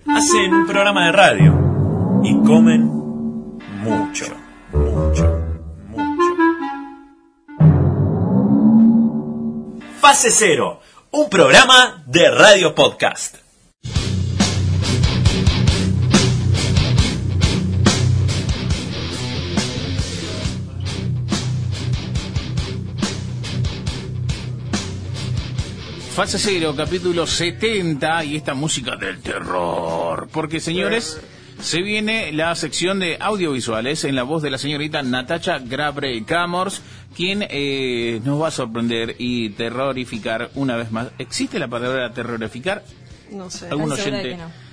[0.08, 2.84] Hacen un programa de radio y comen
[3.82, 4.26] mucho,
[4.74, 5.44] mucho,
[5.88, 6.38] mucho.
[10.00, 10.80] Fase cero,
[11.12, 13.41] un programa de radio podcast.
[26.12, 30.28] Fase Cero, capítulo 70 y esta música del terror.
[30.32, 31.22] Porque, señores,
[31.62, 36.82] se viene la sección de audiovisuales en la voz de la señorita Natacha Grabre Camors,
[37.16, 41.08] quien eh, nos va a sorprender y terrorificar una vez más.
[41.18, 42.84] ¿Existe la palabra terrorificar?
[43.32, 43.70] No sé.
[43.70, 44.71] Algún oyente, que no.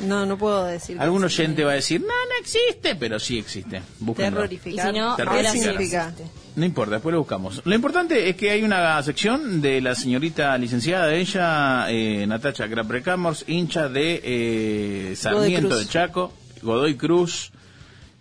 [0.00, 1.00] No, no puedo decir.
[1.00, 3.82] algún oyente va a decir, no, no existe, pero sí existe.
[3.98, 4.40] Búsquenlo.
[4.40, 4.86] Terrorificar.
[4.86, 5.36] Y si no, Terror.
[5.36, 6.08] ahora ¿Qué sí significa?
[6.10, 6.30] existe.
[6.56, 7.60] No importa, después lo buscamos.
[7.64, 12.66] Lo importante es que hay una sección de la señorita licenciada de ella, eh, Natacha
[12.66, 16.32] Graprecamors, hincha de eh, Sarmiento de Chaco,
[16.62, 17.52] Godoy Cruz,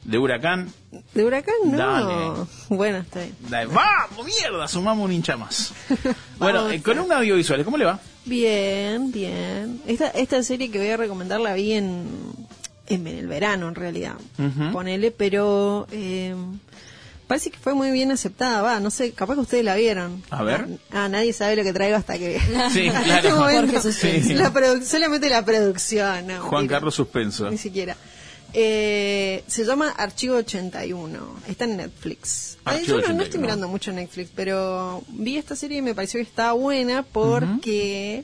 [0.06, 0.72] de Huracán.
[1.14, 1.56] ¿De huracán?
[1.66, 1.78] No.
[1.78, 2.48] Dale.
[2.70, 3.36] Bueno, está bien.
[3.74, 4.68] ¡Vamos, mierda!
[4.68, 5.74] Sumamos un hincha más.
[6.38, 8.00] bueno, eh, con un audiovisual, ¿cómo le va?
[8.26, 9.82] Bien, bien.
[9.88, 12.06] Esta, esta serie que voy a recomendar la vi en,
[12.88, 14.16] en el verano, en realidad.
[14.38, 14.72] Ujú.
[14.72, 16.36] Ponele, pero eh,
[17.28, 18.62] parece que fue muy bien aceptada.
[18.62, 20.24] Va, no sé, capaz que ustedes la vieron.
[20.30, 20.68] A ver.
[20.92, 22.40] Ah, nadie sabe lo que traigo hasta que.
[22.72, 23.28] Sí, hasta claro.
[23.28, 24.54] este momento.
[24.54, 26.28] La solamente la producción.
[26.28, 26.68] no, Juan.
[26.68, 27.50] Carlos Suspenso.
[27.50, 27.98] Ni siquiera.
[28.58, 31.20] Eh, se llama Archivo 81.
[31.48, 32.58] Está en Netflix.
[32.64, 33.24] Ay, Archivo yo no, no 81.
[33.24, 38.24] estoy mirando mucho Netflix, pero vi esta serie y me pareció que estaba buena porque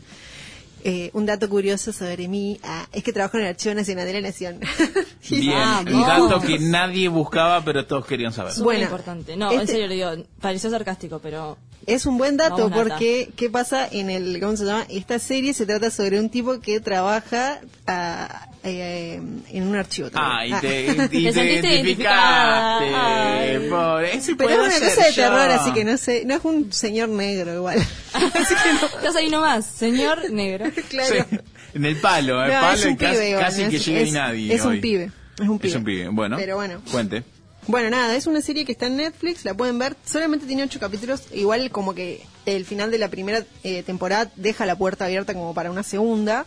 [0.84, 4.14] Eh, un dato curioso sobre mí ah, es que trabajo en el Archivo Nacional de
[4.14, 4.60] la Nación.
[5.30, 5.94] Bien, Vamos.
[5.94, 8.52] un dato que nadie buscaba, pero todos querían saber.
[8.64, 9.36] Bueno, importante.
[9.38, 10.10] No, en este- serio, le digo,
[10.40, 11.56] pareció sarcástico, pero
[11.86, 14.88] Es un buen dato porque ¿qué pasa en el cómo se llama?
[14.90, 20.10] Esta serie se trata sobre un tipo que trabaja ah, eh, en un archivo.
[20.14, 21.10] Ah, y también.
[21.10, 22.92] te, y Te te identificaste.
[22.96, 23.68] Ay.
[23.70, 25.24] Pobre, ese Pero es una cosa de yo.
[25.24, 27.80] terror, así que no sé, no es un señor negro igual.
[28.14, 30.66] estás ahí nomás, señor negro.
[30.90, 31.26] claro.
[31.30, 31.38] Sí,
[31.74, 34.00] en el palo, el No, palo es un y casi, pibe casi es- que llega
[34.02, 34.54] y es- nadie.
[34.56, 34.80] Es un hoy.
[34.82, 35.12] pibe.
[35.40, 35.70] Es un pibe.
[35.70, 36.38] Es un pibe, bueno.
[36.38, 36.82] Pero bueno.
[36.92, 37.24] Cuente.
[37.68, 39.96] Bueno, nada, es una serie que está en Netflix, la pueden ver.
[40.06, 41.22] Solamente tiene ocho capítulos.
[41.32, 45.54] Igual como que el final de la primera eh, temporada deja la puerta abierta como
[45.54, 46.46] para una segunda.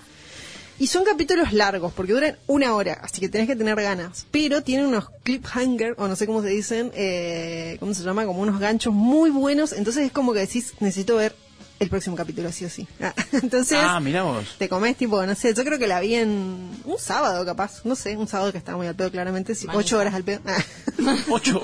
[0.78, 4.26] Y son capítulos largos, porque duran una hora, así que tenés que tener ganas.
[4.30, 8.26] Pero tienen unos cliffhanger, o no sé cómo se dicen, eh, ¿cómo se llama?
[8.26, 9.72] Como unos ganchos muy buenos.
[9.72, 11.36] Entonces es como que decís, necesito ver
[11.80, 12.86] el próximo capítulo, sí o sí.
[13.00, 14.44] Ah, entonces Ah, mirá vos.
[14.58, 17.94] te comés tipo, no sé, yo creo que la vi en un sábado capaz, no
[17.96, 20.40] sé, un sábado que estaba muy al pedo claramente, sí, ocho horas al pedo.
[21.28, 21.60] Ocho.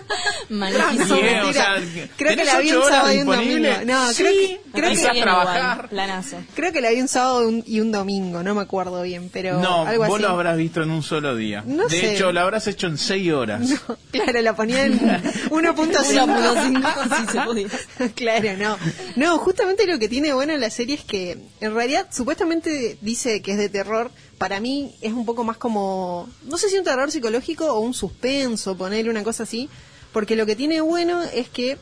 [0.48, 1.14] Malísimo.
[1.20, 1.44] Mentira.
[1.46, 1.74] o sea,
[2.16, 3.68] creo que ¿tenés la vi un sábado y un domingo.
[3.86, 5.72] No, Sí, creo que, me creo, que, a Bien trabajar.
[5.74, 6.36] igual, planazo.
[6.54, 9.60] creo que la vi un sábado un- y un domingo, no me acuerdo bien, pero
[9.60, 10.22] No, algo vos así.
[10.22, 11.62] lo habrás visto en un solo día.
[11.66, 12.14] No de sé.
[12.14, 13.60] hecho, lo habrás hecho en seis horas.
[13.62, 13.78] No,
[14.10, 15.50] claro, la ponía en 1.5.
[15.50, 17.68] 1.5, si se podía.
[18.14, 18.78] claro, no.
[19.16, 23.52] No, justamente lo que tiene bueno la serie es que en realidad supuestamente dice que
[23.52, 24.10] es de terror.
[24.38, 27.92] Para mí es un poco más como, no sé si un terror psicológico o un
[27.92, 29.68] suspenso, ponerle una cosa así.
[30.14, 31.76] Porque lo que tiene bueno es que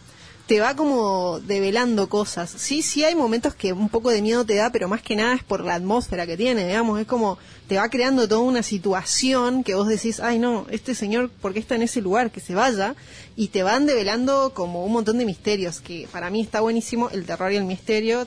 [0.46, 2.50] te va como develando cosas.
[2.50, 5.34] Sí, sí hay momentos que un poco de miedo te da, pero más que nada
[5.34, 7.00] es por la atmósfera que tiene, digamos.
[7.00, 7.38] Es como
[7.68, 11.60] te va creando toda una situación que vos decís, ay no, este señor, ¿por qué
[11.60, 12.30] está en ese lugar?
[12.30, 12.94] Que se vaya.
[13.36, 17.24] Y te van develando como un montón de misterios, que para mí está buenísimo el
[17.24, 18.26] terror y el misterio.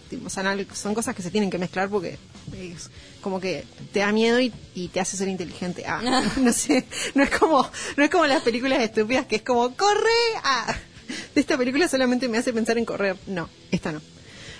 [0.73, 2.17] son cosas que se tienen que mezclar porque
[2.53, 2.89] es
[3.21, 5.83] como que te da miedo y, y te hace ser inteligente.
[5.85, 6.01] Ah,
[6.37, 10.09] no sé, no es como, no es como las películas estúpidas que es como, corre,
[10.43, 10.75] ah.
[11.35, 13.15] De esta película solamente me hace pensar en correr.
[13.27, 14.01] No, esta no.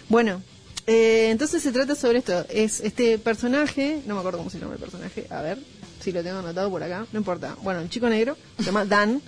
[0.10, 0.42] Bueno,
[0.88, 2.46] eh, entonces se trata sobre esto.
[2.50, 5.58] Es este personaje, no me acuerdo cómo se llama el personaje, a ver
[6.00, 7.58] si lo tengo anotado por acá, no importa.
[7.64, 9.22] Bueno, el chico negro, se llama Dan.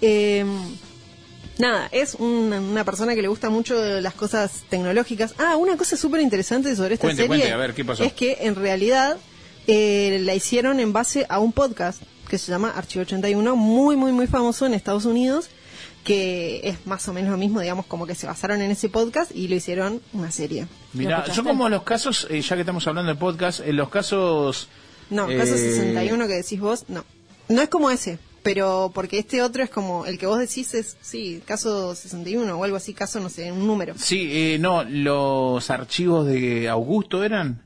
[0.00, 0.44] Eh,
[1.58, 5.34] nada, es una, una persona que le gusta mucho las cosas tecnológicas.
[5.38, 8.02] Ah, una cosa súper interesante sobre esta Cuente, serie cuente, a ver, ¿qué pasó?
[8.02, 9.16] es que en realidad
[9.68, 14.12] eh, la hicieron en base a un podcast que se llama Archivo 81, muy, muy,
[14.12, 15.48] muy famoso en Estados Unidos,
[16.08, 19.30] que es más o menos lo mismo, digamos, como que se basaron en ese podcast
[19.34, 20.66] y lo hicieron una serie.
[20.94, 24.68] Mira, son como los casos, eh, ya que estamos hablando de podcast, en los casos...
[25.10, 27.04] No, caso eh, 61 que decís vos, no.
[27.50, 30.96] No es como ese, pero porque este otro es como, el que vos decís es,
[31.02, 33.92] sí, caso 61 o algo así, caso, no sé, un número.
[33.98, 37.60] Sí, eh, no, los archivos de Augusto eran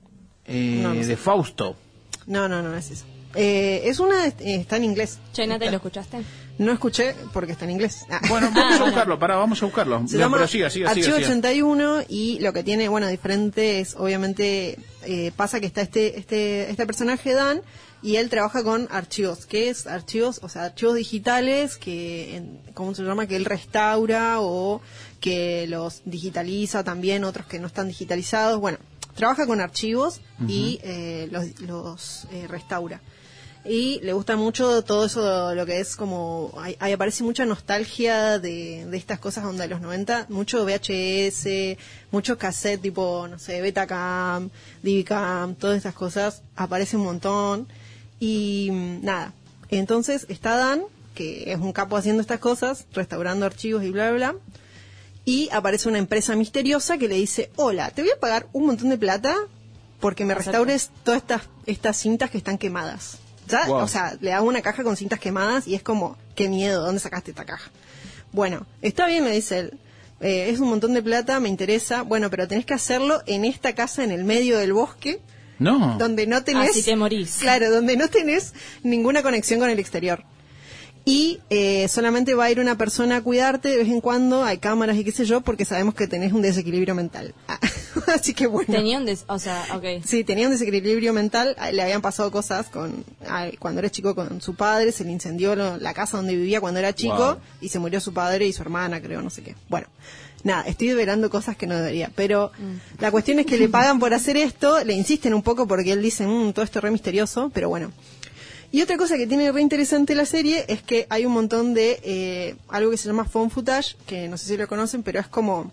[0.47, 1.07] eh, No, no sé.
[1.11, 1.77] de Fausto.
[2.27, 3.05] No, no, no, no es eso.
[3.35, 5.19] Eh, es una, eh, está en inglés.
[5.37, 6.23] ¿lo escuchaste?
[6.59, 8.05] No escuché porque está en inglés.
[8.11, 8.21] Ah.
[8.29, 10.03] Bueno, vamos a buscarlo, pará, vamos a buscarlo.
[10.07, 11.29] Se No, llama pero siga, siga, siga, Archivo siga.
[11.29, 16.71] 81 y lo que tiene, bueno, diferente es, obviamente, eh, pasa que está este, este,
[16.71, 17.63] este personaje Dan
[18.03, 22.95] y él trabaja con archivos, que es archivos, o sea, archivos digitales que, en- ¿cómo
[22.95, 23.27] se llama?
[23.27, 24.83] Que él restaura o
[25.21, 28.61] que los digitaliza también, otros que no están digitalizados.
[28.61, 28.79] Bueno,
[29.15, 33.01] trabaja con archivos y eh, los, los eh, restaura
[33.65, 38.39] y le gusta mucho todo eso lo que es como ahí, ahí aparece mucha nostalgia
[38.39, 41.79] de, de estas cosas onda de los 90 mucho VHS
[42.11, 44.51] mucho cassette tipo no sé Betacam
[44.83, 46.43] Divicam todas estas cosas.
[46.57, 47.69] Aparece un montón.
[48.21, 49.33] Y mm, nada.
[49.69, 50.83] Entonces está Dan
[51.15, 54.41] que es un capo haciendo estas cosas restaurando archivos y bla bla bla.
[55.25, 58.89] Y aparece una empresa misteriosa que le dice hola te voy a pagar un montón
[58.89, 59.37] de plata
[60.01, 63.22] porque me restaures todas estas estas cintas que están quemadas
[63.53, 63.79] ya, Wow.
[63.85, 67.01] o sea, le hago una caja con cintas quemadas y es como, qué miedo, ¿dónde
[67.01, 67.71] sacaste esta caja?
[68.33, 69.79] Bueno, está bien, me dice él.
[70.21, 72.03] eh, es un montón de plata, me interesa.
[72.03, 75.21] Bueno, pero tenés que hacerlo en esta casa en el medio del bosque,
[75.59, 75.97] No.
[75.99, 76.71] donde no tenés.
[76.71, 77.39] Así te morís.
[77.41, 78.55] Claro, donde no tenés
[78.85, 80.23] ninguna conexión con el exterior.
[81.05, 84.59] Y eh, solamente va a ir una persona a cuidarte de vez en cuando, hay
[84.59, 87.35] cámaras y qué sé yo, porque sabemos que tenés un desequilibrio mental.
[88.07, 88.73] Así que bueno.
[88.73, 89.25] Tenía un des...
[89.27, 89.65] O sea.
[90.05, 93.05] Sí, tenía un desequilibrio mental, le habían pasado cosas con
[93.59, 96.79] cuando era chico con su padre, se le incendió lo- la casa donde vivía cuando
[96.79, 97.37] era chico Wow.
[97.61, 99.57] y se murió su padre y su hermana, creo, no sé qué.
[99.69, 99.89] Bueno,
[100.45, 102.53] nada, estoy develando cosas que no debería, pero
[103.01, 106.01] la cuestión es que le pagan por hacer esto, le insisten un poco porque él
[106.03, 107.91] dice, "Mm, todo esto es re misterioso, pero bueno.
[108.73, 112.01] Y otra cosa que tiene re interesante la serie es que hay un montón de
[112.03, 115.27] eh, algo que se llama phone footage, que no sé si lo conocen, pero es
[115.29, 115.71] como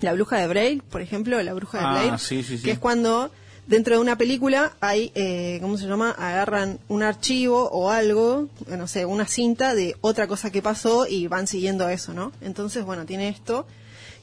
[0.00, 2.62] la bruja de Braille, por ejemplo, la bruja de Ah, Blair, sí, sí, sí.
[2.64, 3.30] que es cuando
[3.66, 6.12] dentro de una película hay, eh, ¿cómo se llama?
[6.12, 11.26] Agarran un archivo o algo, no sé, una cinta de otra cosa que pasó y
[11.26, 12.32] van siguiendo eso, ¿no?
[12.40, 13.66] Entonces, bueno, tiene esto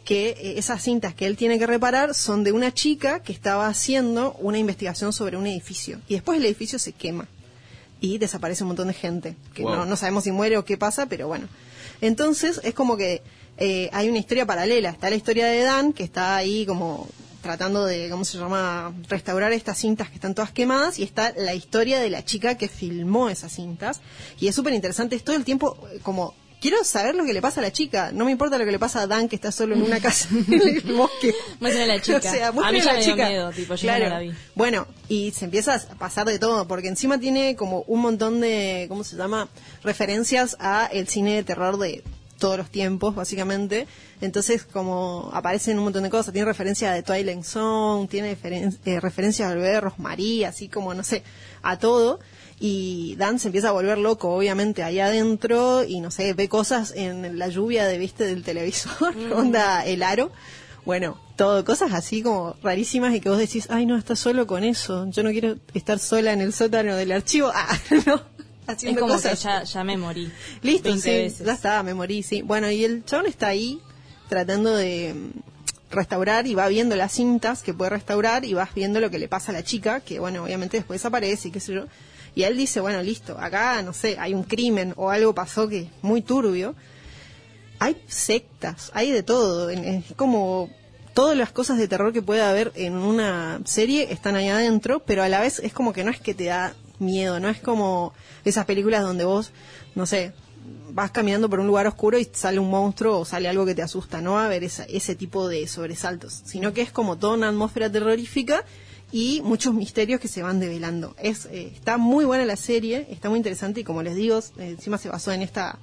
[0.05, 3.67] que eh, esas cintas que él tiene que reparar son de una chica que estaba
[3.67, 7.27] haciendo una investigación sobre un edificio y después el edificio se quema
[7.99, 9.75] y desaparece un montón de gente que Wow.
[9.75, 11.47] no, no sabemos si muere o qué pasa, pero bueno.
[12.01, 13.21] Entonces es como que
[13.57, 14.89] eh, hay una historia paralela.
[14.89, 17.07] Está la historia de Dan que está ahí como
[17.41, 21.53] tratando de, ¿cómo se llama?, restaurar estas cintas que están todas quemadas y está la
[21.53, 24.01] historia de la chica que filmó esas cintas
[24.39, 26.33] y es súper interesante, es todo el tiempo eh, como...
[26.59, 28.11] Quiero saber lo que le pasa a la chica.
[28.11, 30.27] No me importa lo que le pasa a Dan, que está solo en una casa
[30.47, 31.35] en el bosque.
[31.59, 32.17] Muestren a la chica.
[32.17, 33.27] O sea, A mí ya la me dio chica.
[33.29, 34.03] miedo, tipo, yo claro.
[34.05, 34.31] no la vi.
[34.55, 38.87] Bueno, y se empieza a pasar de todo, porque encima tiene como un montón de,
[38.89, 39.49] ¿cómo se llama?
[39.83, 42.03] Referencias a el cine de terror de
[42.39, 43.87] todos los tiempos, básicamente.
[44.21, 48.99] Entonces, como aparecen un montón de cosas, tiene referencia de Twilight Zone, tiene referen- eh,
[48.99, 51.23] referencias al bebé Rosmarie, así como, no sé,
[51.61, 52.19] a todo.
[52.59, 56.91] Y Dan se empieza a volver loco, obviamente, ahí adentro, y no sé, ve cosas
[56.95, 60.31] en la lluvia de, viste, del televisor, onda el aro.
[60.85, 64.63] Bueno, todo, cosas así como rarísimas y que vos decís, ay, no, estás solo con
[64.63, 65.05] eso.
[65.11, 67.51] Yo no quiero estar sola en el sótano del archivo.
[67.55, 68.15] Ah, no.
[68.15, 69.39] Es Haciendo como cosas.
[69.39, 70.29] que ya, ya me morí.
[70.61, 71.45] Listo, 20 sí, veces.
[71.45, 72.41] ya está, me morí, sí.
[72.41, 73.79] Bueno, y el chabón está ahí
[74.27, 75.39] tratando de mm,
[75.91, 79.29] restaurar y va viendo las cintas que puede restaurar y vas viendo lo que le
[79.29, 81.85] pasa a la chica, que bueno, obviamente después aparece y qué sé yo.
[82.37, 85.79] Y él dice, bueno, listo, acá, no sé, hay un crimen o algo pasó que
[85.79, 86.75] es muy turbio.
[87.79, 90.69] Hay sectas, hay de todo, es como
[91.15, 95.23] todas las cosas de terror que puede haber en una serie están ahí adentro, pero
[95.23, 98.13] a la vez es como que no es que te da miedo, no es como
[98.45, 99.49] esas películas donde vos,
[99.95, 100.31] no sé,
[100.91, 103.81] vas caminando por un lugar oscuro y sale un monstruo o sale algo que te
[103.81, 107.33] asusta, no va a haber esa- ese tipo de sobresaltos, sino que es como toda
[107.33, 108.63] una atmósfera terrorífica
[109.11, 111.15] y muchos misterios que se van develando.
[111.17, 114.69] Es, eh, está muy buena la serie, está muy interesante y como les digo, eh,
[114.69, 115.79] encima se basó en esta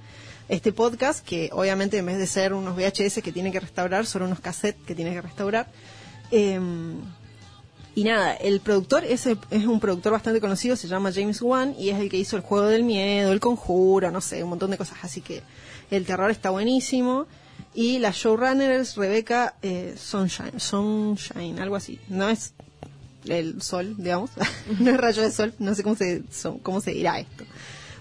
[0.46, 4.22] este podcast que obviamente en vez de ser unos VHS que tiene que restaurar, son
[4.22, 5.68] unos cassettes que tiene que restaurar.
[6.30, 6.60] Eh,
[7.96, 11.90] y nada, el productor es, es un productor bastante conocido, se llama James Wan y
[11.90, 14.78] es el que hizo el juego del miedo, el conjuro, no sé, un montón de
[14.78, 14.98] cosas.
[15.02, 15.42] Así que
[15.90, 17.26] el terror está buenísimo.
[17.72, 22.01] Y la showrunner es Rebecca eh, Sunshine, Sunshine, algo así.
[22.09, 22.55] No es
[23.28, 24.30] el sol, digamos,
[24.80, 26.22] no es rayo de sol, no sé cómo se,
[26.62, 27.44] cómo se dirá esto.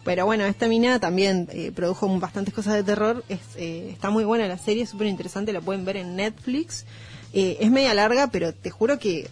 [0.04, 3.24] Pero bueno, esta mina también eh, produjo bastantes cosas de terror.
[3.30, 6.86] Es, eh, está muy buena la serie, súper interesante, la pueden ver en Netflix.
[7.34, 9.30] Eh, es media larga, pero te juro que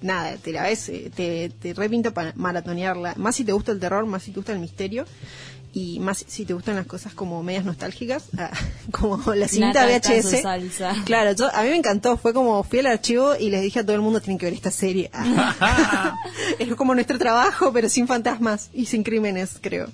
[0.00, 3.14] nada, te la ves, eh, te, te repinta para maratonearla.
[3.16, 5.04] Más si te gusta el terror, más si te gusta el misterio.
[5.74, 8.50] Y más si te gustan las cosas como medias nostálgicas, ah,
[8.90, 10.40] como la cinta VHS.
[10.42, 10.94] salsa.
[11.04, 13.84] Claro, yo, a mí me encantó, fue como fui al archivo y les dije a
[13.84, 15.10] todo el mundo tienen que ver esta serie.
[15.12, 16.16] Ah.
[16.58, 19.88] es como nuestro trabajo, pero sin fantasmas y sin crímenes, creo.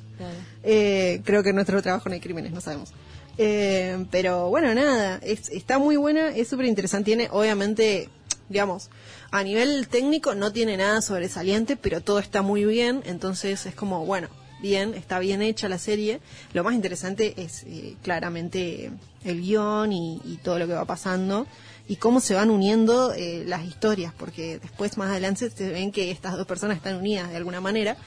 [0.62, 2.90] Eh, creo que en nuestro trabajo no hay crímenes, no sabemos.
[3.36, 7.06] Eh, pero bueno, nada, es- está muy buena, es súper interesante.
[7.06, 8.08] Tiene, obviamente,
[8.48, 8.90] digamos,
[9.32, 13.02] a nivel técnico no tiene nada sobresaliente, pero todo está muy bien.
[13.04, 14.28] Entonces es como, bueno,
[14.64, 16.20] bien, está bien hecha la serie.
[16.54, 18.90] Lo más interesante es eh, claramente
[19.22, 21.46] el guion y, todo lo que va pasando
[21.86, 26.10] y cómo se van uniendo eh, las historias, porque después más adelante se ven que
[26.10, 27.98] estas dos personas están unidas de alguna manera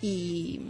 [0.00, 0.60] y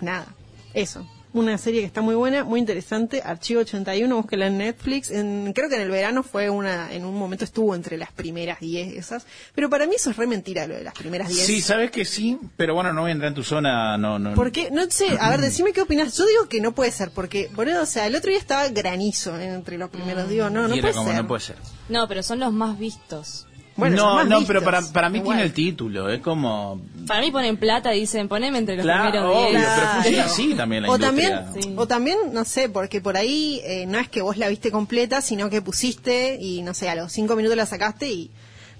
[0.00, 0.26] nada,
[0.74, 1.06] eso.
[1.34, 5.10] Una serie que está muy buena, muy interesante, Archivo 81, búsquela en Netflix.
[5.10, 8.60] En, creo que en el verano fue una, en un momento estuvo entre las primeras
[8.60, 11.44] 10 esas, pero para mí eso es re mentira lo de las primeras 10.
[11.44, 14.34] Sí, sabes que sí, pero bueno, no voy a entrar en tu zona, no, no.
[14.34, 16.16] Porque, no sé, a ver, decime qué opinas.
[16.16, 19.36] Yo digo que no puede ser, porque, boludo, o sea, el otro día estaba granizo
[19.36, 20.28] entre los primeros.
[20.28, 21.16] Digo, no, no Y era puede como, ser.
[21.20, 21.56] no puede ser.
[21.88, 23.48] No, pero son los más vistos.
[23.76, 24.46] Bueno, no, no, vistos.
[24.46, 25.36] pero para, para mí Igual.
[25.38, 26.80] tiene el título, es como...
[27.06, 29.68] Para mí ponen plata y dicen, poneme entre los Claro, primeros obvio, 10.
[29.74, 31.44] pero funciona así también la o industria.
[31.44, 34.70] también, o también, no sé, porque por ahí eh, no es que vos la viste
[34.70, 38.30] completa, sino que pusiste y, no sé, a los cinco minutos la sacaste y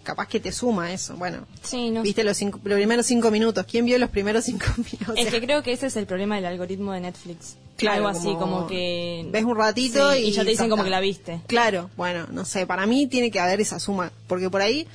[0.05, 1.17] capaz que te suma eso.
[1.17, 3.67] Bueno, Sí, no viste los, cinco- los primeros cinco minutos.
[3.69, 5.15] ¿Quién vio los primeros cinco minutos?
[5.17, 7.57] Es que creo que ese es el problema del algoritmo de Netflix.
[7.77, 9.27] Claro, Algo así, como como, que...
[9.31, 11.41] ves un ratito Sí, y, y ya te dicen como que la viste.
[11.49, 14.87] Claro, bueno, no sé, para mí tiene que haber esa suma, porque por ahí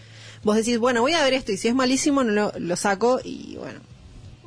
[0.43, 3.19] vos decís, bueno, voy a ver esto y si es malísimo no lo, lo saco
[3.23, 3.79] y bueno,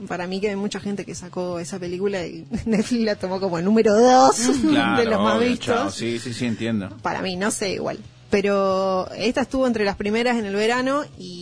[0.08, 3.58] para mí que hay mucha gente que sacó esa película y Netflix la tomó como
[3.58, 4.36] el número dos
[4.70, 5.66] Claro, de los más obvio, vistos.
[5.66, 6.88] chao, sí, sí, sí, entiendo.
[7.02, 7.98] Para mí, no sé, igual.
[8.30, 11.41] Pero esta estuvo entre las primeras en el verano y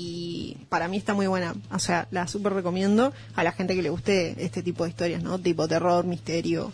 [0.70, 1.54] para mí está muy buena.
[1.70, 5.22] O sea, la súper recomiendo a la gente que le guste este tipo de historias,
[5.22, 5.38] ¿no?
[5.38, 6.72] Tipo terror, misterio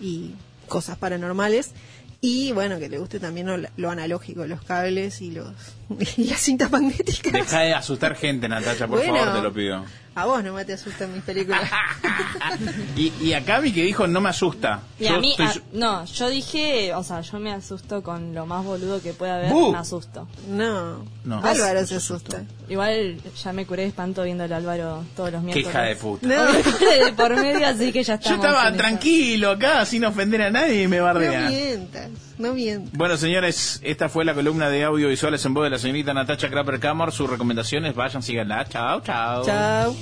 [0.00, 0.32] y
[0.66, 1.70] cosas paranormales.
[2.20, 5.54] Y bueno, que le guste también lo, lo analógico, los cables y los
[6.16, 7.32] y las cintas magnéticas.
[7.32, 9.16] Deja de asustar gente, Natacha, por Bueno.
[9.16, 9.84] favor, te lo pido.
[10.16, 11.68] A vos no me te asustan mis películas.
[12.96, 14.82] Y, y a Gaby que dijo, no me asusta.
[15.00, 18.02] Y Yo a mí, estoy a- su- no, yo dije, o sea, yo me asusto
[18.02, 19.72] con lo más boludo que pueda haber, ¡Bu!
[19.72, 20.28] me asusto.
[20.48, 21.04] No.
[21.24, 21.44] No.
[21.44, 22.44] Álvaro se asusta.
[22.68, 25.68] Igual ya me curé de espanto viendo al Álvaro todos los miércoles.
[25.68, 26.26] hija de puta.
[26.28, 26.44] No.
[26.52, 28.44] de por medio, así que ya Yo estamos.
[28.44, 28.82] estaba en esa.
[28.84, 31.48] tranquilo acá, sin ofender a nadie y me No bardea.
[31.48, 32.92] mientas, no mientas.
[32.96, 36.80] Bueno, señores, esta fue la columna de audiovisuales en voz de la señorita Natacha Kraper
[36.80, 37.12] Camor.
[37.12, 38.64] Sus recomendaciones, vayan, síganla.
[38.68, 39.44] Chao, chao.
[39.44, 39.96] Chao.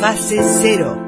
[0.00, 1.05] Fase cero.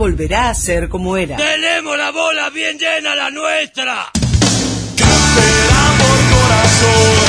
[0.00, 1.36] Volverá a ser como era.
[1.36, 4.10] Tenemos la bola bien llena, la nuestra.
[6.32, 7.19] corazón,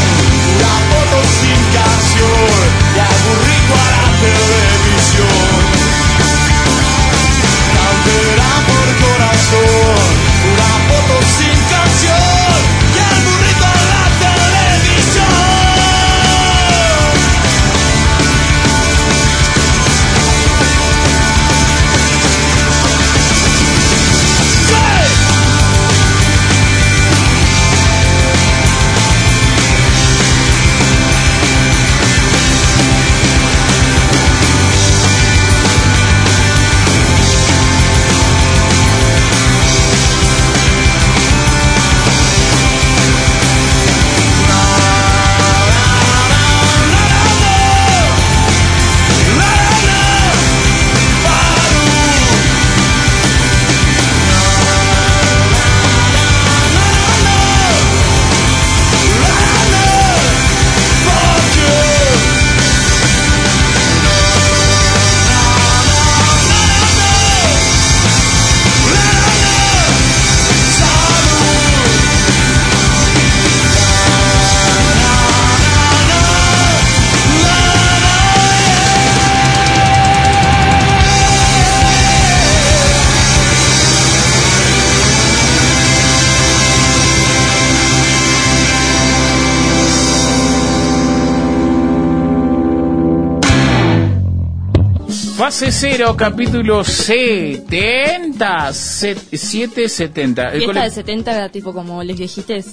[95.62, 98.74] Fase cero, capítulo 70.
[98.74, 100.54] set- 770.
[100.54, 102.66] El Fiesta de 70 era tipo como les viejites.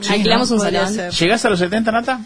[0.00, 0.56] Sí, Alquilamos ¿no?
[0.56, 0.92] un salón.
[0.92, 1.12] ser.
[1.12, 2.20] ¿Llegás a los 70, Nata?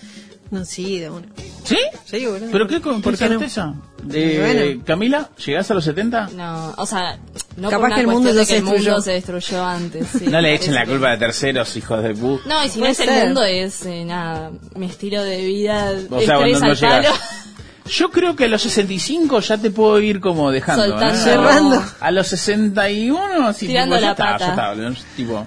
[0.51, 1.27] No, sí, de una.
[1.65, 1.77] ¿Sí?
[2.07, 2.49] Sí, boludo.
[2.53, 3.39] ¿Pero qué con por ¿Por qué no?
[3.39, 3.75] certeza?
[4.15, 4.83] Eh, Bueno.
[4.87, 6.31] Camila, ¿llegás a los 70?
[6.35, 7.19] No, o sea,
[7.59, 9.03] no Capaz por una que el mundo ya que se el mundo destruyó.
[9.03, 10.07] se destruyó antes.
[10.09, 10.25] sí.
[10.31, 12.41] No le echen la culpa de terceros, hijos de pu.
[12.47, 13.27] No, y si no es el ser.
[13.27, 17.07] mundo, es eh, nada, mi estilo de vida, O sea, cuando no llegas.
[17.89, 20.83] Yo creo que a los 65 ya te puedo ir como dejando.
[20.85, 21.15] Soltando.
[21.15, 21.21] ¿no?
[21.25, 21.85] Cerrando.
[22.01, 24.75] A los 61, sí, Tirando tipo, ya la está, pata.
[24.77, 25.47] ya está, tipo,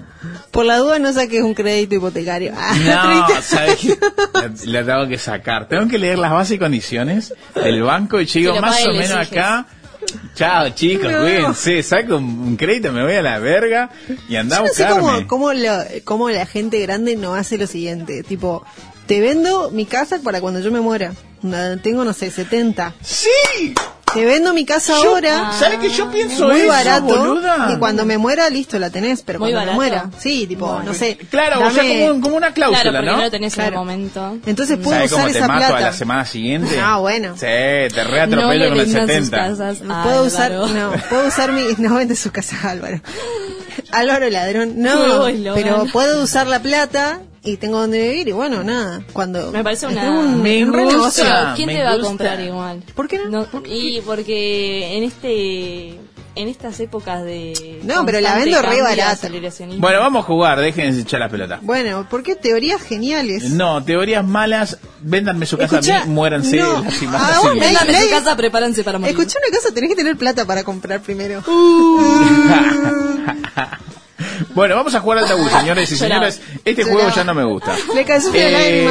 [0.50, 2.52] Por la duda no saques un crédito hipotecario.
[2.56, 3.40] Ah, No.
[3.42, 3.98] ¿sabes qué?
[4.66, 5.68] La, la tengo que sacar.
[5.68, 8.92] Tengo que leer las bases y condiciones del banco y yo digo, lo más o
[8.92, 9.66] menos acá.
[10.34, 11.20] Chao, chicos, No.
[11.20, 11.82] cuídense.
[11.82, 13.90] Saco un, un crédito, me voy a la verga
[14.28, 17.58] y anda a Yo no sé cómo, cómo, la, cómo la gente grande no hace
[17.58, 18.22] lo siguiente.
[18.22, 18.64] Tipo,
[19.10, 21.12] te vendo mi casa para cuando yo me muera.
[21.82, 22.94] Tengo, no sé, 70.
[23.02, 23.74] ¡Sí!
[24.14, 25.50] Te vendo mi casa Yo- ahora.
[25.52, 27.02] ¿Sabes que yo pienso muy eso, barato.
[27.06, 27.72] boluda?
[27.74, 29.22] Y cuando me muera, listo, la tenés.
[29.22, 30.06] Pero Muy cuando me barato.
[30.10, 30.20] muera.
[30.20, 31.18] Sí, tipo, no sé.
[31.28, 33.16] Claro, o sea, dame- como, como una cláusula, Claro, ¿no?
[33.16, 33.80] no lo tenés en el Claro.
[33.84, 34.38] momento.
[34.46, 36.78] Entonces puedo ¿Sabes cómo usar te esa mato a la semana siguiente?
[36.80, 37.34] Ah, bueno.
[37.34, 39.36] Sí, te No reatropello le con el vendan sus 70.
[39.36, 43.00] casas Puedo usar, no, puedo usar mi, no vende su casa Álvaro.
[43.90, 49.02] Álvaro ladrón, no, pero puedo usar la plata y tengo donde vivir y bueno, nada,
[49.12, 50.84] cuando Me parece una- un, Me un gusta.
[50.92, 51.24] negocio.
[51.56, 52.82] ¿quién me te va a comprar igual?
[52.94, 53.46] ¿Por qué no?
[53.66, 55.98] Y porque en este
[56.36, 59.28] en estas épocas de No, pero la vendo re barata.
[59.78, 61.60] Bueno, vamos a jugar, dejen de echar las pelotas.
[61.62, 63.50] Bueno, ¿por qué teorías geniales?
[63.50, 67.50] No, teorías malas, véndanme su casa Escuchá, a mí, muéranse no, la a semana vos
[67.52, 67.66] siguiente.
[67.66, 69.16] Vendan de su casa, prepárense para morir.
[69.18, 71.42] Escuchá una cosa, tenés que tener plata para comprar primero.
[74.54, 76.40] bueno, vamos a jugar al tabú, señores y señores.
[76.64, 76.92] Este Lloraba.
[77.00, 77.72] juego ya no me gusta.
[77.94, 78.84] Le una Eh,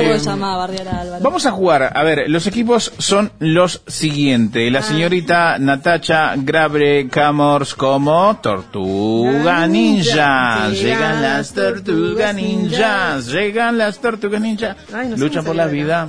[0.00, 1.18] lágrima.
[1.20, 1.92] Vamos a jugar.
[1.96, 4.70] A ver, los equipos son los siguientes.
[4.72, 10.68] La señorita Natacha Grabre Camors como Tortuga Ninja.
[10.70, 13.26] Llegan las Tortugas Ninjas.
[13.26, 14.76] Llegan las Tortugas Ninjas.
[14.92, 16.06] No Luchan por la vida.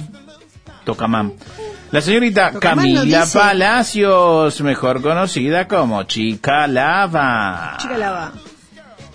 [0.86, 1.34] Toca mam.
[1.92, 7.78] La señorita Camila Palacios, mejor conocida como Chica Lava.
[7.80, 8.32] Chica lava.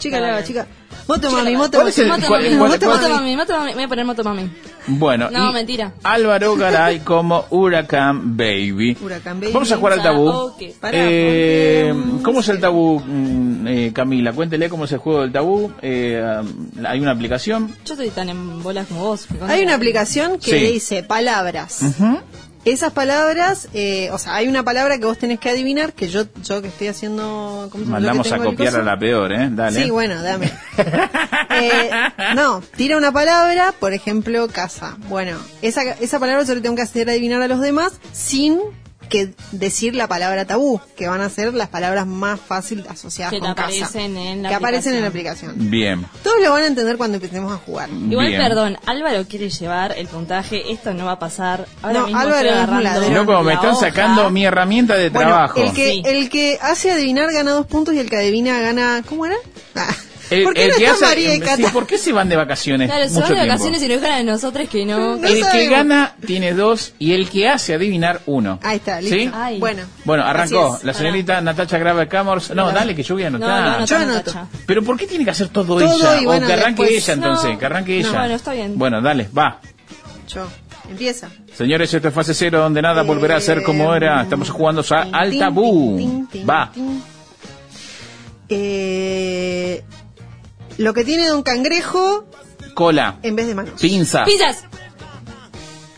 [0.04, 0.66] Chica lava, chica.
[1.08, 3.66] Moto mami, moto ¿Cuál es el- Moto cuál- mami, moto cuál- mami, moto mami.
[3.70, 4.50] Me voy a poner moto mami.
[4.86, 5.92] Bueno, No, y mentira.
[6.02, 8.96] Álvaro Garay como Huracán Baby.
[9.02, 9.52] Huracán Baby.
[9.52, 10.52] Vamos a jugar al tabú.
[10.80, 14.32] Pará, Eh, porque, ¿Cómo es el tabú, mm, eh, Camila?
[14.32, 15.72] Cuéntele cómo es el juego del tabú.
[15.82, 16.22] Eh,
[16.86, 17.74] hay una aplicación.
[17.84, 19.26] Yo estoy tan en bolas como vos.
[19.48, 20.72] Hay una aplicación que Sí.
[20.74, 21.80] dice palabras.
[21.82, 22.18] Ujú.
[22.64, 26.24] Esas palabras, eh, o sea, hay una palabra que vos tenés que adivinar, que yo,
[26.42, 27.68] yo que estoy haciendo...
[27.70, 27.84] ¿cómo?
[27.84, 29.48] Mandamos a copiar a la peor, ¿eh?
[29.50, 29.84] Dale.
[29.84, 30.50] Sí, bueno, dame.
[31.56, 31.88] Eh,
[32.34, 34.96] no, tira una palabra, por ejemplo, casa.
[35.08, 38.58] Bueno, esa, esa palabra yo le tengo que hacer adivinar a los demás sin
[39.08, 43.40] que decir la palabra tabú, que van a ser las palabras más fáciles asociadas Que
[43.40, 43.68] te con casa.
[43.68, 45.52] aparecen en la que aparecen en la aplicación.
[45.70, 46.06] Bien.
[46.22, 47.88] Todos lo van a entender cuando empecemos a jugar.
[47.90, 48.40] Igual, Bien.
[48.42, 50.72] perdón, Álvaro quiere llevar el puntaje.
[50.72, 51.66] Esto no va a pasar.
[51.82, 53.10] Ahora No, mismo Álvaro es agarrando.
[53.10, 53.80] Loco, me están hoja.
[53.88, 55.60] sacando mi herramienta de Bueno, trabajo.
[55.62, 56.02] el que, Sí.
[56.04, 59.02] el que hace adivinar gana dos puntos y el que adivina gana...
[59.08, 59.36] ¿Cómo era?
[59.74, 59.94] Ah.
[60.30, 61.62] El- ¿Por qué el no que está hace- María y sí?
[61.72, 63.52] ¿Por qué se van de vacaciones Claro, se mucho van de tiempo?
[63.52, 65.16] vacaciones y nos dejan a nosotros que no.
[65.16, 68.58] No el que gana tiene dos y el que hace adivinar uno.
[68.62, 69.16] Ahí está, listo.
[69.16, 69.30] ¿Sí?
[69.34, 69.58] Ay.
[69.60, 70.78] Bueno, Bueno, arrancó.
[70.82, 72.50] La señorita Natacha Grave Camors.
[72.54, 73.64] No, dale, que yo voy a No, anotar.
[73.64, 74.48] no, no, Yo no, anoto.
[74.66, 76.20] Pero ¿por qué tiene que hacer todo, Todo ella?
[76.22, 77.58] y o que arranque después- ella entonces, No.
[77.58, 78.10] que arranque ella.
[78.12, 78.78] bueno, está bien.
[78.78, 79.60] Bueno, dale, va.
[80.32, 80.46] yo.
[80.88, 81.30] Empieza.
[81.56, 84.22] Señores, esto es fase cero donde nada Eh, volverá a ser como era.
[84.22, 86.28] Estamos jugando a- al tabú.
[86.48, 86.70] Va.
[88.48, 89.82] Eh,
[90.78, 92.26] lo que tiene de un cangrejo
[92.74, 93.16] Cola.
[93.22, 93.80] en vez de manos.
[93.80, 94.24] Pinza.
[94.24, 94.64] ¡Pizzas!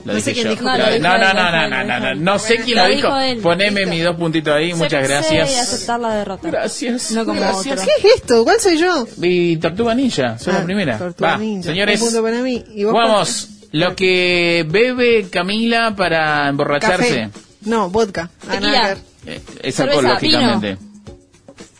[0.05, 0.51] Lo No dije sé quién yo.
[0.53, 2.57] dijo No, no, lo dijo no, él, no, no, no, no, no, dijo no sé
[2.59, 3.19] quién lo Lo dijo.
[3.19, 3.43] dijo.
[3.43, 3.91] Poneme Listo.
[3.95, 5.51] mis dos puntitos ahí, muchas gracias.
[5.51, 6.49] y aceptar la derrota.
[6.49, 7.11] Gracias.
[7.11, 7.81] No como gracias.
[7.81, 7.85] otro.
[8.03, 8.45] ¿Qué es esto?
[8.45, 9.07] ¿Cuál soy yo?
[9.21, 10.99] Y Tortuga Ninja, soy Ah, la primera.
[10.99, 11.71] Tortuga Va, Ninja.
[11.71, 12.65] señores, Un punto para mí.
[12.75, 13.49] ¿Y vos vamos.
[13.73, 17.09] Lo que bebe Camila para emborracharse.
[17.23, 17.31] Café.
[17.63, 18.31] No, vodka.
[18.49, 18.97] Ah, Tequila.
[19.27, 20.79] Eh, es alcohol, lógicamente.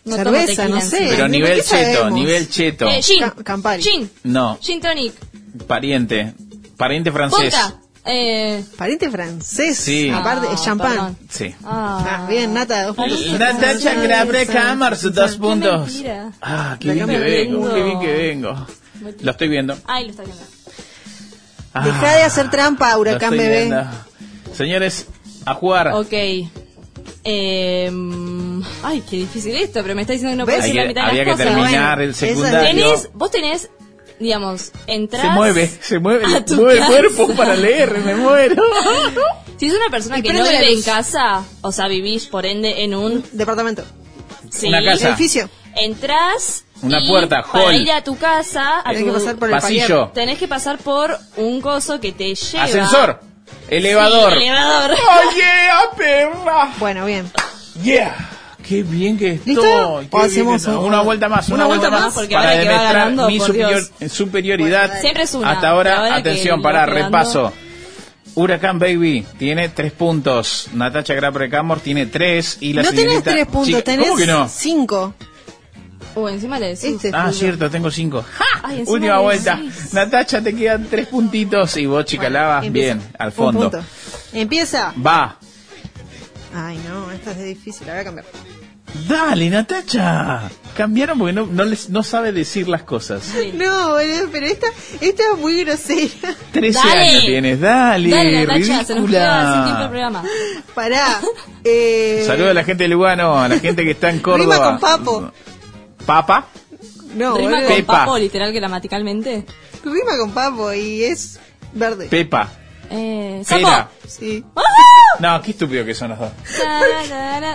[0.07, 1.07] No Cerveza, tequila no sé.
[1.11, 2.13] Pero ¿de nivel cheto, sabemos?
[2.13, 2.89] nivel cheto.
[2.89, 3.21] Eh, gin.
[3.21, 3.83] Ca- Campari.
[3.83, 4.11] Gin.
[4.25, 5.13] No, Gin tonic.
[5.67, 6.33] pariente.
[6.77, 7.53] Pariente francés.
[7.55, 7.75] Vodka.
[8.09, 9.77] Eh, Pariente francés.
[9.79, 10.09] Sí.
[10.11, 10.91] Aparte, Ah, es champán.
[10.93, 11.19] perdón.
[11.29, 11.55] Sí.
[11.65, 12.07] ah.
[12.25, 13.27] Ah, bien, nata, dos puntos.
[13.39, 15.87] Natacha Grabre Camars, dos puntos.
[15.93, 16.31] mentira.
[16.41, 18.67] Ah, qué bien que vengo, qué bien que vengo.
[19.23, 19.77] Lo estoy viendo.
[19.87, 20.43] Ay, lo está viendo.
[21.75, 23.65] Ah, Deja de hacer trampa, huracán estoy bebé.
[23.65, 23.85] viendo.
[24.55, 25.07] Señores,
[25.45, 25.89] a jugar.
[25.95, 26.13] Ok.
[27.25, 27.91] Eh,
[28.83, 31.09] ay, qué difícil esto, pero me está diciendo que no puedo decir la mitad de
[31.11, 31.57] había las que cosas.
[31.57, 32.83] terminar Bueno, el secundario.
[32.83, 33.69] Tenés, vos tenés,
[34.21, 35.23] digamos, entras...
[35.23, 38.63] Se mueve, se mueve, a tu mueve el cuerpo para leer, me muero.
[39.59, 42.85] Si es una persona Y que no vive en casa, o sea, vivís por ende
[42.85, 43.25] en un...
[43.33, 43.85] Departamento.
[44.51, 45.09] Sí, Una casa.
[45.09, 45.49] Edificio.
[45.75, 49.49] Entras Una y puerta, para ir a tu casa, a Tenés tu- que pasar por
[49.49, 50.09] el Pasillo.
[50.13, 52.65] tenés que pasar por un coso que te lleva...
[52.65, 53.21] Ascensor.
[53.69, 54.33] Elevador.
[54.39, 54.91] Sí, elevador.
[54.95, 56.73] ¡Oh, yeah, perra!
[56.79, 57.31] Bueno, bien.
[57.83, 58.31] Yeah.
[58.67, 59.55] Qué bien que estoy.
[59.55, 59.63] ¿Listo?
[59.63, 62.15] qué ¿O bien que hacemos un- una vuelta más, una, una vuelta, vuelta más, más?
[62.15, 64.13] Porque para ahora demostrar ganando, mi superior- Dios.
[64.13, 65.01] superioridad.
[65.01, 67.53] Siempre es una, Hasta ahora, ahora atención, para repaso.
[68.35, 70.69] Huracán Baby tiene tres puntos.
[70.75, 72.59] Natacha Grapre Camor tiene tres.
[72.61, 74.49] Y la no tenés tres puntos, Chica- tenés ¿Cómo que no?
[74.49, 75.15] cinco.
[76.17, 76.85] Uh, encima le decís.
[76.85, 78.25] Este es Ah, cierto, tengo cinco.
[78.39, 78.45] ¡Ja!
[78.63, 79.61] Ay, Última vuelta.
[79.93, 81.77] Natacha, te quedan tres puntitos.
[81.77, 83.61] Y vos, chica Bueno, bien, al Un fondo.
[83.71, 83.85] punto.
[84.33, 84.93] Empieza.
[85.07, 85.39] Va.
[86.55, 88.27] Ay, no, esta es difícil, la voy a cambiar.
[89.07, 90.49] Dale, Natacha.
[90.75, 93.35] Cambiaron porque no, no, les, no sabe decir las cosas.
[93.53, 94.69] No, boludo, pero esta,
[95.03, 96.35] esta es muy grosera.
[96.53, 97.01] 13 Dale.
[97.09, 99.83] años tienes, dale, Dale, Natacha, se nos queda sin tiempo ridícula.
[99.85, 100.25] el programa.
[100.75, 101.21] Pará.
[101.65, 104.55] Eh, Saludos a la gente de Lugano, a la gente que está en Córdoba.
[104.55, 105.33] Rima con papo.
[106.07, 106.47] ¿Papa?
[107.15, 107.67] No, Rima boludo.
[107.69, 107.93] con Pepa.
[108.01, 109.45] papo, literal, gramaticalmente.
[109.85, 111.39] Rima con papo y es
[111.73, 112.07] verde.
[112.09, 112.51] Pepa.
[112.91, 113.69] Eh, Pera.
[113.69, 113.91] sapo.
[114.09, 114.45] Sí.
[114.55, 114.63] ¡Ah!
[115.19, 116.31] No, qué estúpido que son los dos.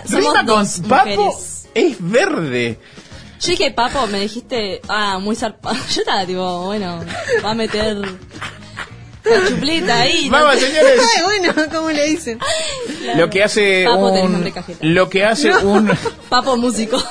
[0.05, 1.69] Somos Rima con dos papo mujeres.
[1.73, 2.79] es verde.
[3.39, 5.75] Yo dije papo, me dijiste, ah, muy zarpado.
[5.93, 6.99] Yo estaba tipo, bueno,
[7.43, 7.97] va a meter
[9.23, 10.29] la chuplita ahí.
[10.29, 11.01] Vamos, señores.
[11.17, 12.39] Ay, bueno, ¿cómo le dicen?
[13.15, 14.29] Lo que hace Papo tenés
[14.81, 15.91] un lo que hace un
[16.29, 17.01] Papo músico.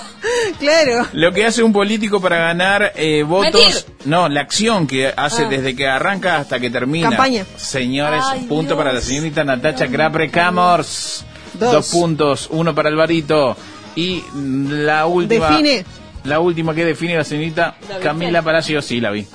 [0.59, 1.07] Claro.
[1.13, 3.85] lo que hace un político para ganar eh, votos, Mentir.
[4.05, 5.49] no, la acción que hace Ah.
[5.49, 7.09] desde que arranca hasta que termina.
[7.09, 7.47] Campaña.
[7.57, 8.79] Señores, Ay, punto Dios.
[8.79, 11.25] para la señorita Natacha Grapre Camors.
[11.55, 11.73] Dos.
[11.73, 13.57] Dos puntos, uno para Alvarito
[13.97, 15.85] y la última Define.
[16.25, 17.75] la última que define la señorita.
[18.03, 19.27] Camila Palacio, sí la vi.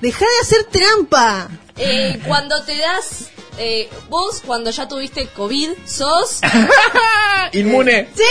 [0.00, 1.48] Deja de hacer trampa.
[1.76, 6.40] Eh, cuando te das eh, vos cuando ya tuviste COVID sos...
[7.52, 8.08] Inmune.
[8.14, 8.22] ¡Sí!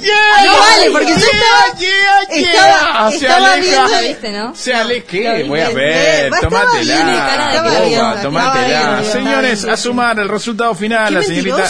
[0.00, 3.86] Yeah, no vale, porque yo estaba, yeah, estaba, Se estaba aleja.
[3.86, 4.08] viendo...
[4.08, 4.54] ¿Viste, no?
[4.54, 7.62] Se aleje, Lo voy a ver, Eh, estaba tómatela.
[7.62, 9.04] boba, mierda, tómatela.
[9.04, 11.68] Señores, a sumar el resultado final, la señorita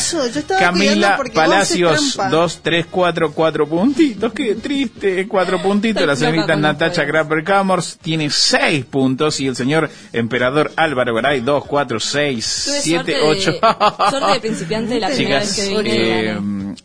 [0.59, 2.19] Camila Palacios.
[2.31, 6.07] 2, 3, 4, 4 puntitos, qué triste, 4 puntitos.
[6.07, 11.65] La señorita Natacha Grapper Camors tiene 6 puntos y el señor emperador Álvaro Garay, 2,
[11.65, 14.11] 4, 6, Tuve 7, suerte de- 8.
[14.11, 16.31] suerte de principiante la primera Chicas, vez que vine.
[16.31, 16.39] eh,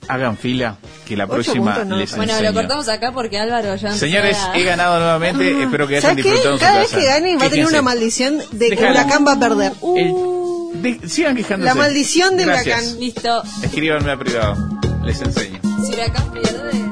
[0.07, 0.77] hagan fila,
[1.07, 2.53] que la próxima les Bueno, lo enseño.
[2.53, 5.63] cortamos acá porque Álvaro ya Señores, he ganado nuevamente.
[5.63, 8.37] Espero que hayan disfrutado en su Cada vez que gane va a tener una maldición
[8.51, 8.83] de que.
[8.83, 9.71] Huracán va a perder.
[9.97, 10.13] Eh,
[10.75, 11.65] de- sigan quejándose.
[11.69, 12.81] La maldición del Gracias.
[12.81, 12.99] huracán.
[12.99, 13.43] Listo.
[13.63, 14.55] Escríbanme a privado.
[15.05, 15.59] Les enseño.
[15.85, 16.82] Si Huracán pierde...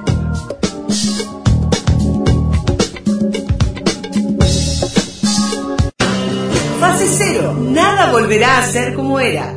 [7.02, 7.53] Fase cero.
[7.53, 9.56] Nada volverá a ser como era.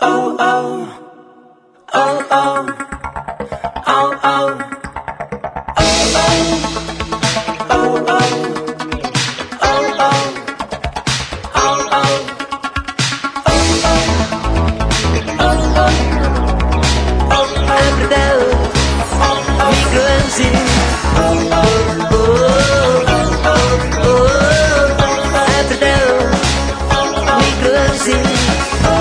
[0.00, 0.86] Oh, oh.
[1.92, 2.66] Oh, oh.
[3.88, 4.80] Oh, oh.
[5.80, 6.79] apretado,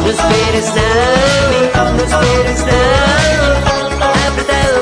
[0.10, 3.52] No esperes nada de mí, no esperes nada de mí.
[4.28, 4.82] Apretado,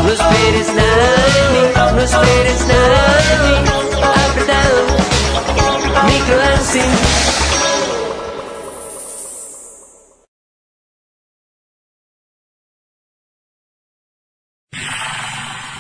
[0.02, 1.62] No esperes nada de mí,
[1.94, 2.64] no esperes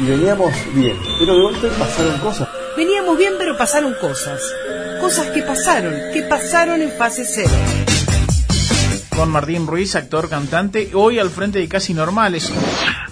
[0.00, 2.48] Y veníamos bien, pero de golpe pasaron cosas.
[2.76, 4.40] Veníamos bien, pero pasaron cosas.
[5.00, 7.50] Cosas que pasaron, que pasaron en fase cero.
[9.14, 12.50] Con Martín Ruiz, actor, cantante, hoy al frente de Casi Normales.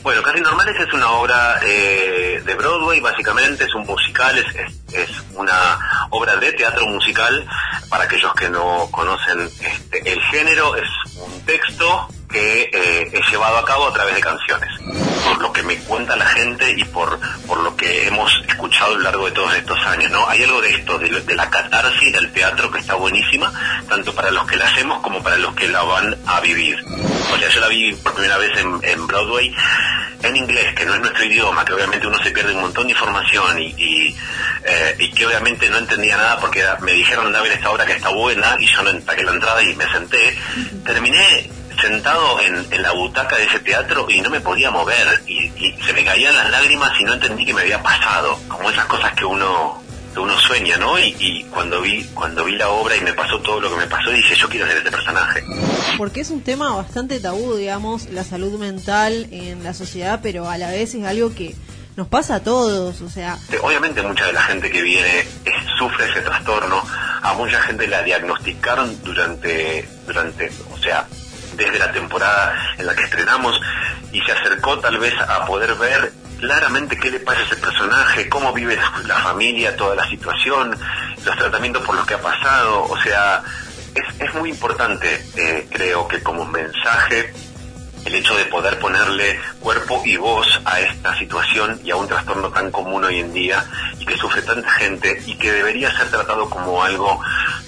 [0.02, 4.82] Bueno, Casi Normales es una obra eh, de Broadway, básicamente, es un musical, es, es-
[4.92, 7.46] es una obra de teatro musical.
[7.88, 13.58] Para aquellos que no conocen este, el género, es un texto que eh, es llevado
[13.58, 14.70] a cabo a través de canciones.
[15.24, 18.96] Por lo que me cuenta la gente y por, por lo que hemos escuchado a
[18.96, 20.28] lo largo de todos estos años, ¿no?
[20.28, 23.52] Hay algo de esto, de, de la catarsis del teatro que está buenísima,
[23.88, 26.82] tanto para los que la hacemos como para los que la van a vivir.
[27.32, 29.54] O sea, yo la vi por primera vez en, Broadway
[30.22, 32.92] en inglés, que no es nuestro idioma, que obviamente uno se pierde un montón de
[32.92, 34.16] información y, y,
[34.64, 37.92] eh, y que obviamente no entendía nada porque me dijeron a ver esta obra que
[37.92, 40.38] está buena y yo no pagué la entrada y me senté.
[40.84, 41.50] Terminé
[41.80, 45.76] sentado en, en la butaca de ese teatro y no me podía mover y, y
[45.84, 49.12] se me caían las lágrimas y no entendí qué me había pasado, como esas cosas
[49.12, 49.82] que uno
[50.12, 50.98] que uno sueña, ¿no?
[50.98, 53.86] Y, y cuando vi cuando vi la obra y me pasó todo lo que me
[53.86, 55.42] pasó, dije, yo quiero ser este personaje.
[55.96, 60.58] Porque es un tema bastante tabú, digamos, la salud mental en la sociedad, pero a
[60.58, 61.54] la vez es algo que
[61.96, 65.26] nos pasa a todos, o sea, Obviamente mucha de la gente que viene
[65.78, 66.82] sufre ese trastorno.
[67.22, 71.06] A mucha gente la diagnosticaron durante, durante, o sea,
[71.64, 73.60] desde la temporada en la que estrenamos
[74.12, 78.28] y se acercó tal vez a poder ver claramente qué le pasa a ese personaje,
[78.28, 78.76] cómo vive
[79.06, 80.76] la, familia, toda la situación,
[81.24, 82.82] los tratamientos por los que ha pasado.
[82.84, 83.42] O sea,
[83.94, 87.32] es, es muy importante, eh, creo que como mensaje
[88.04, 92.50] el hecho de poder ponerle cuerpo y voz a esta situación y a un trastorno
[92.50, 93.64] tan común hoy en día
[94.00, 97.20] y que sufre tanta gente y que debería ser tratado como algo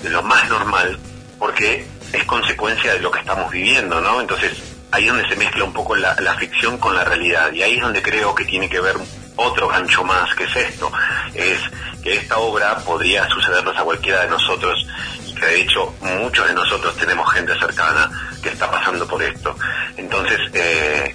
[0.03, 0.99] de lo más normal
[1.39, 4.21] porque es consecuencia de lo que estamos viviendo, ¿no?
[4.21, 4.53] Entonces
[4.91, 7.83] ahí es donde se mezcla un poco la, ficción con la realidad y ahí es
[7.83, 8.97] donde creo que tiene que ver
[9.37, 10.91] otro gancho más, que es esto,
[11.35, 11.59] es
[12.03, 14.87] que esta obra podría sucedernos a cualquiera de nosotros
[15.27, 18.09] y que de hecho muchos de nosotros tenemos gente cercana
[18.43, 19.57] que está pasando por esto.
[19.97, 21.13] Entonces, eh,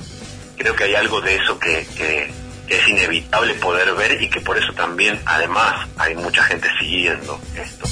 [0.58, 2.32] creo que hay algo de eso que, que-
[2.68, 7.40] que es inevitable poder ver y que por eso también, además, hay mucha gente siguiendo
[7.56, 7.88] esto.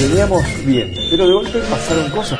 [0.00, 2.38] Veníamos bien, pero de golpe pasaron cosas.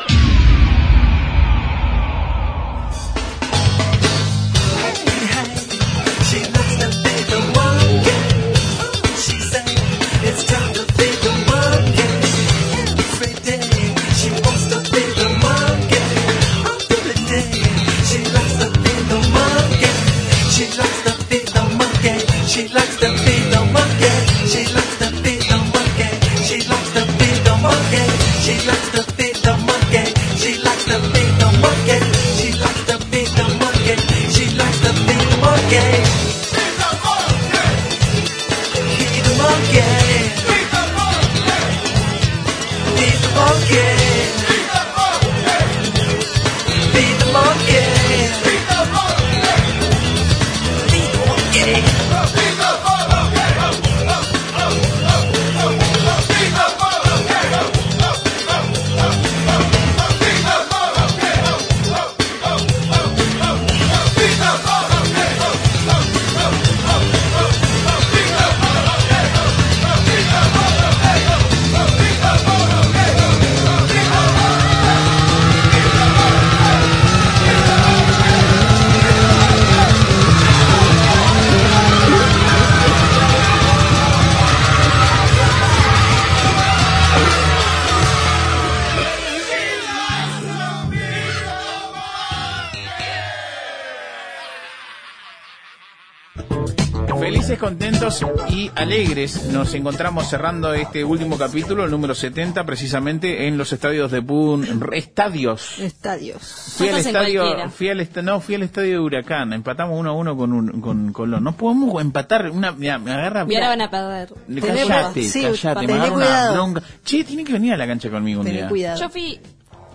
[98.49, 104.11] Y alegres nos encontramos cerrando este último capítulo, el número 70, precisamente en los estadios
[104.11, 104.65] de Pun...
[104.93, 105.79] Estadios.
[105.79, 106.41] Estadios.
[106.77, 110.35] Fui al estadio, fui al no, fui al estadio de Huracán, empatamos uno a uno
[110.35, 111.43] con un, con Colón.
[111.43, 113.45] No podemos empatar, una, mira, me agarra.
[113.47, 114.33] Y ahora van a perder.
[114.61, 116.83] Cállate, Sí, cállate, me agarra una bronca.
[117.03, 118.69] Che, tiene que venir a la cancha conmigo un Tené día.
[118.69, 118.99] cuidado.
[118.99, 119.39] Yo fui,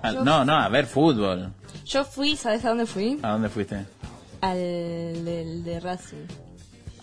[0.03, 1.53] Ah, no, no, a ver fútbol.
[1.87, 3.19] yo fui, ¿sabes a dónde fui?
[3.23, 3.85] ¿A dónde fuiste?
[4.41, 4.57] Al
[5.25, 6.27] del de Racing.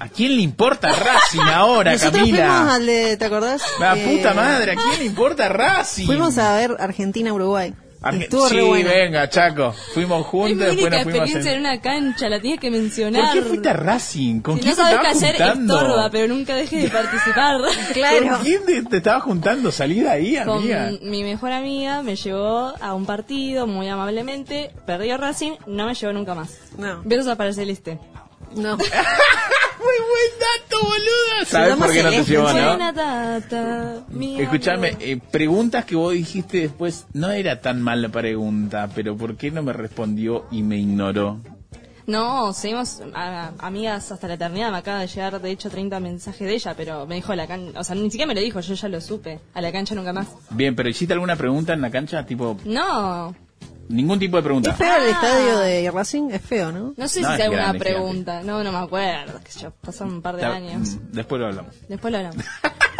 [0.03, 2.73] ¿A quién le importa Racing ahora, Nosotros fuimos Camila?
[2.73, 3.61] al de, ¿te acordás?
[3.79, 6.05] La Eh, puta madre, ¿a quién le importa Racing?
[6.07, 7.73] Fuimos a ver Argentina-Uruguay.
[8.03, 9.73] Arge- Estuvo sí, re venga, Chaco.
[9.93, 13.25] Fuimos juntos, mi después única nos fuimos experiencia en una cancha, la tienes que mencionar.
[13.25, 14.39] ¿Por qué fuiste a Racing?
[14.41, 15.75] ¿Con Si quién no te sabes qué hacer, juntando?
[15.79, 17.57] estorba, pero nunca dejes de participar.
[18.27, 19.71] ¿Con quién te, te estabas juntando?
[19.71, 20.89] Salí de ahí, Con amiga.
[21.03, 26.11] mi mejor amiga me llevó a un partido muy amablemente, perdió Racing, no me llevó
[26.11, 26.49] nunca más.
[26.79, 27.01] No.
[27.05, 27.99] Besos a para el Celeste.
[28.55, 28.77] No.
[29.91, 31.45] Muy buen dato, boluda.
[31.45, 32.77] ¿Sabes por qué no te llevó, no?
[34.39, 39.35] Escuchame, eh, preguntas que vos dijiste después, no era tan mal la pregunta, pero ¿por
[39.37, 41.39] qué no me respondió y me ignoró?
[42.07, 44.71] No, seguimos a- amigas hasta la eternidad.
[44.71, 47.47] Me acaba de llegar, de hecho, 30 mensajes de ella, pero me dijo a la
[47.47, 47.79] cancha.
[47.79, 49.39] O sea, ni siquiera me lo dijo, yo ya lo supe.
[49.53, 50.27] A la cancha nunca más.
[50.49, 52.25] Bien, pero ¿hiciste alguna pregunta en la cancha?
[52.25, 53.35] Tipo, No,
[53.91, 54.71] ningún tipo de pregunta.
[54.71, 56.29] ¿Es feo el estadio de Racing?
[56.31, 56.93] Es feo, ¿no?
[56.97, 58.41] no sé No, si es hice alguna grande, pregunta.
[58.43, 59.39] No, no me acuerdo.
[59.43, 60.97] Que yo, pasaron un par de años.
[61.11, 61.75] Después lo hablamos.
[61.87, 62.43] Después lo hablamos.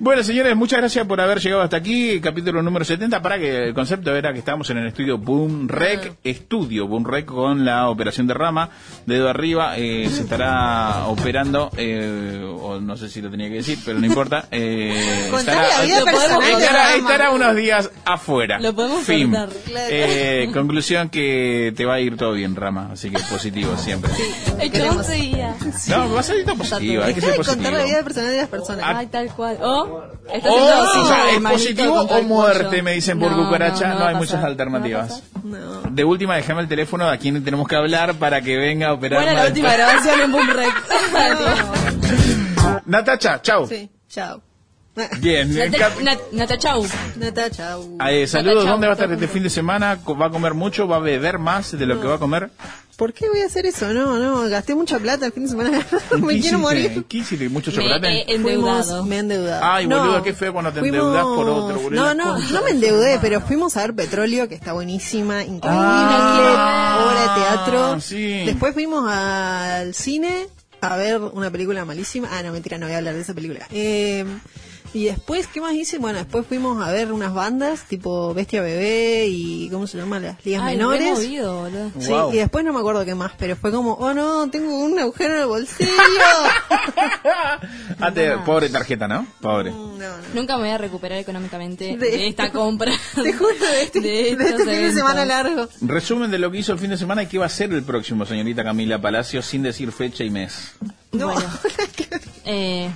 [0.00, 3.74] Bueno, señores, muchas gracias por haber llegado hasta aquí, capítulo número 70, para que el
[3.74, 8.26] concepto era que estábamos en el estudio Boom Rec, estudio Boom Rec con la operación
[8.26, 8.70] de rama,
[9.06, 13.78] dedo arriba, eh, se estará operando, eh, o no sé si lo tenía que decir,
[13.84, 18.58] pero no importa, eh, estará, estará, unos días afuera.
[18.58, 19.30] Lo podemos Fin.
[19.30, 19.48] cortar.
[19.66, 19.86] Claro.
[19.90, 24.10] Eh, conclusión que te va a ir todo bien, Rama, así que positivo siempre.
[25.04, 25.54] Seguía.
[25.88, 27.86] No, va a salir todo positivo, hay que ser de contar la positivo.
[27.88, 28.84] vida personal de las personas.
[28.86, 29.58] Ay, tal cual.
[29.82, 32.64] O, está O, haciendo o sea, ¿es hermanito positivo contra o el muerte?
[32.64, 32.82] pollo.
[32.82, 33.88] Me dicen por No, cucaracha.
[33.88, 34.48] no, No, va a hay muchas pasar.
[34.50, 35.22] alternativas.
[35.44, 35.82] No.
[35.90, 39.22] De última, déjame el teléfono a quien tenemos que hablar para que venga a operar.
[39.22, 40.74] Buena la última grabación en Boom Rec.
[42.86, 43.66] Natacha, chau.
[43.66, 44.42] Sí, chao.
[45.20, 45.52] Bien.
[45.54, 46.86] Nat- Nata, chau.
[47.16, 47.98] Nata, chau.
[48.08, 48.64] Eh, saludos.
[48.64, 49.98] ¿dónde va a estar este fin de semana?
[50.02, 50.88] Co- ¿Va a comer mucho?
[50.88, 52.48] ¿Va a beber más de lo que va a comer?
[52.96, 53.92] ¿Por qué voy a hacer eso?
[53.92, 55.70] No, no, gasté mucha plata el fin de semana.
[55.70, 56.56] Me ¿Qué quiero hiciste?
[56.56, 57.04] morir.
[57.06, 57.48] ¿Qué hiciste?
[57.50, 58.08] ¿Mucho Me chocolate?
[58.08, 58.82] he endeudado.
[59.02, 59.64] Fuimos- me he endeudado.
[59.64, 62.02] Ay, No, boludo, qué feo cuando te fuimos- endeudas por otro, boludo.
[62.02, 67.04] No, no, no me endeudé, pero fuimos a ver Petróleo, que está buenísima, increíble, Ah,
[67.06, 68.00] obra de teatro.
[68.00, 68.44] sí.
[68.46, 70.46] Después fuimos al cine
[70.80, 72.28] a ver una película malísima.
[72.32, 73.66] Ah, no, mentira, no voy a hablar de esa película.
[73.72, 74.24] Eh,
[74.94, 75.98] y después, ¿qué más hice?
[75.98, 80.18] Bueno, después fuimos a ver unas bandas, tipo Bestia Bebé y, ¿cómo se llama?
[80.20, 81.00] Las ligas Ay, menores.
[81.02, 81.90] re movido, boludo.
[81.98, 82.32] Sí, Wow.
[82.32, 85.34] y después no me acuerdo qué más, pero fue como, oh no, tengo un agujero
[85.34, 85.90] en el bolsillo.
[87.98, 89.26] Ah, te- pobre tarjeta, ¿no?
[89.40, 89.70] Pobre.
[89.70, 90.06] no, no.
[90.34, 92.92] Nunca me voy a recuperar económicamente de, De- esta compra.
[93.16, 93.30] De
[93.82, 95.68] este, de de estos este fin de semana largo.
[95.80, 97.82] Resumen de lo que hizo el fin de semana y qué va a ser el
[97.82, 100.72] próximo, señorita Camila Palacio, sin decir fecha y mes.
[101.12, 101.32] No.
[101.32, 101.50] Bueno.
[102.44, 102.90] Eh,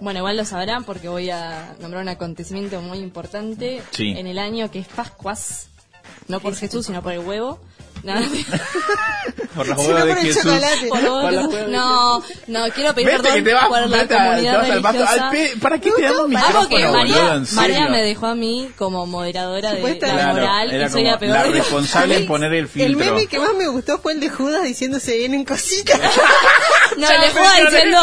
[0.00, 4.10] bueno, igual lo sabrán porque voy a nombrar un acontecimiento muy importante Sí.
[4.16, 5.68] en el año que es Pascuas.
[6.28, 7.58] No por Jesús, sino por el huevo.
[8.02, 8.14] No,
[9.56, 9.74] Por no
[10.04, 10.42] de por el Jesús.
[10.88, 11.36] por Por de
[12.70, 15.30] quiero pedir Vete perdón que te vas, por la vete a- te comunidad vas al
[15.30, 17.42] pe- ¿Para qué te damos Ah, micrófono, porque María.
[17.52, 21.32] María me dejó a mí como moderadora de la Claro, moral y soy la peor.
[21.32, 22.86] la de responsable en poner el filtro.
[22.90, 25.98] El meme que más me gustó fue el de Judas diciendo se vienen cositas.
[26.98, 28.00] No, le joda diciendo,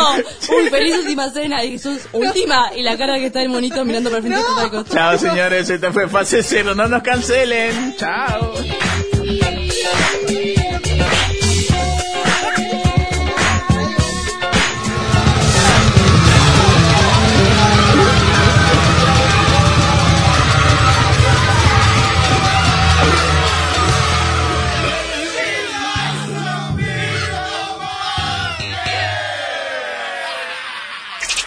[0.49, 4.09] uy, feliz última cena, y Jesús, última, y la cara que está el monito mirando
[4.09, 4.83] para el frente de.
[4.89, 5.69] Chao, señores.
[5.69, 6.73] Esta fue fase cero.
[6.75, 7.95] No nos cancelen.
[7.97, 8.53] Chao.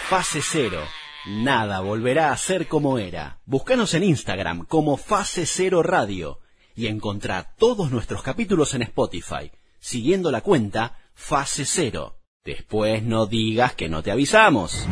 [0.09, 0.81] Fase Cero.
[1.25, 3.39] Nada volverá a ser como era.
[3.45, 6.39] Búscanos en Instagram como Fase Cero Radio
[6.77, 12.19] y encontrá todos nuestros capítulos en Spotify, siguiendo la cuenta Fase Cero.
[12.45, 14.87] Después no digas que no te avisamos.